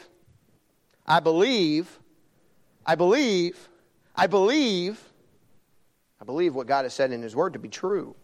I 1.05 1.21
believe, 1.21 1.97
I 2.85 2.95
believe, 2.95 3.69
I 4.13 4.27
believe, 4.27 5.01
I 6.21 6.25
believe 6.25 6.55
what 6.55 6.67
God 6.67 6.83
has 6.83 6.93
said 6.93 7.11
in 7.11 7.21
His 7.21 7.35
Word 7.35 7.53
to 7.53 7.59
be 7.59 7.69
true. 7.69 8.15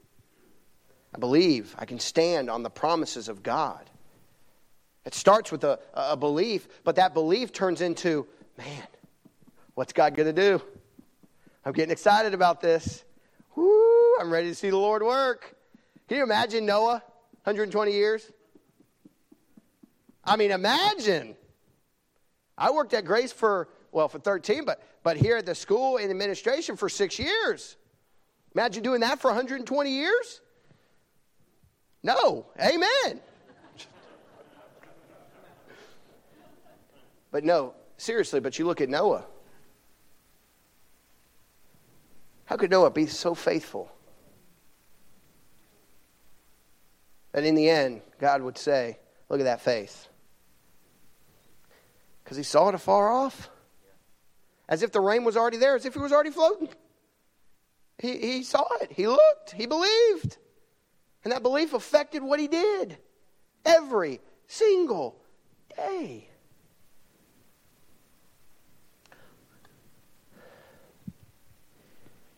I 1.16 1.20
believe 1.20 1.76
I 1.78 1.86
can 1.86 2.00
stand 2.00 2.50
on 2.50 2.64
the 2.64 2.70
promises 2.70 3.30
of 3.30 3.44
God. 3.44 3.90
It 5.06 5.14
starts 5.14 5.52
with 5.52 5.64
a, 5.64 5.80
a 5.94 6.18
belief, 6.18 6.68
but 6.84 6.96
that 6.96 7.14
belief 7.14 7.52
turns 7.52 7.82
into, 7.82 8.26
man, 8.58 8.88
what's 9.76 9.94
God 9.94 10.16
going 10.16 10.34
to 10.34 10.42
do? 10.42 10.62
I'm 11.66 11.74
getting 11.74 11.92
excited 11.92 12.34
about 12.34 12.62
this. 12.62 13.04
Woo, 13.56 14.16
I'm 14.20 14.32
ready 14.32 14.48
to 14.48 14.56
see 14.56 14.70
the 14.70 14.78
Lord 14.78 15.04
work. 15.04 15.56
Can 16.08 16.18
you 16.18 16.24
imagine 16.24 16.66
Noah 16.66 17.04
120 17.44 17.92
years? 17.92 18.32
I 20.24 20.36
mean, 20.36 20.52
imagine. 20.52 21.36
I 22.58 22.72
worked 22.72 22.94
at 22.94 23.06
Grace 23.06 23.32
for, 23.32 23.70
well, 23.92 24.08
for 24.08 24.20
13, 24.20 24.66
but, 24.66 24.82
but 25.04 25.18
here 25.18 25.38
at 25.38 25.46
the 25.46 25.56
school 25.56 25.98
in 25.98 26.10
administration 26.10 26.76
for 26.76 26.90
six 26.90 27.20
years. 27.20 27.76
Imagine 28.56 28.84
doing 28.84 29.02
that 29.02 29.20
for 29.20 29.28
120 29.30 29.90
years? 29.90 30.42
No. 32.04 32.46
Amen. 32.60 33.22
but 37.32 37.44
no, 37.44 37.74
seriously, 37.98 38.40
but 38.40 38.60
you 38.60 38.66
look 38.66 38.82
at 38.82 38.90
Noah. 38.90 39.26
How 42.46 42.58
could 42.58 42.70
Noah 42.70 42.92
be 42.92 43.08
so 43.08 43.34
faithful? 43.34 43.92
That 47.32 47.44
in 47.46 47.56
the 47.56 47.70
end, 47.70 48.02
God 48.20 48.44
would 48.44 48.58
say, 48.58 49.00
Look 49.30 49.40
at 49.40 49.46
that 49.46 49.62
faith. 49.62 50.10
Because 52.24 52.38
he 52.38 52.44
saw 52.44 52.70
it 52.70 52.76
afar 52.76 53.12
off. 53.12 53.50
As 54.70 54.84
if 54.84 54.92
the 54.92 55.00
rain 55.00 55.24
was 55.24 55.36
already 55.36 55.58
there, 55.58 55.76
as 55.76 55.86
if 55.86 55.94
he 55.94 56.00
was 56.00 56.12
already 56.12 56.30
floating. 56.30 56.70
He, 58.04 58.18
he 58.18 58.44
saw 58.44 58.68
it. 58.82 58.92
He 58.92 59.08
looked. 59.08 59.52
He 59.56 59.66
believed. 59.66 60.36
And 61.24 61.32
that 61.32 61.42
belief 61.42 61.74
affected 61.74 62.22
what 62.22 62.38
he 62.38 62.50
did 62.50 62.98
every 63.64 64.20
single 64.46 65.16
day. 65.78 66.28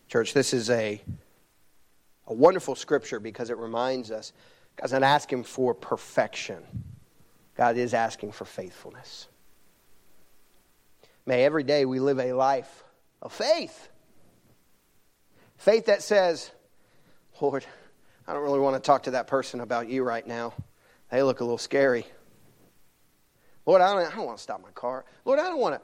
Church, 0.06 0.32
this 0.32 0.54
is 0.54 0.70
a, 0.70 1.02
a 2.28 2.32
wonderful 2.32 2.76
scripture 2.76 3.18
because 3.18 3.50
it 3.50 3.56
reminds 3.56 4.12
us 4.12 4.32
God's 4.76 4.92
not 4.92 5.02
asking 5.02 5.42
for 5.42 5.74
perfection, 5.74 6.62
God 7.56 7.76
is 7.76 7.92
asking 7.92 8.30
for 8.30 8.44
faithfulness. 8.44 9.26
May 11.26 11.42
every 11.42 11.64
day 11.64 11.84
we 11.86 11.98
live 11.98 12.20
a 12.20 12.34
life 12.34 12.84
of 13.20 13.32
faith. 13.32 13.88
Faith 15.58 15.86
that 15.86 16.02
says, 16.02 16.50
Lord, 17.40 17.64
I 18.26 18.32
don't 18.32 18.42
really 18.42 18.60
want 18.60 18.76
to 18.76 18.86
talk 18.86 19.04
to 19.04 19.12
that 19.12 19.26
person 19.26 19.60
about 19.60 19.88
you 19.88 20.02
right 20.02 20.26
now. 20.26 20.54
They 21.10 21.22
look 21.22 21.40
a 21.40 21.44
little 21.44 21.58
scary. 21.58 22.06
Lord, 23.64 23.82
I 23.82 23.92
don't, 23.92 24.12
I 24.12 24.16
don't 24.16 24.26
want 24.26 24.38
to 24.38 24.42
stop 24.42 24.62
my 24.62 24.70
car. 24.70 25.04
Lord, 25.24 25.38
I 25.38 25.44
don't 25.44 25.60
want 25.60 25.74
to. 25.76 25.80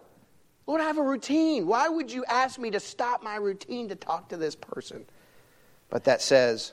Lord, 0.66 0.80
I 0.80 0.84
have 0.84 0.98
a 0.98 1.02
routine. 1.02 1.66
Why 1.66 1.88
would 1.88 2.12
you 2.12 2.24
ask 2.26 2.58
me 2.58 2.70
to 2.70 2.80
stop 2.80 3.22
my 3.22 3.36
routine 3.36 3.88
to 3.88 3.96
talk 3.96 4.28
to 4.28 4.36
this 4.36 4.54
person? 4.54 5.04
But 5.90 6.04
that 6.04 6.22
says, 6.22 6.72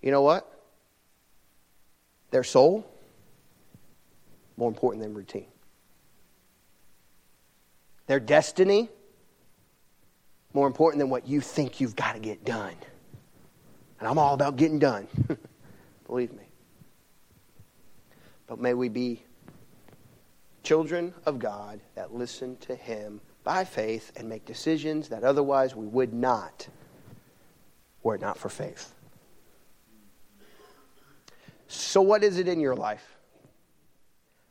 you 0.00 0.10
know 0.10 0.22
what? 0.22 0.50
Their 2.30 2.44
soul, 2.44 2.90
more 4.56 4.68
important 4.68 5.02
than 5.02 5.14
routine. 5.14 5.46
Their 8.06 8.20
destiny, 8.20 8.88
more 10.56 10.66
important 10.66 10.98
than 10.98 11.10
what 11.10 11.28
you 11.28 11.38
think 11.38 11.82
you've 11.82 11.94
got 11.94 12.14
to 12.14 12.18
get 12.18 12.42
done. 12.42 12.74
And 14.00 14.08
I'm 14.08 14.16
all 14.16 14.32
about 14.32 14.56
getting 14.56 14.78
done. 14.78 15.06
Believe 16.06 16.32
me. 16.32 16.44
But 18.46 18.58
may 18.58 18.72
we 18.72 18.88
be 18.88 19.22
children 20.62 21.12
of 21.26 21.38
God 21.38 21.78
that 21.94 22.14
listen 22.14 22.56
to 22.60 22.74
Him 22.74 23.20
by 23.44 23.66
faith 23.66 24.12
and 24.16 24.30
make 24.30 24.46
decisions 24.46 25.10
that 25.10 25.24
otherwise 25.24 25.76
we 25.76 25.86
would 25.86 26.14
not 26.14 26.66
were 28.02 28.14
it 28.14 28.22
not 28.22 28.38
for 28.38 28.48
faith. 28.48 28.94
So, 31.68 32.00
what 32.00 32.24
is 32.24 32.38
it 32.38 32.48
in 32.48 32.60
your 32.60 32.76
life? 32.76 33.04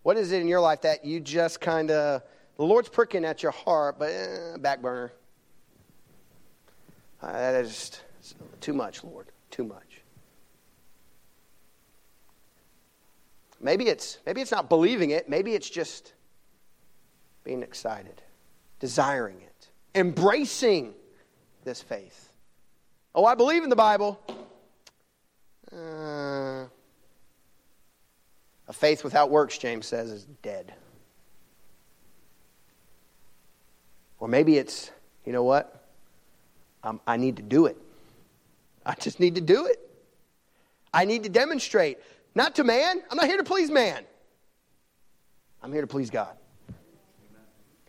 What 0.04 0.18
is 0.18 0.32
it 0.32 0.40
in 0.40 0.48
your 0.48 0.62
life 0.62 0.82
that 0.82 1.04
you 1.04 1.20
just 1.20 1.62
kind 1.62 1.90
of, 1.90 2.22
the 2.58 2.64
Lord's 2.64 2.90
pricking 2.90 3.26
at 3.26 3.42
your 3.42 3.54
heart, 3.54 3.98
but 3.98 4.12
eh, 4.12 4.58
back 4.58 4.84
burner? 4.84 5.12
Uh, 7.22 7.32
that 7.32 7.56
is 7.56 8.04
too 8.60 8.74
much, 8.74 9.04
Lord 9.04 9.28
too 9.56 9.64
much. 9.64 10.02
Maybe 13.62 13.88
it's, 13.88 14.18
maybe 14.26 14.42
it's 14.42 14.52
not 14.52 14.68
believing 14.68 15.12
it, 15.12 15.30
maybe 15.30 15.54
it's 15.54 15.70
just 15.70 16.14
being 17.46 17.64
excited, 17.64 18.22
desiring 18.82 19.40
it, 19.40 19.70
embracing 19.96 20.94
this 21.64 21.82
faith. 21.82 22.34
Oh, 23.14 23.24
I 23.24 23.36
believe 23.36 23.64
in 23.64 23.70
the 23.70 23.78
Bible. 23.78 24.20
Uh, 25.72 26.66
a 28.68 28.74
faith 28.74 29.06
without 29.06 29.30
works, 29.30 29.58
James 29.58 29.86
says, 29.86 30.12
is 30.12 30.26
dead. 30.42 30.74
Or 34.20 34.28
maybe 34.28 34.58
it's, 34.58 34.92
you 35.26 35.32
know 35.32 35.44
what? 35.44 35.75
Um, 36.86 37.02
I 37.06 37.18
need 37.18 37.38
to 37.38 37.42
do 37.42 37.66
it. 37.66 37.78
I 38.86 38.94
just 38.94 39.20
need 39.20 39.36
to 39.36 39.42
do 39.42 39.66
it. 39.66 39.80
I 40.94 41.04
need 41.06 41.24
to 41.24 41.30
demonstrate. 41.30 41.98
Not 42.36 42.56
to 42.56 42.64
man. 42.64 43.02
I'm 43.10 43.18
not 43.18 43.26
here 43.26 43.38
to 43.38 43.44
please 43.44 43.72
man. 43.72 44.04
I'm 45.64 45.74
here 45.74 45.82
to 45.82 45.88
please 45.88 46.12
God. 46.12 46.38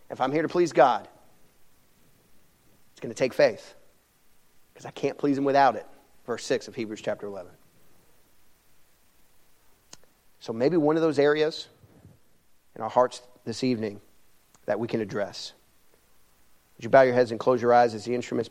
If 0.08 0.20
I'm 0.20 0.32
here 0.32 0.42
to 0.42 0.48
please 0.48 0.72
God, 0.72 1.06
it's 2.92 3.00
going 3.00 3.12
to 3.12 3.18
take 3.18 3.34
faith 3.34 3.74
because 4.72 4.86
I 4.86 4.90
can't 4.92 5.18
please 5.18 5.36
Him 5.36 5.44
without 5.44 5.76
it. 5.76 5.86
Verse 6.26 6.44
6 6.44 6.68
of 6.68 6.74
Hebrews 6.74 7.02
chapter 7.02 7.26
11. 7.26 7.52
So 10.40 10.52
maybe 10.52 10.76
one 10.76 10.96
of 10.96 11.02
those 11.02 11.18
areas 11.18 11.68
in 12.74 12.82
our 12.82 12.88
hearts 12.88 13.20
this 13.44 13.62
evening 13.62 14.00
that 14.64 14.78
we 14.78 14.88
can 14.88 15.00
address. 15.00 15.52
Would 16.76 16.84
you 16.84 16.90
bow 16.90 17.02
your 17.02 17.14
heads 17.14 17.30
and 17.30 17.40
close 17.40 17.62
your 17.62 17.72
eyes 17.72 17.94
as 17.94 18.04
the 18.04 18.14
instruments 18.14 18.44